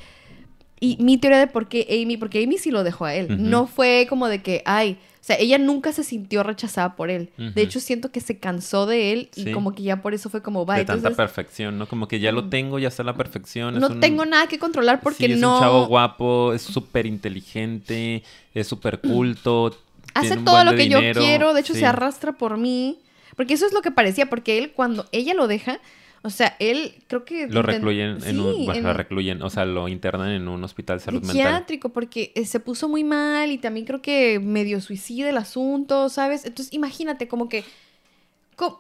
Y 0.80 0.98
mi 1.00 1.18
teoría 1.18 1.40
de 1.40 1.48
por 1.48 1.68
qué 1.68 1.88
Amy, 2.04 2.18
porque 2.18 2.44
Amy 2.44 2.58
sí 2.60 2.70
lo 2.70 2.84
dejó 2.84 3.06
a 3.06 3.16
él, 3.16 3.50
no 3.50 3.66
fue 3.66 4.06
como 4.08 4.28
de 4.28 4.44
que, 4.44 4.62
ay, 4.66 4.98
o 5.20 5.24
sea, 5.28 5.36
ella 5.40 5.58
nunca 5.58 5.92
se 5.92 6.04
sintió 6.06 6.44
rechazada 6.44 6.96
por 6.96 7.10
él. 7.10 7.32
De 7.38 7.62
hecho, 7.64 7.80
siento 7.82 8.12
que 8.12 8.22
se 8.22 8.38
cansó 8.38 8.86
de 8.86 9.12
él 9.12 9.30
y 9.36 9.44
Sí. 9.46 9.52
como 9.52 9.74
que 9.74 9.84
ya 9.84 10.02
por 10.02 10.14
eso 10.14 10.30
fue 10.30 10.42
como, 10.44 10.66
va, 10.66 10.78
de 10.78 10.86
tanta 10.86 11.10
perfección, 11.12 11.78
¿no? 11.80 11.88
Como 11.88 12.08
que 12.08 12.20
ya 12.20 12.32
lo 12.32 12.48
tengo, 12.48 12.78
ya 12.80 12.88
está 12.90 13.04
la 13.04 13.16
perfección. 13.16 13.74
es 13.76 13.82
no 13.82 13.88
un- 13.88 14.00
tengo 14.00 14.24
nada 14.26 14.48
que 14.48 14.58
controlar 14.60 15.02
porque 15.02 15.26
sí, 15.26 15.34
es 15.34 15.40
no... 15.40 15.56
un 15.56 15.60
chavo 15.62 15.88
guapo, 15.88 16.54
es 16.54 16.62
súper 16.62 17.08
inteligente, 17.08 18.24
es 18.54 18.68
súper 18.68 19.00
culto. 19.02 19.76
hace 20.14 20.38
todo 20.38 20.64
lo 20.64 20.76
que 20.76 20.88
yo 20.90 21.00
quiero, 21.14 21.54
de 21.54 21.62
hecho 21.62 21.74
sí. 21.74 21.80
se 21.82 21.86
arrastra 21.86 22.34
por 22.34 22.58
mí, 22.58 22.98
porque 23.38 23.54
eso 23.54 23.66
es 23.66 23.72
lo 23.72 23.82
que 23.82 23.92
parecía, 23.92 24.30
porque 24.30 24.58
él 24.58 24.72
cuando 24.74 25.08
ella 25.14 25.34
lo 25.34 25.48
deja, 25.48 25.80
o 26.24 26.30
sea, 26.30 26.58
él 26.60 26.96
creo 27.08 27.24
que... 27.24 27.48
Lo 27.48 27.62
recluyen 27.62 28.18
en 28.18 28.22
Sí, 28.22 28.30
un... 28.40 28.66
bueno, 28.66 28.74
en- 28.74 28.84
lo 28.84 28.94
recluyen, 28.94 29.42
o 29.44 29.50
sea, 29.50 29.64
lo 29.64 29.88
internan 29.88 30.32
en 30.32 30.50
un 30.50 30.62
hospital 30.64 30.98
de 30.98 31.06
salud 31.06 31.20
mental. 31.22 31.36
psiquiátrico, 31.36 31.90
porque 31.90 32.34
eh, 32.36 32.44
se 32.46 32.60
puso 32.60 32.90
muy 32.90 33.04
mal 33.06 33.50
y 33.52 33.58
también 33.60 33.86
creo 33.86 34.02
que 34.02 34.40
medio 34.40 34.82
suicida 34.82 35.30
el 35.30 35.38
asunto, 35.38 36.10
¿sabes? 36.10 36.44
Entonces 36.46 36.74
imagínate 36.74 37.30
como 37.30 37.48
que... 37.48 37.64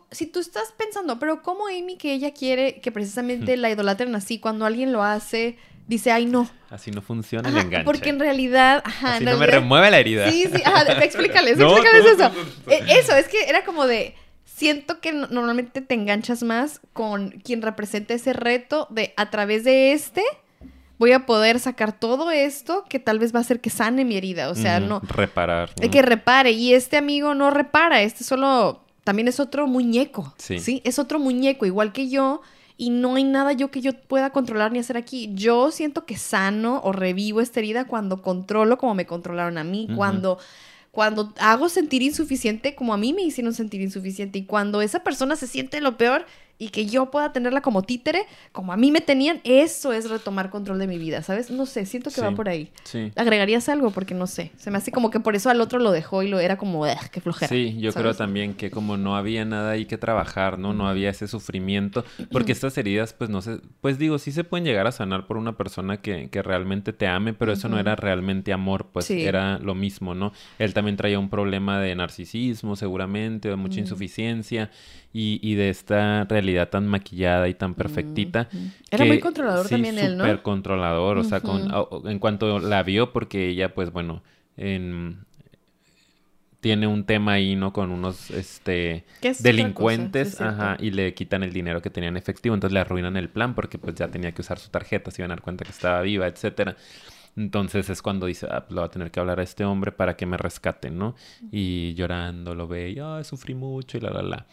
Si 0.10 0.26
tú 0.26 0.40
estás 0.40 0.74
pensando, 0.76 1.20
pero 1.20 1.44
¿cómo 1.44 1.68
Amy 1.68 1.98
que 1.98 2.12
ella 2.12 2.34
quiere 2.34 2.82
que 2.82 2.92
precisamente 2.92 3.56
la 3.58 3.70
idolatren 3.70 4.16
así 4.16 4.40
cuando 4.40 4.66
alguien 4.66 4.92
lo 4.92 5.04
hace, 5.04 5.56
dice, 5.88 6.12
ay 6.12 6.26
no? 6.26 6.50
Así 6.72 6.90
no 6.90 7.04
funciona 7.04 7.48
el 7.48 7.56
enganche. 7.58 7.86
porque 7.86 8.10
en 8.10 8.20
realidad... 8.20 8.82
Ajá, 8.84 9.14
Así 9.18 9.24
en 9.24 9.30
no 9.30 9.38
me 9.38 9.46
remueve 9.46 9.92
la 9.92 10.00
herida. 10.00 10.32
Sí, 10.32 10.46
sí, 10.52 10.64
ajá, 10.66 10.92
explícales, 11.04 11.60
No, 11.60 11.78
explícales 11.78 12.06
eso. 12.14 12.32
Eh, 12.72 12.80
eso, 13.00 13.16
es 13.16 13.28
que 13.28 13.44
era 13.48 13.64
como 13.64 13.86
de, 13.86 14.16
siento 14.58 15.00
que 15.00 15.12
no- 15.14 15.28
normalmente 15.28 15.82
te 15.82 15.94
enganchas 15.94 16.42
más 16.42 16.82
con 16.94 17.30
quien 17.30 17.62
representa 17.62 18.16
ese 18.16 18.34
reto 18.34 18.88
de 18.90 19.14
a 19.16 19.30
través 19.30 19.64
de 19.64 19.94
este 19.94 20.24
voy 20.98 21.12
a 21.12 21.28
poder 21.28 21.60
sacar 21.60 21.98
todo 22.00 22.32
esto 22.32 22.84
que 22.90 22.98
tal 22.98 23.20
vez 23.20 23.32
va 23.34 23.38
a 23.38 23.42
hacer 23.42 23.62
que 23.62 23.70
sane 23.70 24.04
mi 24.04 24.18
herida, 24.18 24.50
o 24.50 24.56
sea, 24.56 24.80
no, 24.80 25.00
Reparar. 25.02 25.70
¿no? 25.80 25.92
que 25.92 26.02
repare 26.02 26.52
y 26.54 26.74
este 26.74 26.98
amigo 26.98 27.36
no 27.36 27.52
repara, 27.52 28.02
este 28.02 28.24
solo 28.24 28.82
también 29.04 29.28
es 29.28 29.40
otro 29.40 29.68
muñeco, 29.68 30.34
Sí. 30.38 30.60
sí, 30.60 30.82
es 30.86 30.98
otro 30.98 31.20
muñeco 31.20 31.66
igual 31.68 31.94
que 31.94 32.10
yo. 32.10 32.42
Y 32.80 32.90
no 32.92 33.16
hay 33.16 33.24
nada 33.24 33.54
yo 33.54 33.72
que 33.72 33.82
yo 33.82 33.94
pueda 33.94 34.30
controlar 34.32 34.72
ni 34.72 34.78
hacer 34.78 34.98
aquí. 34.98 35.32
Yo 35.34 35.72
siento 35.72 36.06
que 36.06 36.16
sano 36.16 36.80
o 36.84 36.92
revivo 36.92 37.42
esta 37.42 37.60
herida 37.60 37.86
cuando 37.86 38.22
controlo 38.22 38.78
como 38.78 38.94
me 38.94 39.08
controlaron 39.08 39.58
a 39.58 39.64
mí, 39.64 39.88
cuando 39.96 40.38
cuando 40.98 41.32
hago 41.38 41.70
sentir 41.70 42.02
insuficiente 42.02 42.74
como 42.74 42.92
a 42.92 42.98
mí 42.98 43.14
me 43.14 43.22
hicieron 43.22 43.54
sentir 43.54 43.82
insuficiente 43.82 44.40
y 44.40 44.46
cuando 44.46 44.82
esa 44.82 45.04
persona 45.04 45.36
se 45.36 45.46
siente 45.46 45.80
lo 45.80 45.96
peor 45.96 46.26
y 46.60 46.70
que 46.70 46.86
yo 46.88 47.12
pueda 47.12 47.32
tenerla 47.34 47.62
como 47.62 47.84
títere, 47.84 48.24
como 48.52 48.74
a 48.74 48.78
mí 48.78 48.92
me 48.92 49.02
tenían, 49.02 49.42
eso 49.44 49.94
es 49.94 50.10
retomar 50.10 50.50
control 50.50 50.80
de 50.80 50.88
mi 50.88 50.98
vida, 50.98 51.22
¿sabes? 51.22 51.52
No 51.52 51.66
sé, 51.66 51.86
siento 51.86 52.10
que 52.10 52.22
va 52.22 52.32
por 52.32 52.50
ahí. 52.50 52.72
Sí. 52.84 53.12
¿Agregarías 53.16 53.70
algo? 53.70 53.92
Porque 53.92 54.16
no 54.16 54.26
sé. 54.28 54.52
Se 54.58 54.72
me 54.72 54.78
hace 54.80 54.92
como 54.92 55.12
que 55.12 55.20
por 55.20 55.36
eso 55.36 55.50
al 55.50 55.62
otro 55.62 55.78
lo 55.80 55.92
dejó 55.92 56.24
y 56.24 56.28
lo 56.30 56.40
era 56.40 56.58
como, 56.58 56.82
"Ugh, 56.82 57.10
qué 57.12 57.22
flojera. 57.22 57.48
Sí, 57.50 57.78
yo 57.80 57.94
creo 57.94 58.14
también 58.16 58.56
que 58.56 58.72
como 58.72 58.98
no 58.98 59.16
había 59.16 59.46
nada 59.46 59.72
ahí 59.72 59.86
que 59.86 59.98
trabajar, 59.98 60.58
¿no? 60.58 60.74
No 60.74 60.88
había 60.88 61.10
ese 61.12 61.28
sufrimiento, 61.28 62.04
porque 62.32 62.52
estas 62.54 62.78
heridas, 62.78 63.14
pues 63.14 63.30
no 63.30 63.42
sé, 63.42 63.60
pues 63.82 64.00
digo, 64.00 64.18
sí 64.18 64.32
se 64.32 64.44
pueden 64.44 64.66
llegar 64.66 64.88
a 64.88 64.92
sanar 64.92 65.28
por 65.28 65.38
una 65.38 65.58
persona 65.58 66.02
que, 66.02 66.30
que 66.30 66.42
realmente 66.42 66.92
te 66.94 67.08
ame, 67.08 67.34
pero 67.34 67.54
eso 67.54 67.70
no 67.70 67.78
era 67.80 67.96
realmente 67.96 68.52
amor, 68.52 68.88
pues 68.92 69.06
Sí. 69.06 69.24
era 69.26 69.60
lo 69.60 69.76
mismo, 69.76 70.16
¿no? 70.16 70.32
Él 70.58 70.74
también 70.74 70.98
traía 70.98 71.20
un 71.20 71.30
problema 71.30 71.80
de 71.80 71.94
narcisismo, 71.96 72.76
seguramente, 72.76 73.50
de 73.50 73.56
mucha 73.56 73.78
Mm. 73.78 73.84
insuficiencia 73.84 74.72
y, 75.14 75.40
y 75.42 75.56
de 75.56 75.70
esta 75.70 76.26
realidad 76.26 76.70
tan 76.70 76.88
maquillada 76.88 77.48
y 77.48 77.54
tan 77.54 77.74
perfectita. 77.74 78.50
Era 78.92 79.04
que 79.04 79.10
muy 79.10 79.20
controlador 79.20 79.66
sí, 79.66 79.76
también 79.76 79.98
él, 79.98 80.18
¿no? 80.18 80.24
súper 80.24 80.42
controlador, 80.42 81.18
o 81.18 81.24
sea, 81.24 81.42
con, 81.42 81.72
en 82.06 82.20
cuanto 82.20 82.60
la 82.60 82.84
vio, 82.84 83.14
porque 83.14 83.50
ella, 83.50 83.74
pues 83.74 83.92
bueno, 83.92 84.22
en, 84.58 85.20
tiene 86.60 86.88
un 86.88 87.06
tema 87.06 87.34
ahí, 87.34 87.56
¿no? 87.56 87.72
Con 87.72 87.92
unos, 87.92 88.32
este, 88.32 89.06
es 89.22 89.42
delincuentes, 89.42 90.32
cosa, 90.32 90.50
ajá, 90.50 90.78
y 90.80 90.92
le 90.92 91.14
quitan 91.14 91.44
el 91.44 91.54
dinero 91.54 91.82
que 91.82 91.90
tenía 91.90 92.10
en 92.10 92.18
efectivo, 92.18 92.56
entonces 92.56 92.74
le 92.74 92.80
arruinan 92.80 93.16
el 93.16 93.30
plan 93.30 93.56
porque 93.56 93.78
pues 93.78 93.96
ya 93.96 94.08
tenía 94.10 94.32
que 94.34 94.42
usar 94.42 94.60
su 94.60 94.70
tarjeta, 94.70 95.12
se 95.12 95.22
iban 95.22 95.32
a 95.32 95.36
dar 95.36 95.42
cuenta 95.42 95.64
que 95.64 95.72
estaba 95.72 96.02
viva, 96.02 96.28
etcétera. 96.28 96.76
Entonces 97.36 97.88
es 97.92 98.02
cuando 98.02 98.26
dice, 98.26 98.48
ah, 98.50 98.62
pues, 98.62 98.72
le 98.72 98.82
voy 98.82 98.88
a 98.88 98.92
tener 98.92 99.12
que 99.12 99.20
hablar 99.20 99.40
a 99.40 99.44
este 99.44 99.64
hombre 99.64 99.92
para 99.92 100.18
que 100.18 100.26
me 100.26 100.38
rescaten, 100.38 100.98
¿no? 100.98 101.16
Y 101.52 101.94
llorando 101.94 102.56
lo 102.56 102.68
ve, 102.68 102.90
y, 102.90 103.00
ay, 103.00 103.24
sufrí 103.24 103.54
mucho 103.54 104.00
y 104.00 104.02
la, 104.02 104.10
la, 104.10 104.24
la. 104.24 104.48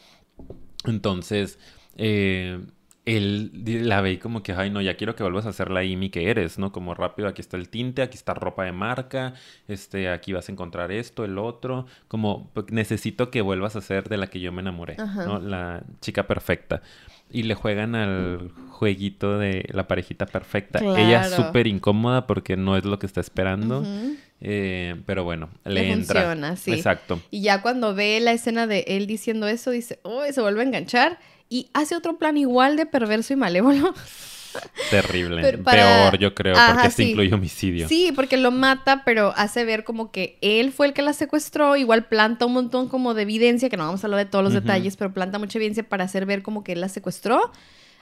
Entonces, 0.85 1.59
eh, 1.97 2.61
él 3.07 3.51
la 3.87 4.01
ve 4.01 4.19
como 4.19 4.43
que, 4.43 4.53
ay, 4.53 4.71
no, 4.71 4.81
ya 4.81 4.97
quiero 4.97 5.15
que 5.15 5.23
vuelvas 5.23 5.45
a 5.47 5.53
ser 5.53 5.71
la 5.71 5.81
Amy 5.81 6.09
que 6.09 6.31
eres, 6.31 6.59
¿no? 6.59 6.73
Como 6.73 6.95
rápido, 6.95 7.29
aquí 7.29 7.43
está 7.43 7.57
el 7.57 7.69
tinte, 7.69 8.03
aquí 8.03 8.17
está 8.17 8.33
ropa 8.33 8.65
de 8.65 8.73
marca, 8.73 9.35
este, 9.69 10.09
aquí 10.09 10.33
vas 10.33 10.49
a 10.49 10.53
encontrar 10.53 10.91
esto, 10.91 11.25
el 11.25 11.39
otro, 11.39 11.87
como 12.09 12.51
pues, 12.55 12.67
necesito 12.71 13.31
que 13.31 13.43
vuelvas 13.43 13.77
a 13.77 13.83
ser 13.83 14.09
de 14.09 14.17
la 14.17 14.29
que 14.29 14.41
yo 14.41 14.53
me 14.53 14.63
enamoré, 14.63 14.97
Ajá. 14.99 15.27
¿no? 15.27 15.39
La 15.39 15.83
chica 16.01 16.27
perfecta. 16.27 16.81
Y 17.35 17.43
le 17.43 17.55
juegan 17.55 17.95
al 17.95 18.51
jueguito 18.71 19.39
de 19.39 19.65
la 19.73 19.87
parejita 19.89 20.25
perfecta. 20.27 20.79
Ella 20.79 21.27
Claro. 21.27 21.37
súper 21.47 21.67
incómoda 21.67 22.27
porque 22.27 22.57
no 22.57 22.77
es 22.77 22.85
lo 22.85 22.99
que 22.99 23.07
está 23.07 23.21
esperando. 23.21 23.85
Eh, 24.41 24.95
pero 25.07 25.25
bueno, 25.25 25.49
le, 25.65 25.75
Le 25.75 25.93
entra. 25.93 26.21
funciona, 26.23 26.57
sí. 26.57 26.73
Exacto. 26.73 27.21
Y 27.31 27.43
ya 27.43 27.61
cuando 27.63 27.95
ve 27.95 28.21
la 28.21 28.33
escena 28.33 28.67
de 28.67 28.85
él 28.89 29.07
diciendo 29.07 29.47
eso, 29.49 29.71
dice, 29.71 29.99
oh, 30.03 30.23
se 30.31 30.41
vuelve 30.41 30.61
a 30.61 30.65
enganchar 30.65 31.19
y 31.49 31.71
hace 31.75 31.97
otro 31.97 32.19
plan 32.19 32.37
igual 32.37 32.77
de 32.77 32.87
perverso 32.87 33.33
y 33.33 33.37
malévolo. 33.37 33.95
Terrible. 34.91 35.59
Para- 35.59 36.09
Peor, 36.11 36.19
yo 36.19 36.35
creo, 36.35 36.55
Ajá, 36.57 36.73
porque 36.75 36.89
este 36.89 37.03
sí. 37.05 37.11
incluye 37.11 37.33
homicidio. 37.35 37.89
Sí, 37.89 38.13
porque 38.15 38.37
lo 38.37 38.51
mata, 38.51 39.03
pero 39.05 39.33
hace 39.37 39.65
ver 39.65 39.85
como 39.85 40.11
que 40.11 40.39
él 40.41 40.73
fue 40.73 40.87
el 40.87 40.93
que 40.93 41.03
la 41.03 41.13
secuestró. 41.13 41.77
Igual 41.77 42.07
planta 42.07 42.47
un 42.47 42.53
montón 42.55 42.89
como 42.89 43.15
de 43.15 43.23
evidencia, 43.23 43.69
que 43.69 43.77
no 43.77 43.85
vamos 43.87 44.05
a 44.05 44.07
hablar 44.07 44.19
de 44.25 44.31
todos 44.31 44.45
los 44.45 44.53
detalles, 44.53 44.97
pero 44.97 45.13
planta 45.13 45.39
mucha 45.39 45.59
evidencia 45.59 45.83
para 45.83 46.05
hacer 46.05 46.27
ver 46.27 46.43
como 46.43 46.65
que 46.65 46.73
él 46.73 46.81
la 46.81 46.89
secuestró 46.89 47.51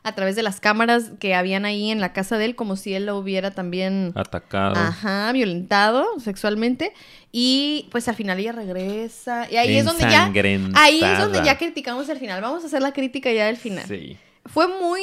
a 0.05 0.17
través 0.17 0.35
de 0.35 0.43
las 0.43 0.59
cámaras 0.59 1.13
que 1.21 1.35
habían 1.35 1.65
ahí 1.65 1.91
en 1.91 2.01
la 2.01 2.13
casa 2.13 2.37
de 2.37 2.47
él, 2.47 2.57
como 2.57 2.75
si 2.75 2.93
él 2.93 3.07
la 3.07 3.15
hubiera 3.15 3.53
también 3.53 4.13
Atacado. 4.17 4.75
Ajá, 4.75 5.31
violentado 5.33 6.05
sexualmente. 6.19 6.93
Y 7.31 7.89
pues 7.93 8.09
al 8.09 8.17
final 8.17 8.39
ella 8.41 8.51
regresa. 8.53 9.47
Y 9.51 9.57
ahí 9.57 9.77
es 9.77 9.85
donde 9.85 10.03
ya. 10.03 10.25
Ahí 10.75 11.01
es 11.03 11.19
donde 11.19 11.43
ya 11.45 11.57
criticamos 11.57 12.09
el 12.09 12.19
final. 12.19 12.41
Vamos 12.43 12.65
a 12.65 12.67
hacer 12.67 12.83
la 12.83 12.93
crítica 12.93 13.31
ya 13.33 13.47
del 13.47 13.57
final. 13.57 13.85
Sí. 13.87 14.17
Fue 14.47 14.67
muy 14.67 15.01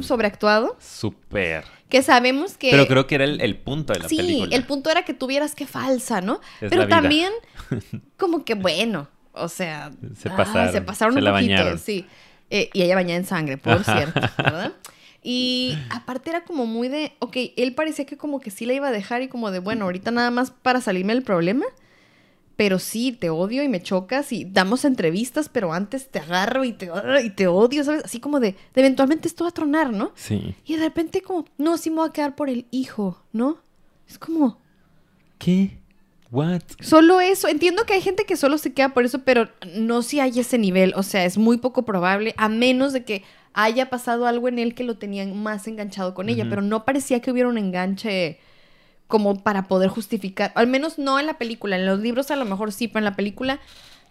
sobreactuado. 0.00 0.76
Súper. 0.80 1.64
Que 1.88 2.02
sabemos 2.02 2.56
que. 2.56 2.70
Pero 2.70 2.86
creo 2.86 3.06
que 3.06 3.16
era 3.16 3.24
el, 3.24 3.40
el 3.40 3.56
punto 3.56 3.92
de 3.92 4.00
la 4.00 4.08
sí, 4.08 4.16
película. 4.16 4.56
el 4.56 4.64
punto 4.64 4.90
era 4.90 5.04
que 5.04 5.12
tuvieras 5.14 5.54
que 5.54 5.66
falsa, 5.66 6.20
¿no? 6.20 6.40
Es 6.60 6.70
Pero 6.70 6.88
también, 6.88 7.32
como 8.16 8.44
que 8.44 8.54
bueno. 8.54 9.08
O 9.34 9.48
sea, 9.48 9.90
Se 10.18 10.28
ah, 10.28 10.36
pasaron, 10.36 10.72
se 10.72 10.82
pasaron 10.82 11.14
se 11.14 11.18
un 11.18 11.24
la 11.24 11.32
poquito, 11.32 11.52
bañaron. 11.52 11.78
sí. 11.78 12.06
Eh, 12.50 12.68
y 12.74 12.82
ella 12.82 12.94
bañada 12.94 13.16
en 13.18 13.24
sangre, 13.24 13.56
por 13.56 13.82
cierto, 13.82 14.20
¿verdad? 14.38 14.72
Y 15.24 15.78
aparte 15.90 16.30
era 16.30 16.42
como 16.44 16.66
muy 16.66 16.88
de, 16.88 17.12
ok, 17.20 17.36
él 17.56 17.74
parecía 17.76 18.04
que 18.06 18.16
como 18.16 18.40
que 18.40 18.50
sí 18.50 18.66
la 18.66 18.72
iba 18.72 18.88
a 18.88 18.90
dejar 18.90 19.22
y 19.22 19.28
como 19.28 19.52
de, 19.52 19.60
bueno, 19.60 19.84
ahorita 19.84 20.10
nada 20.10 20.32
más 20.32 20.50
para 20.50 20.80
salirme 20.80 21.14
del 21.14 21.22
problema, 21.22 21.64
pero 22.56 22.78
sí, 22.78 23.12
te 23.12 23.30
odio 23.30 23.62
y 23.62 23.68
me 23.68 23.82
chocas 23.82 24.32
y 24.32 24.44
damos 24.44 24.84
entrevistas, 24.84 25.48
pero 25.48 25.72
antes 25.72 26.08
te 26.08 26.18
agarro 26.18 26.64
y 26.64 26.72
te, 26.72 26.90
y 27.24 27.30
te 27.30 27.46
odio, 27.46 27.84
¿sabes? 27.84 28.04
Así 28.04 28.20
como 28.20 28.40
de, 28.40 28.52
de 28.74 28.80
eventualmente 28.80 29.28
esto 29.28 29.44
va 29.44 29.50
a 29.50 29.54
tronar, 29.54 29.92
¿no? 29.92 30.12
Sí. 30.14 30.54
Y 30.64 30.76
de 30.76 30.84
repente 30.84 31.22
como, 31.22 31.46
no, 31.58 31.78
sí 31.78 31.90
me 31.90 31.96
voy 31.96 32.08
a 32.08 32.12
quedar 32.12 32.34
por 32.34 32.48
el 32.50 32.66
hijo, 32.70 33.22
¿no? 33.32 33.58
Es 34.08 34.18
como, 34.18 34.58
¿Qué? 35.38 35.78
¿What? 36.30 36.62
solo 36.80 37.20
eso. 37.20 37.48
Entiendo 37.48 37.84
que 37.84 37.92
hay 37.92 38.00
gente 38.00 38.24
que 38.24 38.36
solo 38.36 38.56
se 38.56 38.72
queda 38.72 38.90
por 38.90 39.04
eso, 39.04 39.18
pero 39.20 39.50
no 39.74 40.02
si 40.02 40.18
hay 40.18 40.40
ese 40.40 40.56
nivel. 40.56 40.94
O 40.96 41.02
sea, 41.02 41.24
es 41.24 41.36
muy 41.36 41.58
poco 41.58 41.84
probable, 41.84 42.34
a 42.38 42.48
menos 42.48 42.92
de 42.92 43.04
que 43.04 43.22
haya 43.52 43.90
pasado 43.90 44.26
algo 44.26 44.48
en 44.48 44.58
él 44.58 44.74
que 44.74 44.84
lo 44.84 44.96
tenían 44.96 45.42
más 45.42 45.66
enganchado 45.66 46.14
con 46.14 46.28
ella. 46.28 46.46
Pero 46.48 46.62
no 46.62 46.84
parecía 46.84 47.20
que 47.20 47.30
hubiera 47.30 47.48
un 47.48 47.58
enganche 47.58 48.38
como 49.12 49.42
para 49.42 49.64
poder 49.68 49.90
justificar. 49.90 50.52
Al 50.54 50.68
menos 50.68 50.98
no 50.98 51.20
en 51.20 51.26
la 51.26 51.34
película. 51.36 51.76
En 51.76 51.84
los 51.84 52.00
libros 52.00 52.30
a 52.30 52.36
lo 52.36 52.46
mejor 52.46 52.72
sí, 52.72 52.88
pero 52.88 53.00
en 53.00 53.04
la 53.04 53.14
película... 53.16 53.60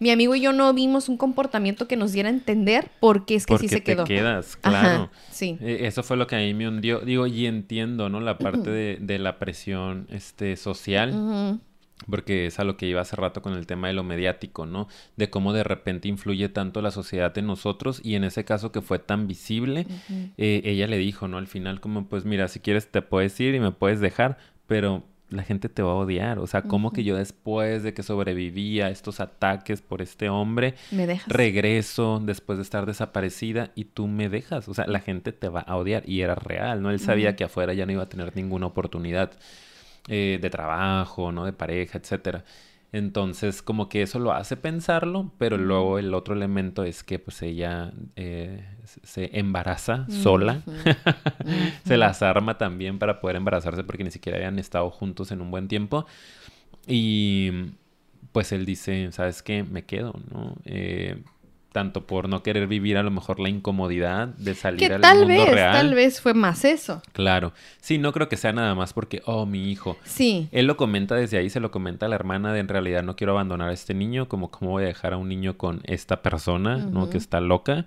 Mi 0.00 0.10
amigo 0.10 0.34
y 0.34 0.40
yo 0.40 0.52
no 0.52 0.72
vimos 0.74 1.08
un 1.08 1.16
comportamiento 1.16 1.86
que 1.86 1.94
nos 1.96 2.10
diera 2.12 2.28
a 2.28 2.32
entender 2.32 2.90
por 2.98 3.24
qué 3.24 3.36
es 3.36 3.46
que 3.46 3.52
Porque 3.54 3.68
sí 3.68 3.74
se 3.74 3.76
te 3.76 3.82
quedó. 3.84 4.02
quedas, 4.04 4.58
Ajá, 4.62 4.80
claro. 4.80 5.10
sí. 5.30 5.58
Eh, 5.60 5.80
Eso 5.82 6.02
fue 6.02 6.16
lo 6.16 6.26
que 6.26 6.34
a 6.34 6.38
mí 6.40 6.54
me 6.54 6.66
hundió. 6.66 6.98
Digo, 7.00 7.28
y 7.28 7.46
entiendo, 7.46 8.08
¿no? 8.08 8.20
La 8.20 8.36
parte 8.36 8.68
de, 8.70 8.98
de 9.00 9.18
la 9.20 9.38
presión 9.38 10.08
este, 10.10 10.56
social. 10.56 11.60
Porque 12.10 12.46
es 12.46 12.58
a 12.58 12.64
lo 12.64 12.76
que 12.76 12.86
iba 12.88 13.00
hace 13.00 13.14
rato 13.14 13.42
con 13.42 13.52
el 13.52 13.64
tema 13.68 13.86
de 13.86 13.94
lo 13.94 14.02
mediático, 14.02 14.66
¿no? 14.66 14.88
De 15.16 15.30
cómo 15.30 15.52
de 15.52 15.62
repente 15.62 16.08
influye 16.08 16.48
tanto 16.48 16.82
la 16.82 16.90
sociedad 16.90 17.36
en 17.38 17.46
nosotros 17.46 18.00
y 18.02 18.16
en 18.16 18.24
ese 18.24 18.44
caso 18.44 18.72
que 18.72 18.80
fue 18.80 18.98
tan 18.98 19.28
visible, 19.28 19.86
eh, 20.36 20.62
ella 20.64 20.88
le 20.88 20.98
dijo, 20.98 21.28
¿no? 21.28 21.38
Al 21.38 21.46
final 21.46 21.80
como, 21.80 22.06
pues 22.08 22.24
mira, 22.24 22.48
si 22.48 22.58
quieres 22.58 22.88
te 22.90 23.02
puedes 23.02 23.38
ir 23.38 23.54
y 23.54 23.60
me 23.60 23.70
puedes 23.70 24.00
dejar, 24.00 24.36
pero 24.66 25.02
la 25.28 25.42
gente 25.44 25.68
te 25.70 25.82
va 25.82 25.92
a 25.92 25.94
odiar. 25.94 26.38
O 26.38 26.46
sea, 26.46 26.60
como 26.62 26.92
que 26.92 27.04
yo 27.04 27.16
después 27.16 27.82
de 27.82 27.94
que 27.94 28.02
sobreviví 28.02 28.80
a 28.82 28.90
estos 28.90 29.18
ataques 29.20 29.80
por 29.80 30.02
este 30.02 30.28
hombre, 30.28 30.74
Me 30.90 31.06
dejas. 31.06 31.26
regreso 31.28 32.20
después 32.22 32.58
de 32.58 32.62
estar 32.62 32.84
desaparecida 32.84 33.70
y 33.74 33.84
tú 33.86 34.08
me 34.08 34.28
dejas. 34.28 34.68
O 34.68 34.74
sea, 34.74 34.86
la 34.86 35.00
gente 35.00 35.32
te 35.32 35.48
va 35.48 35.60
a 35.60 35.76
odiar 35.76 36.06
y 36.06 36.20
era 36.20 36.34
real, 36.34 36.82
¿no? 36.82 36.90
Él 36.90 37.00
sabía 37.00 37.34
que 37.34 37.44
afuera 37.44 37.72
ya 37.72 37.86
no 37.86 37.92
iba 37.92 38.02
a 38.02 38.08
tener 38.10 38.36
ninguna 38.36 38.66
oportunidad 38.66 39.30
eh, 40.08 40.38
de 40.42 40.50
trabajo, 40.50 41.32
¿no? 41.32 41.46
De 41.46 41.52
pareja, 41.54 41.96
etcétera. 41.98 42.44
Entonces, 42.92 43.62
como 43.62 43.88
que 43.88 44.02
eso 44.02 44.18
lo 44.18 44.32
hace 44.32 44.56
pensarlo, 44.56 45.32
pero 45.38 45.56
luego 45.56 45.98
el 45.98 46.12
otro 46.12 46.34
elemento 46.34 46.84
es 46.84 47.02
que 47.02 47.18
pues 47.18 47.40
ella 47.40 47.90
eh, 48.16 48.66
se 48.84 49.38
embaraza 49.38 50.06
sola, 50.10 50.60
se 51.86 51.96
las 51.96 52.20
arma 52.20 52.58
también 52.58 52.98
para 52.98 53.18
poder 53.18 53.36
embarazarse 53.36 53.82
porque 53.82 54.04
ni 54.04 54.10
siquiera 54.10 54.36
habían 54.36 54.58
estado 54.58 54.90
juntos 54.90 55.32
en 55.32 55.40
un 55.40 55.50
buen 55.50 55.68
tiempo. 55.68 56.04
Y 56.86 57.50
pues 58.32 58.52
él 58.52 58.66
dice, 58.66 59.10
¿sabes 59.12 59.42
qué? 59.42 59.62
Me 59.62 59.84
quedo, 59.84 60.14
¿no? 60.30 60.54
Eh, 60.66 61.22
tanto 61.72 62.06
por 62.06 62.28
no 62.28 62.42
querer 62.42 62.66
vivir 62.66 62.96
a 62.96 63.02
lo 63.02 63.10
mejor 63.10 63.40
la 63.40 63.48
incomodidad 63.48 64.28
de 64.28 64.54
salir 64.54 64.80
Que 64.88 64.94
al 64.94 65.00
tal 65.00 65.26
mundo 65.26 65.44
vez, 65.44 65.54
real. 65.54 65.72
tal 65.72 65.94
vez 65.94 66.20
fue 66.20 66.34
más 66.34 66.64
eso. 66.64 67.02
Claro. 67.12 67.52
Sí, 67.80 67.98
no 67.98 68.12
creo 68.12 68.28
que 68.28 68.36
sea 68.36 68.52
nada 68.52 68.74
más 68.74 68.92
porque, 68.92 69.22
oh, 69.24 69.46
mi 69.46 69.70
hijo. 69.70 69.96
Sí. 70.04 70.48
Él 70.52 70.66
lo 70.66 70.76
comenta 70.76 71.14
desde 71.14 71.38
ahí, 71.38 71.50
se 71.50 71.60
lo 71.60 71.70
comenta 71.70 72.06
a 72.06 72.08
la 72.08 72.14
hermana 72.14 72.52
de 72.52 72.60
en 72.60 72.68
realidad 72.68 73.02
no 73.02 73.16
quiero 73.16 73.32
abandonar 73.32 73.70
a 73.70 73.72
este 73.72 73.94
niño, 73.94 74.28
como 74.28 74.50
cómo 74.50 74.72
voy 74.72 74.84
a 74.84 74.86
dejar 74.86 75.14
a 75.14 75.16
un 75.16 75.28
niño 75.28 75.56
con 75.56 75.80
esta 75.84 76.22
persona, 76.22 76.76
¿no? 76.76 77.10
Que 77.10 77.18
está 77.18 77.40
loca. 77.40 77.86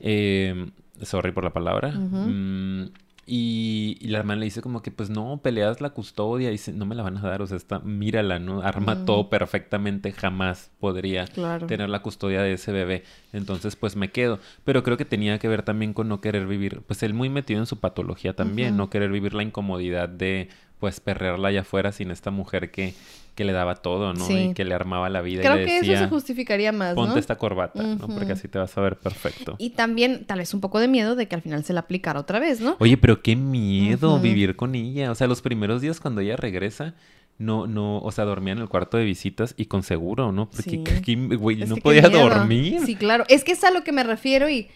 Eh, 0.00 0.70
sorry 1.02 1.32
por 1.32 1.44
la 1.44 1.52
palabra. 1.52 1.90
Mm, 1.90 2.90
y, 3.24 3.98
y 4.00 4.08
la 4.08 4.18
hermana 4.18 4.40
le 4.40 4.46
dice 4.46 4.62
como 4.62 4.82
que 4.82 4.90
pues 4.90 5.08
no, 5.08 5.40
peleas 5.42 5.80
la 5.80 5.90
custodia 5.90 6.48
y 6.48 6.52
dice, 6.52 6.72
no 6.72 6.86
me 6.86 6.94
la 6.94 7.02
van 7.04 7.16
a 7.18 7.22
dar, 7.22 7.40
o 7.40 7.46
sea, 7.46 7.56
está, 7.56 7.78
mírala, 7.78 8.38
¿no? 8.40 8.62
Arma 8.62 9.04
todo 9.04 9.30
perfectamente, 9.30 10.10
jamás 10.12 10.70
podría 10.80 11.26
Claro. 11.26 11.66
tener 11.66 11.88
la 11.88 12.02
custodia 12.02 12.42
de 12.42 12.54
ese 12.54 12.72
bebé. 12.72 13.04
Entonces, 13.32 13.76
pues 13.76 13.94
me 13.94 14.10
quedo. 14.10 14.40
Pero 14.64 14.82
creo 14.82 14.96
que 14.96 15.04
tenía 15.04 15.38
que 15.38 15.48
ver 15.48 15.62
también 15.62 15.92
con 15.94 16.08
no 16.08 16.20
querer 16.20 16.46
vivir, 16.46 16.80
pues 16.86 17.02
él 17.04 17.14
muy 17.14 17.28
metido 17.28 17.60
en 17.60 17.66
su 17.66 17.78
patología 17.78 18.34
también, 18.34 18.76
no 18.76 18.90
querer 18.90 19.10
vivir 19.12 19.34
la 19.34 19.42
incomodidad 19.44 20.08
de, 20.08 20.48
pues, 20.80 20.98
perrearla 21.00 21.48
allá 21.48 21.60
afuera 21.60 21.92
sin 21.92 22.10
esta 22.10 22.30
mujer 22.32 22.70
que, 22.72 22.94
que 23.34 23.44
le 23.44 23.52
daba 23.52 23.76
todo, 23.76 24.12
¿no? 24.12 24.26
Sí. 24.26 24.34
Y 24.50 24.54
que 24.54 24.64
le 24.64 24.74
armaba 24.74 25.08
la 25.08 25.22
vida 25.22 25.42
Creo 25.42 25.56
y 25.56 25.60
le 25.60 25.66
que 25.66 25.74
decía, 25.76 25.94
eso 25.94 26.04
se 26.04 26.10
justificaría 26.10 26.70
más, 26.72 26.94
ponte 26.94 27.14
¿no? 27.14 27.18
esta 27.18 27.36
corbata, 27.36 27.82
¿no? 27.82 28.06
Porque 28.08 28.32
así 28.32 28.48
te 28.48 28.58
vas 28.58 28.76
a 28.76 28.80
ver 28.82 28.98
perfecto. 28.98 29.56
Y 29.58 29.70
también, 29.70 30.24
tal 30.26 30.38
vez 30.38 30.52
un 30.52 30.60
poco 30.60 30.78
de 30.80 30.88
miedo 30.88 31.16
de 31.16 31.28
que 31.28 31.34
al 31.34 31.42
final 31.42 31.64
se 31.64 31.72
la 31.72 31.80
aplicara 31.80 32.20
otra 32.20 32.38
vez, 32.40 32.60
¿no? 32.60 32.76
Oye, 32.78 32.96
pero 32.96 33.22
qué 33.22 33.34
miedo 33.36 34.18
vivir 34.20 34.56
con 34.56 34.74
ella. 34.74 35.10
O 35.10 35.14
sea, 35.14 35.26
los 35.26 35.40
primeros 35.40 35.80
días 35.80 35.98
cuando 36.00 36.20
ella 36.20 36.36
regresa, 36.36 36.94
no, 37.38 37.66
no, 37.66 37.98
o 38.00 38.12
sea, 38.12 38.24
dormía 38.24 38.52
en 38.52 38.58
el 38.58 38.68
cuarto 38.68 38.98
de 38.98 39.04
visitas 39.04 39.54
y 39.56 39.64
con 39.64 39.82
seguro, 39.82 40.30
¿no? 40.32 40.50
Porque, 40.50 40.62
Sí. 40.70 40.84
aquí, 40.98 41.16
güey, 41.16 41.56
no 41.64 41.76
podía 41.76 42.08
dormir. 42.08 42.80
Sí, 42.84 42.96
claro. 42.96 43.24
Es 43.28 43.44
que 43.44 43.52
es 43.52 43.64
a 43.64 43.70
lo 43.70 43.82
que 43.82 43.92
me 43.92 44.04
refiero 44.04 44.50
y, 44.50 44.68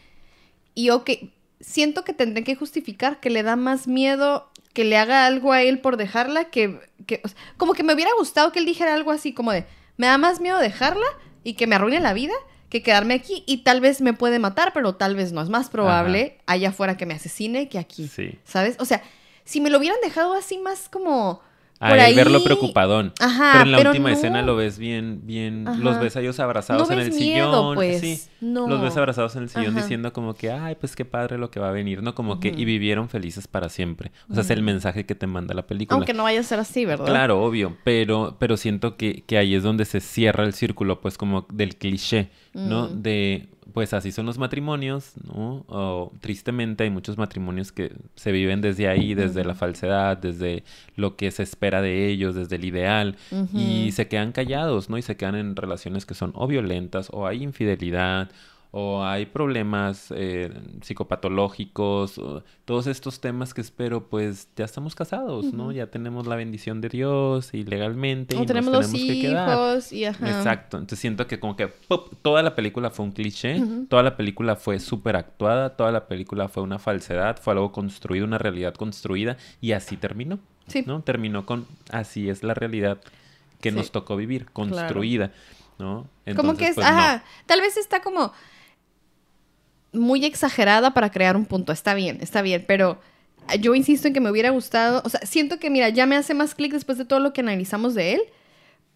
y 0.74 0.90
ok, 0.90 1.10
siento 1.60 2.04
que 2.04 2.12
tendré 2.12 2.42
que 2.44 2.54
justificar 2.56 3.20
que 3.20 3.30
le 3.30 3.42
da 3.42 3.56
más 3.56 3.86
miedo 3.86 4.50
que 4.76 4.84
le 4.84 4.98
haga 4.98 5.24
algo 5.24 5.54
a 5.54 5.62
él 5.62 5.78
por 5.78 5.96
dejarla 5.96 6.50
que, 6.50 6.78
que 7.06 7.22
o 7.24 7.28
sea, 7.28 7.38
como 7.56 7.72
que 7.72 7.82
me 7.82 7.94
hubiera 7.94 8.10
gustado 8.18 8.52
que 8.52 8.58
él 8.58 8.66
dijera 8.66 8.92
algo 8.92 9.10
así 9.10 9.32
como 9.32 9.50
de, 9.50 9.64
me 9.96 10.06
da 10.06 10.18
más 10.18 10.38
miedo 10.38 10.58
dejarla 10.58 11.06
y 11.42 11.54
que 11.54 11.66
me 11.66 11.76
arruine 11.76 11.98
la 11.98 12.12
vida 12.12 12.34
que 12.68 12.82
quedarme 12.82 13.14
aquí 13.14 13.42
y 13.46 13.62
tal 13.62 13.80
vez 13.80 14.02
me 14.02 14.12
puede 14.12 14.38
matar, 14.38 14.74
pero 14.74 14.94
tal 14.94 15.16
vez 15.16 15.32
no. 15.32 15.40
Es 15.40 15.48
más 15.48 15.70
probable 15.70 16.36
allá 16.44 16.68
afuera 16.68 16.98
que 16.98 17.06
me 17.06 17.14
asesine 17.14 17.70
que 17.70 17.78
aquí. 17.78 18.06
Sí. 18.06 18.38
¿Sabes? 18.44 18.76
O 18.78 18.84
sea, 18.84 19.02
si 19.44 19.62
me 19.62 19.70
lo 19.70 19.78
hubieran 19.78 19.98
dejado 20.02 20.34
así 20.34 20.58
más 20.58 20.90
como... 20.90 21.40
A 21.78 21.88
por 21.90 21.98
él 21.98 22.04
ahí- 22.04 22.14
verlo 22.14 22.42
preocupadón. 22.42 23.12
Ajá, 23.20 23.50
pero 23.52 23.64
en 23.64 23.72
la 23.72 23.78
pero 23.78 23.90
última 23.90 24.08
no. 24.10 24.14
escena 24.16 24.42
lo 24.42 24.56
ves 24.56 24.78
bien, 24.78 25.20
bien, 25.24 25.68
Ajá. 25.68 25.78
los 25.78 26.00
ves 26.00 26.16
a 26.16 26.20
ellos 26.20 26.40
abrazados 26.40 26.88
No 26.88 26.94
en 26.94 27.00
el 27.00 27.10
miedo, 27.12 27.18
sillón. 27.52 27.74
pues. 27.74 28.00
Sí. 28.00 28.20
No. 28.40 28.66
Los 28.66 28.80
ves 28.80 28.96
abrazados 28.96 29.36
en 29.36 29.42
el 29.44 29.48
sillón 29.50 29.72
Ajá. 29.74 29.82
diciendo 29.82 30.12
como 30.12 30.34
que, 30.34 30.50
ay, 30.50 30.74
pues 30.76 30.96
qué 30.96 31.04
padre 31.04 31.36
lo 31.38 31.50
que 31.50 31.60
va 31.60 31.68
a 31.68 31.72
venir, 31.72 32.02
¿no? 32.02 32.14
Como 32.14 32.40
que, 32.40 32.48
y 32.48 32.64
vivieron 32.64 33.08
felices 33.08 33.46
para 33.46 33.68
siempre. 33.68 34.10
O 34.30 34.34
sea, 34.34 34.42
es 34.42 34.50
el 34.50 34.62
mensaje 34.62 35.04
que 35.06 35.14
te 35.14 35.26
manda 35.26 35.54
la 35.54 35.66
película. 35.66 35.96
Aunque 35.96 36.14
no 36.14 36.22
vaya 36.22 36.40
a 36.40 36.44
ser 36.44 36.58
así, 36.60 36.84
¿verdad? 36.86 37.06
Claro, 37.06 37.42
obvio, 37.42 37.76
pero, 37.84 38.36
pero 38.38 38.56
siento 38.56 38.96
que, 38.96 39.22
que 39.26 39.36
ahí 39.38 39.54
es 39.54 39.62
donde 39.62 39.84
se 39.84 40.00
cierra 40.00 40.44
el 40.44 40.54
círculo, 40.54 41.00
pues 41.00 41.18
como 41.18 41.46
del 41.52 41.76
cliché, 41.76 42.30
¿no? 42.54 42.88
Mm. 42.88 43.02
De, 43.02 43.48
pues 43.76 43.92
así 43.92 44.10
son 44.10 44.24
los 44.24 44.38
matrimonios, 44.38 45.12
¿no? 45.22 45.66
O 45.68 46.10
tristemente 46.22 46.84
hay 46.84 46.88
muchos 46.88 47.18
matrimonios 47.18 47.72
que 47.72 47.92
se 48.14 48.32
viven 48.32 48.62
desde 48.62 48.88
ahí, 48.88 49.12
desde 49.12 49.44
la 49.44 49.54
falsedad, 49.54 50.16
desde 50.16 50.64
lo 50.94 51.16
que 51.16 51.30
se 51.30 51.42
espera 51.42 51.82
de 51.82 52.08
ellos, 52.08 52.34
desde 52.34 52.56
el 52.56 52.64
ideal, 52.64 53.16
y 53.52 53.92
se 53.92 54.08
quedan 54.08 54.32
callados, 54.32 54.88
¿no? 54.88 54.96
Y 54.96 55.02
se 55.02 55.18
quedan 55.18 55.34
en 55.34 55.56
relaciones 55.56 56.06
que 56.06 56.14
son 56.14 56.32
o 56.36 56.46
violentas, 56.46 57.08
o 57.12 57.26
hay 57.26 57.42
infidelidad, 57.42 58.30
o 58.78 59.02
hay 59.02 59.24
problemas 59.24 60.12
eh, 60.14 60.52
psicopatológicos, 60.82 62.18
o 62.18 62.42
todos 62.66 62.86
estos 62.86 63.20
temas 63.20 63.54
que 63.54 63.62
espero, 63.62 64.08
pues 64.08 64.48
ya 64.54 64.66
estamos 64.66 64.94
casados, 64.94 65.52
¿no? 65.54 65.72
Ya 65.72 65.86
tenemos 65.86 66.26
la 66.26 66.36
bendición 66.36 66.82
de 66.82 66.90
Dios 66.90 67.54
y 67.54 67.64
legalmente. 67.64 68.36
O 68.36 68.42
y 68.42 68.46
tenemos 68.46 68.72
nos 68.72 68.92
tenemos 68.92 69.08
que 69.14 69.20
quedar. 69.22 69.48
hijos 69.56 69.92
y 69.92 70.04
ajá. 70.04 70.28
Exacto, 70.28 70.76
entonces 70.76 70.98
siento 70.98 71.26
que 71.26 71.40
como 71.40 71.56
que 71.56 71.68
¡pop! 71.68 72.12
toda 72.22 72.42
la 72.42 72.54
película 72.54 72.90
fue 72.90 73.06
un 73.06 73.12
cliché, 73.12 73.62
toda 73.88 74.02
la 74.02 74.16
película 74.16 74.56
fue 74.56 74.78
súper 74.78 75.16
actuada, 75.16 75.70
toda 75.70 75.90
la 75.90 76.06
película 76.06 76.48
fue 76.48 76.62
una 76.62 76.78
falsedad, 76.78 77.38
fue 77.40 77.54
algo 77.54 77.72
construido, 77.72 78.26
una 78.26 78.36
realidad 78.38 78.74
construida 78.74 79.38
y 79.60 79.72
así 79.72 79.96
terminó, 79.96 80.38
Sí. 80.66 80.84
¿no? 80.86 81.00
Terminó 81.02 81.46
con 81.46 81.66
así 81.90 82.28
es 82.28 82.42
la 82.42 82.52
realidad 82.52 82.98
que 83.62 83.70
Sí. 83.70 83.76
nos 83.76 83.90
tocó 83.90 84.16
vivir, 84.16 84.46
construida, 84.52 85.32
¿no? 85.78 86.06
como 86.36 86.50
Entonces, 86.52 86.58
que 86.58 86.68
es, 86.68 86.74
pues, 86.74 86.86
no. 86.86 86.92
ajá, 86.92 87.24
tal 87.46 87.60
vez 87.62 87.76
está 87.78 88.02
como 88.02 88.32
muy 89.96 90.24
exagerada 90.24 90.94
para 90.94 91.10
crear 91.10 91.36
un 91.36 91.44
punto. 91.44 91.72
Está 91.72 91.94
bien, 91.94 92.18
está 92.20 92.42
bien, 92.42 92.64
pero 92.66 92.98
yo 93.60 93.74
insisto 93.74 94.08
en 94.08 94.14
que 94.14 94.20
me 94.20 94.30
hubiera 94.30 94.50
gustado, 94.50 95.02
o 95.04 95.08
sea, 95.08 95.20
siento 95.20 95.58
que, 95.58 95.70
mira, 95.70 95.88
ya 95.88 96.06
me 96.06 96.16
hace 96.16 96.34
más 96.34 96.54
clic 96.54 96.72
después 96.72 96.98
de 96.98 97.04
todo 97.04 97.20
lo 97.20 97.32
que 97.32 97.40
analizamos 97.40 97.94
de 97.94 98.14
él, 98.14 98.20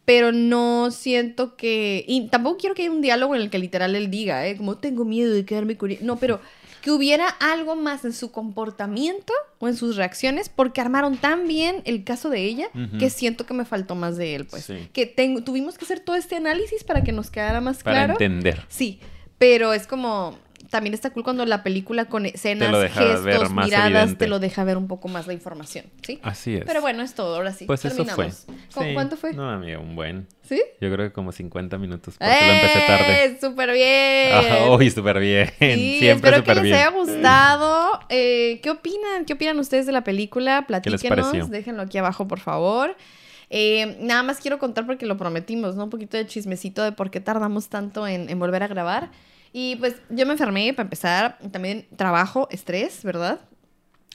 pero 0.05 0.32
no 0.32 0.90
siento 0.90 1.57
que, 1.57 2.05
y 2.09 2.28
tampoco 2.28 2.57
quiero 2.59 2.74
que 2.74 2.82
haya 2.82 2.90
un 2.90 3.01
diálogo 3.01 3.34
en 3.34 3.42
el 3.42 3.51
que 3.51 3.59
literal 3.59 3.94
él 3.94 4.11
diga, 4.11 4.46
¿eh? 4.46 4.57
Como 4.57 4.76
tengo 4.76 5.05
miedo 5.05 5.32
de 5.32 5.44
quedarme 5.44 5.76
con... 5.76 5.94
No, 6.01 6.16
pero 6.16 6.40
que 6.80 6.90
hubiera 6.90 7.28
algo 7.28 7.76
más 7.76 8.05
en 8.05 8.12
su 8.12 8.32
comportamiento 8.32 9.32
o 9.59 9.68
en 9.68 9.76
sus 9.76 9.96
reacciones, 9.96 10.48
porque 10.48 10.80
armaron 10.80 11.18
tan 11.18 11.46
bien 11.46 11.82
el 11.84 12.05
caso 12.05 12.30
de 12.30 12.42
ella 12.44 12.68
que 12.98 13.11
siento 13.11 13.44
que 13.44 13.55
me 13.55 13.64
faltó 13.64 13.94
más 13.94 14.16
de 14.16 14.34
él, 14.34 14.46
pues. 14.46 14.64
Sí. 14.64 14.88
Que 14.92 15.07
tengo, 15.07 15.42
tuvimos 15.42 15.76
que 15.76 15.84
hacer 15.84 16.01
todo 16.01 16.16
este 16.16 16.36
análisis 16.36 16.82
para 16.82 17.05
que 17.05 17.12
nos 17.12 17.30
quedara 17.30 17.61
más 17.61 17.82
para 17.82 18.07
claro. 18.07 18.12
entender. 18.14 18.64
Sí, 18.68 18.98
pero 19.36 19.74
es 19.74 19.86
como 19.86 20.38
también 20.71 20.95
está 20.95 21.11
cool 21.11 21.25
cuando 21.25 21.45
la 21.45 21.62
película 21.62 22.05
con 22.07 22.27
escenas, 22.27 22.71
lo 22.71 22.79
deja 22.81 23.01
gestos, 23.03 23.25
ver 23.25 23.51
más 23.51 23.66
miradas, 23.66 23.89
evidente. 23.91 24.14
te 24.25 24.29
lo 24.29 24.39
deja 24.39 24.62
ver 24.64 24.77
un 24.77 24.87
poco 24.89 25.09
más 25.09 25.27
la 25.27 25.33
información, 25.33 25.85
¿sí? 26.03 26.21
Así 26.23 26.55
es. 26.57 26.64
Pero 26.64 26.81
bueno, 26.81 27.03
es 27.03 27.14
todo, 27.14 27.37
ahora 27.37 27.53
sí. 27.53 27.64
pues 27.66 27.85
eso 27.85 27.97
fue. 27.97 28.05
terminamos. 28.07 28.47
¿Cu- 28.75 28.83
Sí. 28.85 28.95
¿Cuánto 28.95 29.16
fue? 29.16 29.33
No, 29.35 29.51
amiga, 29.51 29.79
un 29.81 29.97
buen. 29.97 30.27
¿Sí? 30.49 30.61
Yo 30.81 30.93
creo 30.93 31.09
que 31.09 31.12
como 31.12 31.33
50 31.33 31.77
minutos 31.79 32.14
porque 32.18 32.33
lo 32.47 32.53
empecé 32.53 32.81
tarde. 32.87 33.25
¡Eh! 33.25 33.39
¡Súper 33.41 33.73
bien! 33.73 34.35
Ajá, 34.35 34.71
uy, 34.71 34.91
súper 34.91 35.21
bien. 35.21 35.47
Sí, 35.59 35.97
Siempre 36.01 36.31
espero 36.31 36.37
que 36.37 36.39
súper 36.51 36.57
les 36.57 36.62
bien. 36.64 36.75
haya 36.77 36.91
gustado. 36.91 38.01
Eh, 38.09 38.61
¿Qué 38.62 38.71
opinan? 38.71 39.25
¿Qué 39.27 39.33
opinan 39.35 39.59
ustedes 39.59 39.87
de 39.87 39.93
la 39.93 40.03
película? 40.05 40.59
les 40.61 40.66
Platíquenos, 40.66 41.27
pareció? 41.29 41.47
déjenlo 41.49 41.83
aquí 41.83 41.99
abajo, 41.99 42.27
por 42.27 42.41
favor. 42.41 42.97
Eh, 43.51 43.97
nada 44.01 44.23
más 44.23 44.39
quiero 44.39 44.59
contar 44.59 44.87
porque 44.87 45.07
lo 45.07 45.16
prometimos, 45.16 45.75
¿no? 45.75 45.85
Un 45.85 45.91
poquito 45.91 46.16
de 46.16 46.27
chismecito 46.27 46.83
de 46.83 46.93
por 46.93 47.11
qué 47.11 47.21
tardamos 47.21 47.68
tanto 47.68 48.07
en, 48.07 48.31
en 48.31 48.39
volver 48.39 48.62
a 48.62 48.68
grabar. 48.68 49.11
Y 49.53 49.76
pues 49.76 49.96
yo 50.11 50.26
me 50.26 50.32
enfermé 50.32 50.72
para 50.74 50.86
empezar. 50.86 51.38
También 51.51 51.86
trabajo, 51.96 52.48
estrés, 52.51 53.03
¿verdad? 53.03 53.40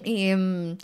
Y, 0.03 0.27
em, 0.27 0.77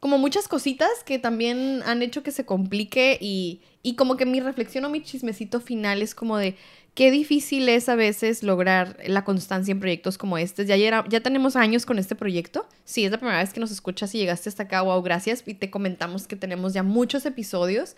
como 0.00 0.18
muchas 0.18 0.46
cositas 0.48 0.90
que 1.04 1.18
también 1.18 1.82
han 1.84 2.02
hecho 2.02 2.22
que 2.22 2.30
se 2.30 2.44
complique 2.44 3.18
y, 3.20 3.60
y 3.82 3.96
como 3.96 4.16
que 4.16 4.26
mi 4.26 4.40
reflexión 4.40 4.84
o 4.84 4.90
mi 4.90 5.02
chismecito 5.02 5.60
final 5.60 6.02
es 6.02 6.14
como 6.14 6.36
de 6.36 6.54
qué 6.94 7.10
difícil 7.10 7.68
es 7.68 7.88
a 7.88 7.94
veces 7.96 8.42
lograr 8.42 8.96
la 9.06 9.24
constancia 9.24 9.72
en 9.72 9.80
proyectos 9.80 10.16
como 10.18 10.38
este. 10.38 10.64
Ya, 10.66 10.76
era- 10.76 11.04
ya 11.08 11.20
tenemos 11.20 11.56
años 11.56 11.84
con 11.86 11.98
este 11.98 12.14
proyecto. 12.14 12.68
Si 12.84 13.04
es 13.04 13.10
la 13.10 13.18
primera 13.18 13.38
vez 13.38 13.52
que 13.52 13.60
nos 13.60 13.70
escuchas 13.72 14.14
y 14.14 14.18
llegaste 14.18 14.48
hasta 14.48 14.64
acá, 14.64 14.82
wow, 14.82 15.02
gracias. 15.02 15.42
Y 15.46 15.54
te 15.54 15.70
comentamos 15.70 16.26
que 16.28 16.36
tenemos 16.36 16.72
ya 16.74 16.82
muchos 16.82 17.26
episodios. 17.26 17.96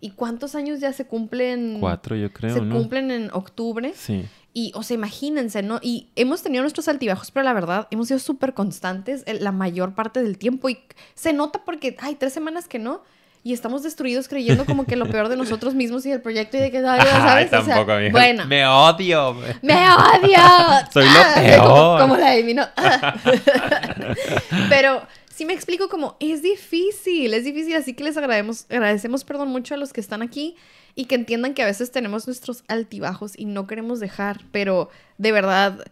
¿Y 0.00 0.10
cuántos 0.10 0.54
años 0.54 0.78
ya 0.78 0.92
se 0.92 1.06
cumplen? 1.06 1.78
Cuatro, 1.80 2.14
yo 2.14 2.32
creo, 2.32 2.54
Se 2.54 2.60
¿no? 2.60 2.76
cumplen 2.76 3.10
en 3.10 3.30
octubre. 3.32 3.92
Sí. 3.96 4.24
Y, 4.54 4.72
o 4.74 4.82
sea, 4.82 4.94
imagínense, 4.96 5.62
¿no? 5.62 5.78
Y 5.82 6.08
hemos 6.16 6.42
tenido 6.42 6.62
nuestros 6.62 6.88
altibajos, 6.88 7.30
pero 7.30 7.44
la 7.44 7.52
verdad, 7.52 7.86
hemos 7.90 8.08
sido 8.08 8.18
súper 8.18 8.54
constantes 8.54 9.24
la 9.26 9.52
mayor 9.52 9.94
parte 9.94 10.22
del 10.22 10.36
tiempo. 10.38 10.68
Y 10.68 10.78
se 11.14 11.32
nota 11.32 11.60
porque 11.64 11.96
hay 12.00 12.14
tres 12.16 12.32
semanas 12.32 12.66
que 12.66 12.78
no. 12.78 13.02
Y 13.44 13.52
estamos 13.52 13.84
destruidos 13.84 14.26
creyendo 14.26 14.66
como 14.66 14.84
que 14.84 14.96
lo 14.96 15.06
peor 15.08 15.28
de 15.28 15.36
nosotros 15.36 15.74
mismos 15.74 16.04
y 16.04 16.10
del 16.10 16.20
proyecto 16.20 16.56
y 16.56 16.60
de 16.60 16.70
que, 16.72 16.78
ay, 16.78 17.00
¿sabes? 17.00 17.52
Ay, 17.52 17.60
O 17.60 17.64
sea, 17.64 17.74
tampoco, 17.76 17.98
bueno. 18.10 18.46
Me 18.46 18.66
odio. 18.66 19.34
¡Me 19.62 19.74
odio! 19.90 20.38
Soy 20.92 21.04
lo 21.04 21.20
Ah, 21.20 21.32
peor. 21.36 21.62
Como, 21.62 21.98
como 22.00 22.16
la 22.16 22.30
de 22.30 22.42
mí, 22.42 22.52
¿no? 22.54 22.66
Pero 24.68 25.02
sí 25.38 25.44
me 25.44 25.52
explico 25.52 25.88
como, 25.88 26.16
es 26.18 26.42
difícil, 26.42 27.32
es 27.32 27.44
difícil, 27.44 27.76
así 27.76 27.94
que 27.94 28.02
les 28.02 28.16
agradecemos, 28.16 28.66
agradecemos, 28.68 29.22
perdón, 29.22 29.50
mucho 29.50 29.74
a 29.74 29.76
los 29.76 29.92
que 29.92 30.00
están 30.00 30.20
aquí 30.20 30.56
y 30.96 31.04
que 31.04 31.14
entiendan 31.14 31.54
que 31.54 31.62
a 31.62 31.66
veces 31.66 31.92
tenemos 31.92 32.26
nuestros 32.26 32.64
altibajos 32.66 33.38
y 33.38 33.44
no 33.44 33.68
queremos 33.68 34.00
dejar, 34.00 34.40
pero 34.50 34.90
de 35.16 35.30
verdad, 35.30 35.84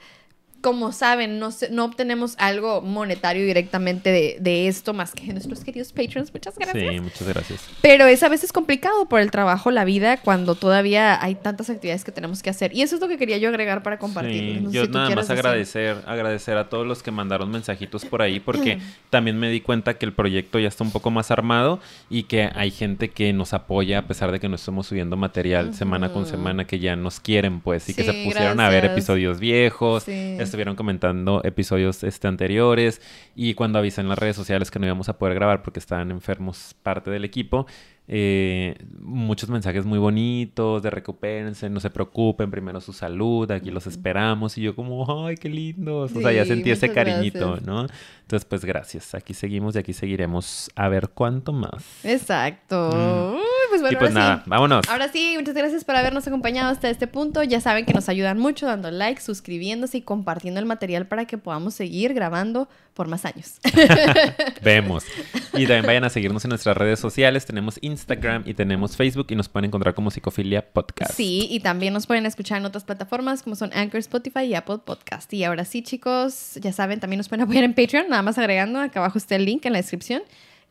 como 0.61 0.90
saben, 0.92 1.38
no, 1.38 1.50
no 1.70 1.84
obtenemos 1.84 2.34
algo 2.38 2.80
monetario 2.82 3.44
directamente 3.44 4.11
de, 4.11 4.36
de 4.40 4.66
esto 4.68 4.94
más 4.94 5.12
que 5.12 5.26
nuestros 5.32 5.62
queridos 5.62 5.92
patrons. 5.92 6.32
Muchas 6.32 6.59
gracias. 6.59 6.92
Sí, 6.94 7.00
muchas 7.00 7.28
gracias. 7.28 7.61
Pero 7.82 8.07
es 8.07 8.22
a 8.22 8.28
veces 8.28 8.52
complicado 8.52 9.07
por 9.09 9.20
el 9.20 9.30
trabajo, 9.30 9.70
la 9.70 9.84
vida, 9.84 10.16
cuando 10.16 10.54
todavía 10.57 11.22
hay 11.22 11.36
tantas 11.36 11.70
actividades 11.70 12.02
que 12.04 12.11
tenemos 12.12 12.42
que 12.42 12.50
hacer. 12.50 12.74
Y 12.74 12.82
eso 12.82 12.96
es 12.96 13.00
lo 13.00 13.09
que 13.09 13.16
quería 13.16 13.38
yo 13.38 13.48
agregar 13.48 13.82
para 13.82 13.98
compartir. 13.98 14.57
Sí, 14.57 14.61
No 14.61 14.70
sé 14.70 14.76
yo 14.76 14.84
si 14.86 14.90
nada 14.90 15.11
más 15.11 15.28
decir. 15.28 15.32
agradecer, 15.38 15.96
agradecer 16.07 16.57
a 16.57 16.68
todos 16.68 16.86
los 16.86 17.02
que 17.02 17.11
mandaron 17.11 17.50
mensajitos 17.50 18.04
por 18.04 18.22
ahí 18.22 18.40
porque 18.40 18.78
también 19.11 19.38
me 19.38 19.50
di 19.50 19.61
cuenta 19.61 19.94
que 19.94 20.07
el 20.07 20.12
proyecto 20.12 20.59
ya 20.59 20.68
está 20.68 20.82
un 20.84 20.90
poco 20.90 21.11
más 21.11 21.30
armado 21.30 21.80
y 22.11 22.24
que 22.24 22.50
hay 22.54 22.70
gente 22.70 23.11
que 23.11 23.32
nos 23.32 23.52
apoya 23.54 23.98
a 23.98 24.07
pesar 24.07 24.32
de 24.32 24.40
que 24.40 24.48
no 24.48 24.57
estamos 24.57 24.86
subiendo 24.88 25.16
material 25.16 25.74
semana 25.74 26.12
con 26.12 26.26
semana 26.26 26.66
que 26.66 26.78
ya 26.78 26.96
nos 26.96 27.20
quieren 27.20 27.61
pues 27.61 27.88
y 27.88 27.94
que 27.94 28.04
se 28.04 28.12
pusieron 28.24 28.59
a 28.61 28.68
ver 28.68 28.84
episodios 28.84 29.38
viejos, 29.40 30.04
Sí. 30.04 30.36
Estuvieron 30.47 30.76
comentando 30.76 31.42
episodios 31.44 32.03
este 32.03 32.28
anteriores 32.28 33.01
y 33.34 33.55
cuando 33.55 33.78
avisé 33.78 34.01
en 34.01 34.09
las 34.09 34.18
redes 34.18 34.36
sociales 34.36 34.70
que 34.70 34.78
no 34.78 34.86
íbamos 34.86 35.09
a 35.09 35.18
poder 35.18 35.34
grabar 35.34 35.62
porque 35.62 35.78
estaban 35.78 36.11
enfermos 36.11 36.74
parte 36.82 37.11
del 37.11 37.24
equipo, 37.24 37.66
eh, 38.09 38.76
muchos 39.01 39.51
mensajes 39.51 39.84
muy 39.84 39.99
bonitos 39.99 40.82
de 40.82 40.90
recupérense, 40.90 41.68
no 41.68 41.80
se 41.80 41.90
preocupen, 41.90 42.51
primero 42.51 42.80
su 42.80 42.92
salud, 42.92 43.51
aquí 43.51 43.70
los 43.70 43.86
esperamos. 43.86 44.57
Y 44.59 44.62
yo 44.62 44.76
como, 44.76 45.26
ay, 45.26 45.36
qué 45.36 45.49
lindos. 45.49 46.14
o 46.14 46.20
sea, 46.20 46.32
ya 46.32 46.44
sentí 46.44 46.70
ese 46.70 46.92
cariñito, 46.92 47.53
gracias. 47.53 47.66
¿no? 47.66 47.86
Entonces, 48.22 48.44
pues 48.44 48.64
gracias. 48.64 49.14
Aquí 49.14 49.34
seguimos 49.34 49.74
y 49.74 49.78
aquí 49.80 49.92
seguiremos 49.92 50.70
a 50.76 50.88
ver 50.88 51.09
cuánto 51.09 51.53
más. 51.53 52.05
Exacto. 52.05 52.90
Mm. 52.92 53.55
Bueno, 53.87 53.99
y 53.99 54.01
pues 54.01 54.11
ahora 54.11 54.28
nada, 54.28 54.37
sí. 54.45 54.51
vámonos. 54.51 54.89
Ahora 54.89 55.09
sí, 55.09 55.34
muchas 55.39 55.55
gracias 55.55 55.84
por 55.84 55.97
habernos 55.97 56.26
acompañado 56.26 56.70
hasta 56.70 56.91
este 56.91 57.07
punto. 57.07 57.43
Ya 57.43 57.61
saben 57.61 57.84
que 57.84 57.93
nos 57.93 58.09
ayudan 58.09 58.39
mucho 58.39 58.66
dando 58.66 58.91
like, 58.91 59.20
suscribiéndose 59.20 59.99
y 59.99 60.03
compartiendo 60.03 60.61
el 60.61 60.66
material 60.66 61.07
para 61.07 61.24
que 61.26 61.39
podamos 61.39 61.74
seguir 61.74 62.14
grabando 62.14 62.68
por 62.95 63.09
más 63.09 63.24
años. 63.24 63.61
Vemos. 64.62 65.05
Y 65.53 65.66
también 65.66 65.87
vayan 65.87 66.05
a 66.05 66.11
seguirnos 66.11 66.45
en 66.45 66.49
nuestras 66.49 66.76
redes 66.76 66.99
sociales. 66.99 67.45
Tenemos 67.45 67.78
Instagram 67.82 68.43
y 68.47 68.55
tenemos 68.55 68.97
Facebook 68.97 69.26
y 69.30 69.37
nos 69.37 69.49
pueden 69.49 69.66
encontrar 69.66 69.95
como 69.95 70.11
Psicofilia 70.11 70.62
Podcast. 70.62 71.14
Sí, 71.14 71.47
y 71.51 71.61
también 71.61 71.93
nos 71.93 72.07
pueden 72.07 72.26
escuchar 72.26 72.59
en 72.59 72.66
otras 72.66 72.84
plataformas 72.84 73.43
como 73.43 73.55
son 73.55 73.70
Anchor, 73.74 74.01
Spotify 74.01 74.45
y 74.45 74.55
Apple 74.55 74.78
Podcast. 74.84 75.32
Y 75.34 75.45
ahora 75.45 75.64
sí, 75.64 75.82
chicos, 75.82 76.55
ya 76.55 76.72
saben, 76.72 76.99
también 76.99 77.18
nos 77.18 77.28
pueden 77.28 77.45
apoyar 77.45 77.64
en 77.64 77.74
Patreon, 77.74 78.09
nada 78.09 78.22
más 78.22 78.39
agregando, 78.39 78.80
acá 78.80 79.01
abajo 79.01 79.18
está 79.18 79.37
el 79.37 79.45
link 79.45 79.64
en 79.66 79.74
la 79.74 79.78
descripción. 79.78 80.22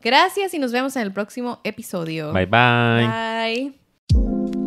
Gracias 0.02 0.54
y 0.54 0.58
nos 0.58 0.72
vemos 0.72 0.96
en 0.96 1.02
el 1.02 1.12
próximo 1.12 1.60
episodio. 1.64 2.32
Bye 2.32 2.46
bye. 2.46 3.74
Bye. 4.12 4.65